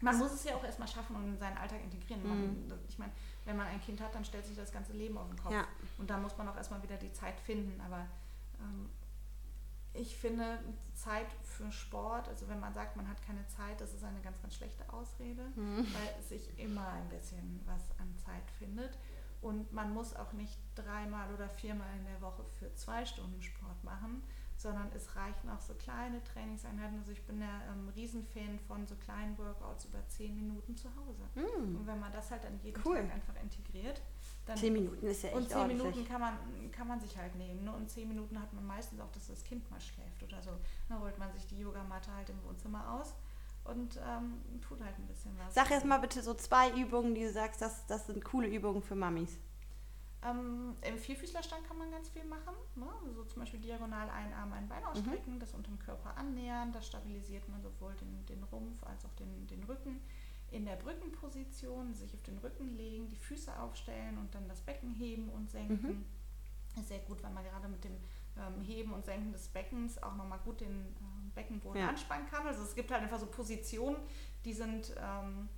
Man 0.00 0.18
muss 0.18 0.32
es 0.32 0.44
ja 0.44 0.54
auch 0.54 0.64
erstmal 0.64 0.88
schaffen 0.88 1.16
und 1.16 1.24
in 1.24 1.38
seinen 1.38 1.56
Alltag 1.56 1.82
integrieren. 1.82 2.22
Mhm. 2.22 2.68
Man, 2.68 2.78
ich 2.88 2.98
meine, 2.98 3.12
wenn 3.46 3.56
man 3.56 3.66
ein 3.68 3.80
Kind 3.80 4.00
hat, 4.00 4.14
dann 4.14 4.24
stellt 4.24 4.44
sich 4.44 4.56
das 4.56 4.70
ganze 4.72 4.92
Leben 4.92 5.16
auf 5.16 5.28
den 5.28 5.38
Kopf. 5.38 5.52
Ja. 5.52 5.66
Und 5.98 6.10
da 6.10 6.18
muss 6.18 6.36
man 6.36 6.48
auch 6.48 6.56
erstmal 6.56 6.82
wieder 6.82 6.96
die 6.96 7.12
Zeit 7.12 7.40
finden. 7.40 7.80
Aber 7.80 8.06
ähm, 8.60 8.90
ich 9.94 10.16
finde, 10.16 10.58
Zeit 10.94 11.26
für 11.42 11.70
Sport, 11.72 12.28
also 12.28 12.48
wenn 12.48 12.60
man 12.60 12.72
sagt, 12.74 12.96
man 12.96 13.08
hat 13.08 13.22
keine 13.22 13.46
Zeit, 13.48 13.80
das 13.80 13.94
ist 13.94 14.04
eine 14.04 14.20
ganz, 14.20 14.40
ganz 14.42 14.54
schlechte 14.54 14.88
Ausrede, 14.92 15.44
Mhm. 15.56 15.86
weil 15.94 16.22
sich 16.22 16.58
immer 16.58 16.86
ein 16.88 17.08
bisschen 17.08 17.60
was 17.66 17.98
an 17.98 18.14
Zeit 18.18 18.50
findet. 18.58 18.98
Und 19.40 19.72
man 19.72 19.92
muss 19.92 20.14
auch 20.16 20.32
nicht 20.32 20.58
dreimal 20.74 21.32
oder 21.34 21.48
viermal 21.48 21.94
in 21.98 22.04
der 22.06 22.20
Woche 22.22 22.44
für 22.58 22.74
zwei 22.74 23.04
Stunden 23.04 23.42
Sport 23.42 23.82
machen, 23.84 24.22
sondern 24.56 24.90
es 24.94 25.14
reichen 25.16 25.50
auch 25.50 25.60
so 25.60 25.74
kleine 25.74 26.22
Trainingseinheiten. 26.24 26.98
Also 26.98 27.12
ich 27.12 27.22
bin 27.26 27.40
ja 27.40 27.60
ähm, 27.70 27.88
Riesenfan 27.94 28.58
von 28.66 28.86
so 28.86 28.94
kleinen 28.96 29.36
Workouts 29.36 29.84
über 29.86 30.06
zehn 30.08 30.34
Minuten 30.34 30.76
zu 30.76 30.88
Hause. 30.96 31.24
Hm. 31.34 31.76
Und 31.76 31.86
wenn 31.86 32.00
man 32.00 32.12
das 32.12 32.30
halt 32.30 32.44
dann 32.44 32.58
jeden 32.62 32.80
Cool. 32.86 32.96
Tag 32.96 33.12
einfach 33.12 33.34
integriert, 33.42 34.00
dann 34.46 34.56
Zehn 34.58 34.72
Minuten 34.72 35.06
ist 35.06 35.22
ja 35.22 35.30
echt 35.30 35.38
und 35.38 35.48
zehn 35.48 35.58
ordentlich. 35.58 35.82
Minuten 35.82 36.08
kann 36.08 36.20
man, 36.20 36.38
kann 36.70 36.88
man 36.88 37.00
sich 37.00 37.16
halt 37.16 37.34
nehmen. 37.36 37.64
Ne? 37.64 37.72
Und 37.72 37.88
zehn 37.90 38.08
Minuten 38.08 38.40
hat 38.40 38.52
man 38.52 38.66
meistens 38.66 39.00
auch, 39.00 39.10
dass 39.12 39.28
das 39.28 39.42
Kind 39.44 39.70
mal 39.70 39.80
schläft 39.80 40.22
oder 40.22 40.42
so. 40.42 40.50
Dann 40.88 41.00
holt 41.00 41.18
man 41.18 41.32
sich 41.32 41.46
die 41.46 41.58
Yogamatte 41.58 42.12
halt 42.14 42.28
im 42.28 42.42
Wohnzimmer 42.44 42.92
aus 42.92 43.14
und 43.64 43.96
ähm, 43.96 44.42
tut 44.60 44.80
halt 44.82 44.98
ein 44.98 45.06
bisschen 45.06 45.32
was. 45.38 45.54
Sag 45.54 45.70
jetzt 45.70 45.86
mal 45.86 45.98
bitte 45.98 46.22
so 46.22 46.34
zwei 46.34 46.70
Übungen, 46.72 47.14
die 47.14 47.22
du 47.22 47.32
sagst, 47.32 47.62
das, 47.62 47.86
das 47.86 48.06
sind 48.06 48.22
coole 48.24 48.48
Übungen 48.48 48.82
für 48.82 48.94
Mamis. 48.94 49.38
Ähm, 50.22 50.76
Im 50.82 50.98
Vierfüßlerstand 50.98 51.66
kann 51.66 51.76
man 51.78 51.90
ganz 51.90 52.08
viel 52.08 52.24
machen. 52.24 52.54
Ne? 52.76 52.86
Also 53.06 53.24
zum 53.24 53.40
Beispiel 53.40 53.60
diagonal 53.60 54.08
ein 54.08 54.32
Arm, 54.32 54.52
ein 54.52 54.68
Bein 54.68 54.84
ausstrecken, 54.84 55.38
das 55.38 55.52
unterm 55.52 55.78
Körper 55.78 56.16
annähern. 56.16 56.72
Da 56.72 56.80
stabilisiert 56.80 57.46
man 57.48 57.62
sowohl 57.62 57.94
den, 57.94 58.24
den 58.26 58.42
Rumpf 58.44 58.82
als 58.84 59.04
auch 59.04 59.12
den, 59.14 59.46
den 59.46 59.62
Rücken. 59.64 60.00
In 60.54 60.64
der 60.66 60.76
Brückenposition 60.76 61.92
sich 61.94 62.14
auf 62.14 62.22
den 62.22 62.38
Rücken 62.38 62.76
legen, 62.76 63.08
die 63.08 63.16
Füße 63.16 63.58
aufstellen 63.58 64.18
und 64.18 64.34
dann 64.34 64.48
das 64.48 64.60
Becken 64.60 64.92
heben 64.94 65.28
und 65.30 65.50
senken. 65.50 66.04
Ist 66.78 66.88
sehr 66.88 67.00
gut, 67.00 67.22
weil 67.22 67.32
man 67.32 67.44
gerade 67.44 67.68
mit 67.68 67.82
dem 67.84 67.96
ähm, 68.36 68.60
Heben 68.62 68.92
und 68.92 69.04
Senken 69.04 69.32
des 69.32 69.48
Beckens 69.48 70.02
auch 70.02 70.14
nochmal 70.16 70.38
gut 70.44 70.60
den 70.60 70.70
ähm, 71.00 71.30
Beckenboden 71.34 71.80
Ja. 71.80 71.88
anspannen 71.88 72.26
kann. 72.28 72.46
Also 72.46 72.62
es 72.62 72.74
gibt 72.74 72.90
halt 72.90 73.02
einfach 73.02 73.18
so 73.18 73.26
Positionen, 73.26 73.96
die 74.44 74.52
sind 74.52 74.92
ähm, 75.00 75.48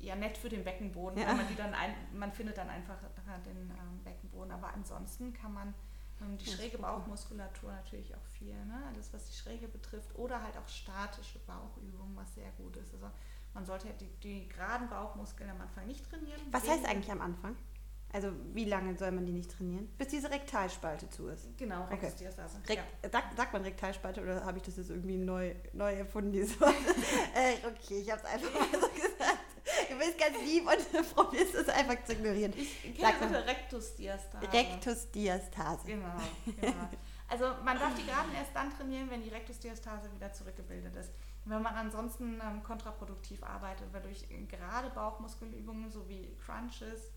ja 0.00 0.14
nett 0.14 0.36
für 0.38 0.48
den 0.48 0.62
Beckenboden, 0.64 1.18
Ja. 1.20 1.28
weil 1.28 1.36
man 1.36 1.48
die 1.48 1.56
dann 1.56 1.74
ein, 1.74 1.92
man 2.12 2.32
findet 2.32 2.56
dann 2.56 2.68
einfach 2.70 2.98
den 3.44 3.70
ähm, 3.70 4.04
Beckenboden. 4.04 4.52
Aber 4.52 4.72
ansonsten 4.74 5.32
kann 5.32 5.52
man 5.54 5.74
ähm, 6.22 6.38
die 6.38 6.46
schräge. 6.50 6.78
Bauchmuskulatur 6.78 7.72
natürlich 7.72 8.14
auch 8.14 8.24
viel, 8.26 8.54
ne? 8.66 8.82
alles 8.92 9.12
was 9.12 9.26
die 9.30 9.36
Schräge 9.36 9.66
betrifft 9.68 10.14
oder 10.16 10.40
halt 10.42 10.56
auch 10.56 10.68
statische 10.68 11.38
Bauchübungen, 11.40 12.14
was 12.16 12.34
sehr 12.34 12.50
gut 12.58 12.76
ist. 12.76 12.94
Also 12.94 13.10
man 13.58 13.66
sollte 13.66 13.88
die, 13.98 14.06
die 14.22 14.48
geraden 14.48 14.88
Bauchmuskeln 14.88 15.50
am 15.50 15.60
Anfang 15.60 15.84
nicht 15.88 16.08
trainieren. 16.08 16.40
Was 16.52 16.68
heißt 16.68 16.86
eigentlich 16.86 17.10
am 17.10 17.20
Anfang? 17.20 17.56
Also 18.12 18.30
wie 18.54 18.64
lange 18.64 18.96
soll 18.96 19.10
man 19.10 19.26
die 19.26 19.32
nicht 19.32 19.50
trainieren? 19.50 19.88
Bis 19.98 20.08
diese 20.08 20.30
Rektalspalte 20.30 21.10
zu 21.10 21.26
ist. 21.26 21.48
Genau, 21.58 21.82
Okay. 21.82 21.94
Rektusdiastase. 21.94 22.60
Rek 22.68 22.78
ja. 23.02 23.10
sagt, 23.10 23.36
sagt 23.36 23.52
man 23.52 23.62
Rektalspalte 23.62 24.22
oder 24.22 24.44
habe 24.44 24.58
ich 24.58 24.62
das 24.62 24.76
jetzt 24.76 24.90
irgendwie 24.90 25.16
neu, 25.16 25.56
neu 25.72 25.92
erfunden, 25.92 26.30
dieses 26.30 26.58
Wort? 26.60 26.72
äh, 27.34 27.66
okay, 27.66 28.00
ich 28.00 28.10
habe 28.12 28.22
es 28.22 28.26
einfach 28.26 28.54
mal 28.54 28.80
so 28.80 28.88
gesagt. 28.88 29.38
Du 29.90 29.98
bist 29.98 30.18
ganz 30.18 30.36
lieb 30.44 30.64
und 30.64 31.14
probierst 31.14 31.54
es 31.56 31.68
einfach 31.68 32.04
zu 32.04 32.12
ignorieren. 32.12 32.52
Ich 32.56 32.94
kenne 32.96 32.96
Sag 33.00 33.20
das 33.20 33.30
mal. 33.32 33.40
Rektusdiastase. 33.40 34.52
Rektusdiastase. 34.52 35.86
Genau, 35.86 36.16
genau. 36.44 36.88
Also 37.30 37.44
man 37.62 37.78
darf 37.78 37.94
die 37.94 38.06
Geraden 38.06 38.32
erst 38.34 38.56
dann 38.56 38.74
trainieren, 38.74 39.10
wenn 39.10 39.22
die 39.22 39.28
Rektusdiastase 39.28 40.10
wieder 40.14 40.32
zurückgebildet 40.32 40.96
ist. 40.96 41.10
Wenn 41.48 41.62
man 41.62 41.74
ansonsten 41.74 42.40
ähm, 42.44 42.62
kontraproduktiv 42.62 43.42
arbeitet, 43.42 43.92
weil 43.92 44.02
durch 44.02 44.26
gerade 44.48 44.90
Bauchmuskelübungen 44.90 45.90
sowie 45.90 46.36
Crunches 46.44 47.10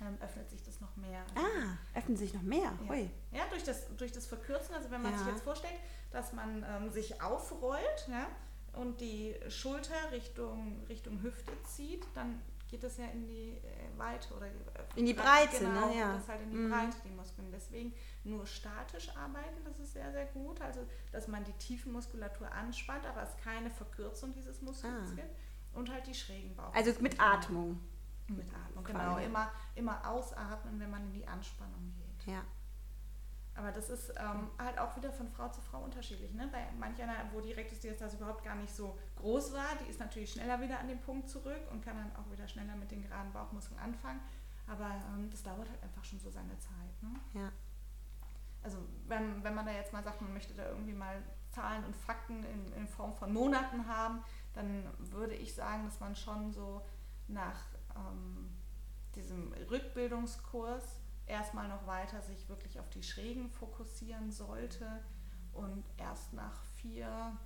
ähm, 0.00 0.16
öffnet 0.20 0.48
sich 0.50 0.62
das 0.62 0.80
noch 0.80 0.96
mehr. 0.96 1.24
Also, 1.34 1.46
Ah, 1.46 1.78
öffnen 1.98 2.16
sich 2.16 2.32
noch 2.34 2.42
mehr. 2.42 2.72
Ja. 2.84 2.90
Ui. 2.90 3.10
Ja, 3.32 3.42
durch 3.50 3.62
das, 3.64 3.94
durch 3.96 4.12
das 4.12 4.26
Verkürzen, 4.26 4.74
also 4.74 4.90
wenn 4.90 5.02
man 5.02 5.12
Ja. 5.12 5.18
sich 5.18 5.28
jetzt 5.28 5.42
vorstellt, 5.42 5.78
dass 6.10 6.32
man 6.32 6.64
ähm, 6.68 6.90
sich 6.90 7.20
aufrollt 7.22 8.08
ja, 8.08 8.26
und 8.80 9.00
die 9.00 9.36
Schulter 9.48 10.10
Richtung, 10.10 10.82
Richtung 10.88 11.22
Hüfte 11.22 11.52
zieht, 11.64 12.04
dann 12.14 12.40
geht 12.74 12.82
das 12.82 12.96
ja 12.96 13.06
in 13.06 13.24
die 13.24 13.50
äh, 13.58 13.96
Weite 13.98 14.34
oder 14.34 14.46
äh, 14.46 14.50
In 14.96 15.06
die 15.06 15.14
Breite, 15.14 15.58
genau, 15.60 15.88
ne? 15.90 15.96
Ja. 15.98 16.14
das 16.14 16.26
halt 16.28 16.42
in 16.42 16.50
die 16.50 16.56
Mhm. 16.56 16.70
Breite, 16.70 16.96
die 17.04 17.10
Muskeln. 17.10 17.52
Deswegen 17.52 17.94
nur 18.24 18.44
statisch 18.46 19.08
arbeiten, 19.16 19.62
das 19.64 19.78
ist 19.78 19.92
sehr, 19.92 20.10
sehr 20.10 20.26
gut. 20.26 20.60
Also, 20.60 20.80
dass 21.12 21.28
man 21.28 21.44
die 21.44 21.52
Tiefenmuskulatur 21.52 22.50
anspannt, 22.50 23.06
aber 23.06 23.22
es 23.22 23.36
keine 23.36 23.70
Verkürzung 23.70 24.32
dieses 24.34 24.60
Muskels 24.60 25.10
Ah. 25.12 25.14
gibt. 25.14 25.36
Und 25.72 25.88
halt 25.92 26.04
die 26.08 26.14
schrägen 26.14 26.54
Bauch. 26.56 26.74
Also 26.74 26.92
mit 27.00 27.20
Atmung. 27.20 27.78
Mit 28.28 28.46
Atmung, 28.52 28.82
genau. 28.84 29.18
Immer, 29.18 29.50
immer 29.76 30.08
ausatmen, 30.08 30.80
wenn 30.80 30.90
man 30.90 31.04
in 31.04 31.12
die 31.12 31.26
Anspannung 31.26 31.92
geht. 31.96 32.32
Ja. 32.32 32.42
Aber 33.56 33.70
das 33.70 33.88
ist 33.88 34.12
ähm, 34.16 34.50
halt 34.58 34.78
auch 34.78 34.96
wieder 34.96 35.12
von 35.12 35.28
Frau 35.28 35.48
zu 35.48 35.60
Frau 35.60 35.80
unterschiedlich. 35.80 36.34
Ne? 36.34 36.48
Bei 36.50 36.66
manch 36.78 37.00
einer, 37.00 37.14
wo 37.32 37.40
die 37.40 37.52
Rektusdiastase 37.52 38.16
überhaupt 38.16 38.42
gar 38.44 38.56
nicht 38.56 38.74
so 38.74 38.98
groß 39.16 39.52
war, 39.52 39.76
die 39.84 39.90
ist 39.90 40.00
natürlich 40.00 40.32
schneller 40.32 40.60
wieder 40.60 40.80
an 40.80 40.88
den 40.88 41.00
Punkt 41.00 41.28
zurück 41.28 41.60
und 41.70 41.84
kann 41.84 41.96
dann 41.96 42.16
auch 42.16 42.30
wieder 42.32 42.48
schneller 42.48 42.74
mit 42.74 42.90
den 42.90 43.02
geraden 43.02 43.32
Bauchmuskeln 43.32 43.78
anfangen. 43.78 44.20
Aber 44.66 44.90
ähm, 45.14 45.30
das 45.30 45.42
dauert 45.42 45.68
halt 45.68 45.82
einfach 45.82 46.04
schon 46.04 46.18
so 46.18 46.30
seine 46.30 46.58
Zeit. 46.58 47.02
Ne? 47.02 47.14
Ja. 47.34 47.52
Also 48.62 48.78
wenn, 49.06 49.44
wenn 49.44 49.54
man 49.54 49.66
da 49.66 49.72
jetzt 49.72 49.92
mal 49.92 50.02
sagt, 50.02 50.20
man 50.22 50.32
möchte 50.32 50.54
da 50.54 50.68
irgendwie 50.68 50.94
mal 50.94 51.22
Zahlen 51.50 51.84
und 51.84 51.94
Fakten 51.94 52.44
in, 52.44 52.72
in 52.72 52.88
Form 52.88 53.14
von 53.14 53.32
Monaten 53.32 53.86
haben, 53.86 54.24
dann 54.54 54.88
würde 54.98 55.34
ich 55.34 55.54
sagen, 55.54 55.84
dass 55.84 56.00
man 56.00 56.16
schon 56.16 56.50
so 56.50 56.84
nach 57.28 57.60
ähm, 57.94 58.50
diesem 59.14 59.52
Rückbildungskurs 59.70 61.00
erstmal 61.26 61.68
noch 61.68 61.86
weiter 61.86 62.20
sich 62.22 62.48
wirklich 62.48 62.78
auf 62.80 62.88
die 62.90 63.02
Schrägen 63.02 63.50
fokussieren 63.50 64.30
sollte 64.30 64.86
und 65.52 65.84
erst 65.96 66.32
nach 66.32 66.62
vier, 66.76 67.36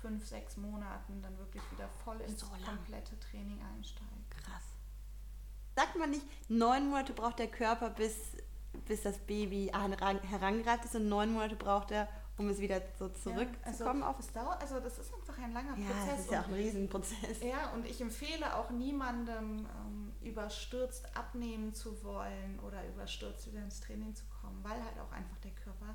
fünf, 0.00 0.26
sechs 0.26 0.56
Monaten 0.56 1.22
dann 1.22 1.36
wirklich 1.38 1.62
wieder 1.70 1.88
voll 2.04 2.20
ins 2.20 2.40
so 2.40 2.46
komplette 2.46 3.18
Training 3.20 3.60
einsteigt. 3.74 4.30
Krass. 4.30 4.64
Sagt 5.74 5.96
man 5.96 6.10
nicht, 6.10 6.26
neun 6.50 6.88
Monate 6.88 7.12
braucht 7.12 7.38
der 7.38 7.48
Körper, 7.48 7.90
bis, 7.90 8.36
bis 8.86 9.02
das 9.02 9.18
Baby 9.18 9.70
herangereift 9.72 10.84
ist 10.84 10.94
und 10.94 11.08
neun 11.08 11.32
Monate 11.32 11.56
braucht 11.56 11.92
er, 11.92 12.08
um 12.36 12.48
es 12.48 12.58
wieder 12.58 12.82
so 12.98 13.08
zurückzukommen 13.08 14.00
ja, 14.00 14.06
also, 14.06 14.18
auf 14.18 14.18
es 14.18 14.32
dauert, 14.32 14.60
also 14.60 14.80
das 14.80 14.98
ist 14.98 15.14
einfach 15.14 15.38
ein 15.38 15.52
langer 15.52 15.78
ja, 15.78 15.86
Prozess. 15.86 16.10
Das 16.10 16.20
ist 16.20 16.30
ja 16.30 16.40
auch 16.40 16.48
ein 16.48 16.54
Riesenprozess. 16.54 17.42
Ja, 17.42 17.70
und 17.74 17.86
ich 17.86 18.00
empfehle 18.00 18.54
auch 18.56 18.70
niemandem, 18.70 19.66
ähm, 19.66 20.01
überstürzt 20.24 21.16
abnehmen 21.16 21.74
zu 21.74 22.02
wollen 22.04 22.58
oder 22.60 22.86
überstürzt 22.88 23.46
wieder 23.50 23.62
ins 23.62 23.80
Training 23.80 24.14
zu 24.14 24.24
kommen, 24.26 24.62
weil 24.62 24.82
halt 24.82 24.98
auch 24.98 25.12
einfach 25.12 25.38
der 25.38 25.52
Körper 25.52 25.94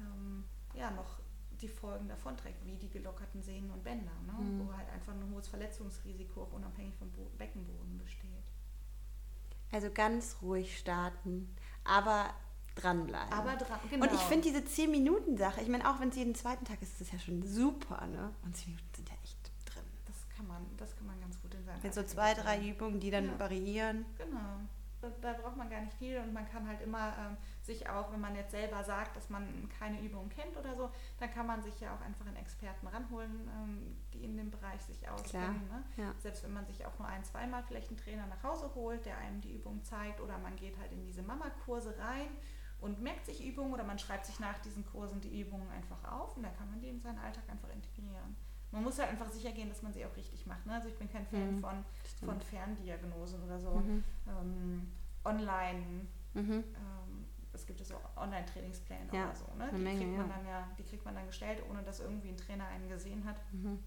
ähm, 0.00 0.44
ja 0.74 0.90
noch 0.90 1.20
die 1.60 1.68
Folgen 1.68 2.08
davon 2.08 2.36
trägt, 2.36 2.64
wie 2.64 2.76
die 2.76 2.88
gelockerten 2.88 3.42
Sehnen 3.42 3.70
und 3.70 3.84
Bänder, 3.84 4.12
ne? 4.26 4.32
Mhm. 4.32 4.66
wo 4.66 4.74
halt 4.74 4.88
einfach 4.90 5.12
ein 5.12 5.30
hohes 5.32 5.48
Verletzungsrisiko 5.48 6.42
auch 6.42 6.52
unabhängig 6.52 6.94
vom 6.96 7.10
Bo 7.10 7.30
Beckenboden 7.36 7.98
besteht. 7.98 8.30
Also 9.72 9.90
ganz 9.90 10.36
ruhig 10.42 10.78
starten, 10.78 11.54
aber 11.84 12.34
dranbleiben. 12.74 13.32
Aber 13.32 13.56
dran, 13.56 13.78
genau. 13.88 14.06
Und 14.06 14.14
ich 14.14 14.20
finde 14.20 14.48
diese 14.48 14.60
10-Minuten-Sache, 14.60 15.60
ich 15.60 15.68
meine, 15.68 15.88
auch 15.88 16.00
wenn 16.00 16.08
es 16.08 16.16
jeden 16.16 16.34
zweiten 16.34 16.64
Tag 16.64 16.80
ist, 16.82 16.92
ist 16.92 17.00
das 17.02 17.12
ja 17.12 17.18
schon 17.18 17.42
super, 17.42 18.06
ne? 18.06 18.32
Und 18.42 18.56
10 18.56 18.70
Minuten 18.70 18.94
sind 18.94 19.08
ja 19.08 19.14
echt 19.22 19.39
kann 20.40 20.48
man, 20.48 20.76
das 20.78 20.96
kann 20.96 21.06
man 21.06 21.20
ganz 21.20 21.40
gut 21.40 21.54
in 21.54 21.64
seinem 21.64 21.82
Mit 21.82 21.92
so 21.92 22.02
zwei, 22.02 22.32
drei 22.34 22.66
Übungen, 22.66 22.98
die 22.98 23.10
dann 23.10 23.26
ja. 23.26 23.38
variieren. 23.38 24.06
Genau 24.16 24.60
da 25.20 25.32
braucht 25.32 25.56
man 25.56 25.70
gar 25.70 25.80
nicht 25.80 25.94
viel 25.94 26.18
und 26.18 26.32
man 26.32 26.46
kann 26.48 26.66
halt 26.66 26.80
immer 26.82 27.14
ähm, 27.18 27.36
sich 27.62 27.88
auch, 27.88 28.12
wenn 28.12 28.20
man 28.20 28.34
jetzt 28.36 28.50
selber 28.50 28.84
sagt, 28.84 29.16
dass 29.16 29.30
man 29.30 29.68
keine 29.78 30.00
Übung 30.00 30.28
kennt 30.28 30.56
oder 30.56 30.76
so, 30.76 30.90
dann 31.18 31.30
kann 31.30 31.46
man 31.46 31.62
sich 31.62 31.80
ja 31.80 31.94
auch 31.94 32.00
einfach 32.02 32.26
einen 32.26 32.36
Experten 32.36 32.86
ranholen, 32.86 33.48
ähm, 33.56 33.96
die 34.12 34.24
in 34.24 34.36
dem 34.36 34.50
Bereich 34.50 34.82
sich 34.82 35.08
auskennen. 35.08 35.68
Ne? 35.68 35.82
Ja. 35.96 36.14
Selbst 36.18 36.44
wenn 36.44 36.52
man 36.52 36.66
sich 36.66 36.84
auch 36.84 36.98
nur 36.98 37.08
ein, 37.08 37.24
zweimal 37.24 37.62
vielleicht 37.62 37.88
einen 37.88 37.98
Trainer 37.98 38.26
nach 38.26 38.42
Hause 38.42 38.70
holt, 38.74 39.06
der 39.06 39.16
einem 39.18 39.40
die 39.40 39.54
Übung 39.54 39.82
zeigt 39.84 40.20
oder 40.20 40.36
man 40.38 40.56
geht 40.56 40.78
halt 40.78 40.92
in 40.92 41.02
diese 41.02 41.22
Mama-Kurse 41.22 41.96
rein 41.98 42.28
und 42.80 43.00
merkt 43.00 43.26
sich 43.26 43.46
Übungen 43.46 43.72
oder 43.72 43.84
man 43.84 43.98
schreibt 43.98 44.26
sich 44.26 44.38
nach 44.38 44.58
diesen 44.58 44.84
Kursen 44.84 45.20
die 45.20 45.40
Übungen 45.40 45.70
einfach 45.70 46.12
auf 46.12 46.36
und 46.36 46.42
dann 46.42 46.54
kann 46.56 46.68
man 46.70 46.80
die 46.80 46.88
in 46.88 47.00
seinen 47.00 47.18
Alltag 47.18 47.44
einfach 47.48 47.70
integrieren. 47.70 48.36
Man 48.72 48.84
muss 48.84 48.98
halt 48.98 49.10
einfach 49.10 49.28
sicher 49.28 49.50
gehen, 49.52 49.68
dass 49.68 49.82
man 49.82 49.92
sie 49.92 50.04
auch 50.04 50.16
richtig 50.16 50.46
macht. 50.46 50.64
Ne? 50.66 50.74
Also 50.74 50.88
ich 50.88 50.96
bin 50.96 51.10
kein 51.10 51.26
Fan 51.26 51.56
mhm, 51.56 51.60
von, 51.60 51.84
von 52.24 52.40
Ferndiagnosen 52.40 53.42
oder 53.42 53.58
so. 53.58 53.70
Mhm. 53.76 54.04
Ähm, 54.28 54.92
online, 55.24 56.06
mhm. 56.34 56.64
ähm, 56.74 57.26
es 57.52 57.66
gibt 57.66 57.80
ja 57.80 57.86
so 57.86 57.96
Online-Trainingspläne 58.16 59.08
ja, 59.12 59.24
oder 59.24 59.34
so. 59.34 59.44
Ne? 59.58 59.68
Die, 59.72 59.78
Menge, 59.78 59.98
kriegt 59.98 60.16
man 60.16 60.28
ja. 60.28 60.36
dann 60.36 60.46
ja, 60.46 60.68
die 60.78 60.84
kriegt 60.84 61.04
man 61.04 61.14
dann 61.14 61.26
gestellt, 61.26 61.62
ohne 61.68 61.82
dass 61.82 62.00
irgendwie 62.00 62.28
ein 62.28 62.36
Trainer 62.36 62.66
einen 62.66 62.88
gesehen 62.88 63.24
hat. 63.24 63.40
Mhm. 63.52 63.80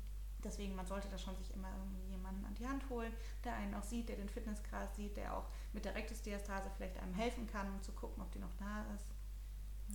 Deswegen, 0.44 0.76
man 0.76 0.86
sollte 0.86 1.08
da 1.08 1.18
schon 1.18 1.36
sich 1.38 1.54
immer 1.54 1.70
irgendwie 1.78 2.12
jemanden 2.12 2.46
an 2.46 2.54
die 2.56 2.68
Hand 2.68 2.90
holen, 2.90 3.14
der 3.46 3.56
einen 3.56 3.74
auch 3.76 3.84
sieht, 3.84 4.10
der 4.10 4.18
den 4.18 4.28
Fitnessgrad 4.28 4.94
sieht, 4.94 5.16
der 5.16 5.38
auch 5.38 5.46
mit 5.72 5.86
der 5.86 5.96
Rektusdiastase 5.96 6.70
vielleicht 6.76 7.00
einem 7.00 7.14
helfen 7.14 7.48
kann, 7.48 7.72
um 7.74 7.82
zu 7.82 7.94
gucken, 7.94 8.22
ob 8.22 8.30
die 8.32 8.40
noch 8.40 8.54
da 8.60 8.86
ist. 8.94 9.06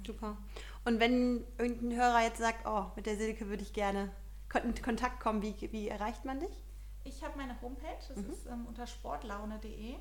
Super. 0.06 0.38
Und 0.84 1.00
wenn 1.00 1.44
irgendein 1.58 1.98
Hörer 1.98 2.22
jetzt 2.22 2.38
sagt, 2.38 2.66
oh, 2.66 2.86
mit 2.96 3.06
der 3.06 3.16
Silke 3.16 3.48
würde 3.48 3.62
ich 3.62 3.72
gerne 3.72 4.10
in 4.54 4.82
Kontakt 4.82 5.20
kommen, 5.20 5.42
wie, 5.42 5.54
wie 5.72 5.88
erreicht 5.88 6.24
man 6.24 6.40
dich? 6.40 6.64
Ich 7.04 7.22
habe 7.24 7.36
meine 7.36 7.60
Homepage, 7.60 7.98
das 8.08 8.16
mhm. 8.16 8.30
ist 8.30 8.46
ähm, 8.46 8.66
unter 8.66 8.86
sportlaune.de 8.86 9.96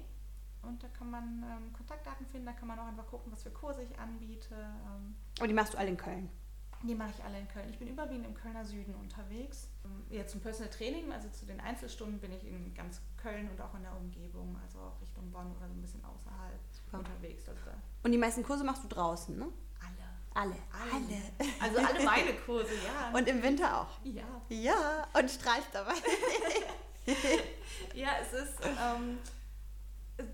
und 0.63 0.83
da 0.83 0.87
kann 0.89 1.09
man 1.09 1.43
ähm, 1.43 1.73
Kontaktdaten 1.73 2.25
finden, 2.25 2.47
da 2.47 2.53
kann 2.53 2.67
man 2.67 2.79
auch 2.79 2.87
einfach 2.87 3.07
gucken, 3.07 3.31
was 3.31 3.43
für 3.43 3.51
Kurse 3.51 3.83
ich 3.83 3.97
anbiete. 3.99 4.55
Ähm. 4.55 5.15
Und 5.39 5.47
die 5.47 5.53
machst 5.53 5.73
du 5.73 5.77
alle 5.77 5.89
in 5.89 5.97
Köln? 5.97 6.29
Die 6.83 6.93
mache 6.93 7.11
ich 7.17 7.23
alle 7.23 7.39
in 7.39 7.47
Köln. 7.47 7.67
Ich 7.69 7.79
bin 7.79 7.87
überwiegend 7.87 8.27
im 8.27 8.35
Kölner 8.35 8.63
Süden 8.63 8.93
unterwegs. 8.95 9.69
Ähm, 9.83 10.03
jetzt 10.09 10.31
zum 10.31 10.41
Personal 10.41 10.71
Training, 10.71 11.11
also 11.11 11.29
zu 11.29 11.45
den 11.45 11.59
Einzelstunden 11.59 12.19
bin 12.19 12.31
ich 12.31 12.45
in 12.45 12.73
ganz 12.73 13.01
Köln 13.17 13.49
und 13.49 13.59
auch 13.61 13.73
in 13.75 13.81
der 13.81 13.95
Umgebung, 13.95 14.57
also 14.63 14.79
auch 14.79 15.01
Richtung 15.01 15.31
Bonn 15.31 15.55
oder 15.55 15.67
so 15.67 15.73
ein 15.73 15.81
bisschen 15.81 16.03
außerhalb 16.05 16.59
Super. 16.71 16.99
unterwegs. 16.99 17.49
Also 17.49 17.61
und 18.03 18.11
die 18.11 18.17
meisten 18.17 18.43
Kurse 18.43 18.63
machst 18.63 18.83
du 18.83 18.87
draußen, 18.87 19.37
ne? 19.37 19.47
Alle. 20.37 20.55
Alle. 20.93 21.49
Also 21.59 21.79
alle 21.79 22.05
meine 22.05 22.33
Kurse, 22.45 22.75
ja. 22.75 23.17
Und 23.17 23.27
im 23.27 23.41
Winter 23.41 23.81
auch. 23.81 23.87
Ja. 24.03 24.23
Ja, 24.49 25.07
und 25.13 25.31
strahlst 25.31 25.69
dabei. 25.73 25.95
ja, 27.95 28.09
es 28.21 28.33
ist 28.33 28.53
ähm, 28.63 29.17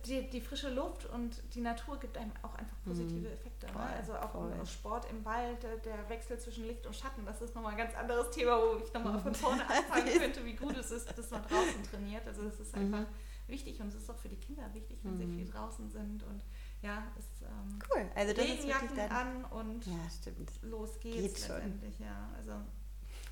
die, 0.06 0.30
die, 0.30 0.42
frische 0.42 0.72
Luft 0.72 1.06
und 1.06 1.42
die 1.56 1.62
Natur 1.62 1.98
gibt 2.02 2.18
einem 2.18 2.34
auch 2.42 2.54
einfach 2.56 2.76
positive 2.84 3.30
mhm. 3.30 3.34
Effekte. 3.34 3.68
Ne? 3.68 3.80
Also 3.80 4.14
auch 4.16 4.34
voll. 4.34 4.52
Sport 4.66 5.10
im 5.10 5.24
Wald, 5.24 5.64
der 5.64 6.10
Wechsel 6.10 6.38
zwischen 6.38 6.68
Licht 6.68 6.86
und 6.86 6.94
Schatten, 6.94 7.26
das 7.26 7.42
ist 7.42 7.56
nochmal 7.56 7.72
ein 7.72 7.78
ganz 7.78 7.96
anderes 7.96 8.30
Thema, 8.32 8.58
wo 8.58 8.84
ich 8.84 8.94
nochmal 8.94 9.18
von 9.22 9.34
vorne 9.34 9.62
anfangen 9.70 10.20
könnte, 10.20 10.44
wie 10.44 10.56
gut 10.56 10.76
es 10.76 10.92
ist, 10.92 11.18
dass 11.18 11.32
man 11.32 11.44
draußen 11.44 11.82
trainiert. 11.90 12.28
Also 12.28 12.42
es 12.44 12.60
ist 12.60 12.76
einfach 12.76 13.00
mhm. 13.00 13.08
wichtig 13.48 13.80
und 13.80 13.88
es 13.88 13.96
ist 13.96 14.10
auch 14.10 14.18
für 14.18 14.30
die 14.30 14.36
Kinder 14.36 14.70
wichtig, 14.74 15.00
wenn 15.04 15.16
mhm. 15.16 15.20
sie 15.20 15.44
viel 15.44 15.50
draußen 15.50 15.90
sind 15.90 16.24
und 16.24 16.44
ja, 16.84 17.04
ist 17.18 17.42
ähm, 17.42 17.80
cool. 17.92 18.10
Also 18.16 18.34
das 18.34 18.46
Regenjacken 18.46 18.98
ist 18.98 19.12
an 19.12 19.46
und 19.46 19.86
ja, 19.86 20.10
stimmt. 20.10 20.52
los 20.62 21.00
geht's 21.00 21.16
Geht 21.16 21.50
letztendlich. 21.50 21.98
Schon. 21.98 22.06
Ja, 22.06 22.30
also 22.38 22.52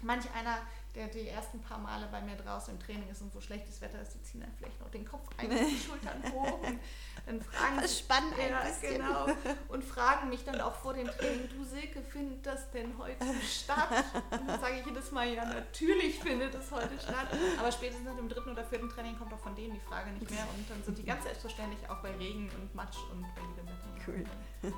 manch 0.03 0.25
einer, 0.33 0.57
der 0.95 1.07
die 1.07 1.29
ersten 1.29 1.61
paar 1.61 1.77
Male 1.77 2.07
bei 2.11 2.21
mir 2.21 2.35
draußen 2.35 2.73
im 2.73 2.79
Training 2.79 3.09
ist 3.09 3.21
und 3.21 3.33
wo 3.33 3.39
schlechtes 3.39 3.79
Wetter 3.79 4.01
ist, 4.01 4.13
die 4.13 4.21
ziehen 4.23 4.41
dann 4.41 4.51
vielleicht 4.57 4.79
noch 4.81 4.89
den 4.89 5.05
Kopf 5.05 5.29
ein 5.37 5.49
und 5.49 5.57
die 5.57 5.79
Schultern 5.87 6.21
hoch 6.33 6.59
und 6.61 6.79
dann 7.25 7.41
fragen 7.41 7.77
das 7.81 7.99
spannend 7.99 8.33
ja, 8.37 8.63
genau 8.81 9.27
und 9.69 9.83
fragen 9.83 10.29
mich 10.29 10.43
dann 10.43 10.59
auch 10.59 10.75
vor 10.75 10.93
dem 10.93 11.07
Training, 11.07 11.47
du 11.49 11.63
Silke, 11.63 12.01
findet 12.01 12.45
das 12.45 12.71
denn 12.71 12.97
heute 12.97 13.25
statt? 13.41 14.03
Und 14.31 14.47
dann 14.49 14.59
sage 14.59 14.79
ich 14.79 14.85
jedes 14.85 15.11
Mal, 15.11 15.33
ja, 15.33 15.45
natürlich 15.45 16.19
findet 16.19 16.53
es 16.55 16.71
heute 16.71 16.99
statt. 16.99 17.27
Aber 17.59 17.71
spätestens 17.71 18.05
nach 18.05 18.15
dem 18.15 18.27
dritten 18.27 18.51
oder 18.51 18.65
vierten 18.65 18.89
Training 18.89 19.17
kommt 19.17 19.33
auch 19.33 19.39
von 19.39 19.55
denen 19.55 19.75
die 19.75 19.79
Frage 19.79 20.11
nicht 20.11 20.29
mehr 20.29 20.45
und 20.55 20.69
dann 20.69 20.83
sind 20.83 20.97
die 20.97 21.03
ganz 21.03 21.23
selbstverständlich 21.23 21.89
auch 21.89 21.99
bei 22.01 22.11
Regen 22.15 22.49
und 22.59 22.73
Matsch 22.75 22.97
und 23.11 23.21
bei 23.35 23.41
jedem 23.41 23.67
Wetter. 23.67 23.81
Cool. 24.07 24.71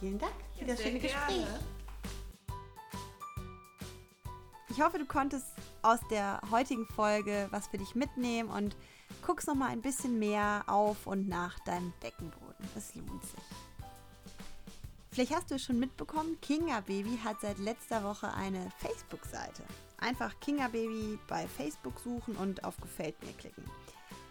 Vielen 0.00 0.18
Dank 0.18 0.34
für 0.54 0.64
ja, 0.64 0.74
das 0.74 0.82
schöne 0.82 1.00
Gespräch. 1.00 1.36
Gerne. 1.36 1.85
Ich 4.76 4.82
hoffe, 4.82 4.98
du 4.98 5.06
konntest 5.06 5.46
aus 5.80 6.00
der 6.10 6.38
heutigen 6.50 6.84
Folge 6.84 7.48
was 7.50 7.66
für 7.66 7.78
dich 7.78 7.94
mitnehmen 7.94 8.50
und 8.50 8.76
guckst 9.26 9.48
noch 9.48 9.54
mal 9.54 9.70
ein 9.70 9.80
bisschen 9.80 10.18
mehr 10.18 10.64
auf 10.66 11.06
und 11.06 11.28
nach 11.28 11.58
deinem 11.60 11.94
Beckenboden. 12.02 12.68
Es 12.76 12.94
lohnt 12.94 13.24
sich. 13.24 13.40
Vielleicht 15.12 15.34
hast 15.34 15.50
du 15.50 15.54
es 15.54 15.62
schon 15.62 15.80
mitbekommen, 15.80 16.38
Kinga 16.42 16.80
Baby 16.80 17.18
hat 17.24 17.40
seit 17.40 17.58
letzter 17.58 18.04
Woche 18.04 18.30
eine 18.34 18.70
Facebook-Seite. 18.76 19.62
Einfach 19.96 20.38
Kinga 20.40 20.68
Baby 20.68 21.18
bei 21.26 21.48
Facebook 21.48 21.98
suchen 22.00 22.36
und 22.36 22.62
auf 22.62 22.76
Gefällt 22.76 23.18
mir 23.24 23.32
klicken. 23.32 23.64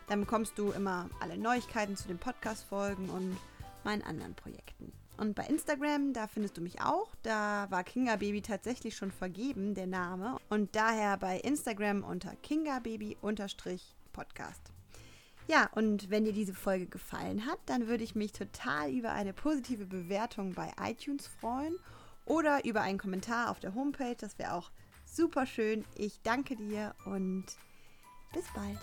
Dann 0.06 0.20
bekommst 0.20 0.60
du 0.60 0.70
immer 0.74 1.10
alle 1.22 1.40
Neuigkeiten 1.40 1.98
zu 1.98 2.08
den 2.08 2.20
Podcast-Folgen 2.20 3.10
und 3.10 3.36
meinen 3.84 4.04
anderen 4.04 4.36
Projekten. 4.36 4.85
Und 5.18 5.36
bei 5.36 5.46
Instagram, 5.46 6.14
da 6.14 6.28
findest 6.28 6.58
du 6.58 6.62
mich 6.62 6.82
auch. 6.82 7.16
Da 7.24 7.68
war 7.70 7.84
Kinga 7.84 8.18
Baby 8.18 8.42
tatsächlich 8.42 8.96
schon 8.96 9.12
vergeben, 9.12 9.74
der 9.74 9.88
Name. 9.88 10.38
Und 10.50 10.76
daher 10.76 11.18
bei 11.18 11.40
Instagram 11.40 12.04
unter 12.04 12.36
kingababy-podcast. 12.36 14.72
Ja, 15.48 15.70
und 15.76 16.10
wenn 16.10 16.26
dir 16.26 16.34
diese 16.34 16.56
Folge 16.56 16.88
gefallen 16.88 17.46
hat, 17.46 17.60
dann 17.68 17.88
würde 17.88 18.04
ich 18.04 18.16
mich 18.16 18.32
total 18.32 18.92
über 18.92 19.12
eine 19.12 19.32
positive 19.32 19.86
Bewertung 19.86 20.54
bei 20.54 20.72
iTunes 20.82 21.28
freuen 21.28 21.78
oder 22.26 22.66
über 22.66 22.82
einen 22.82 22.98
Kommentar 22.98 23.52
auf 23.52 23.60
der 23.60 23.76
Homepage. 23.76 24.16
Das 24.16 24.40
wäre 24.40 24.54
auch 24.54 24.72
super 25.06 25.46
schön. 25.46 25.86
Ich 25.96 26.20
danke 26.24 26.56
dir 26.56 26.96
und 27.06 27.46
bis 28.34 28.46
bald. 28.56 28.80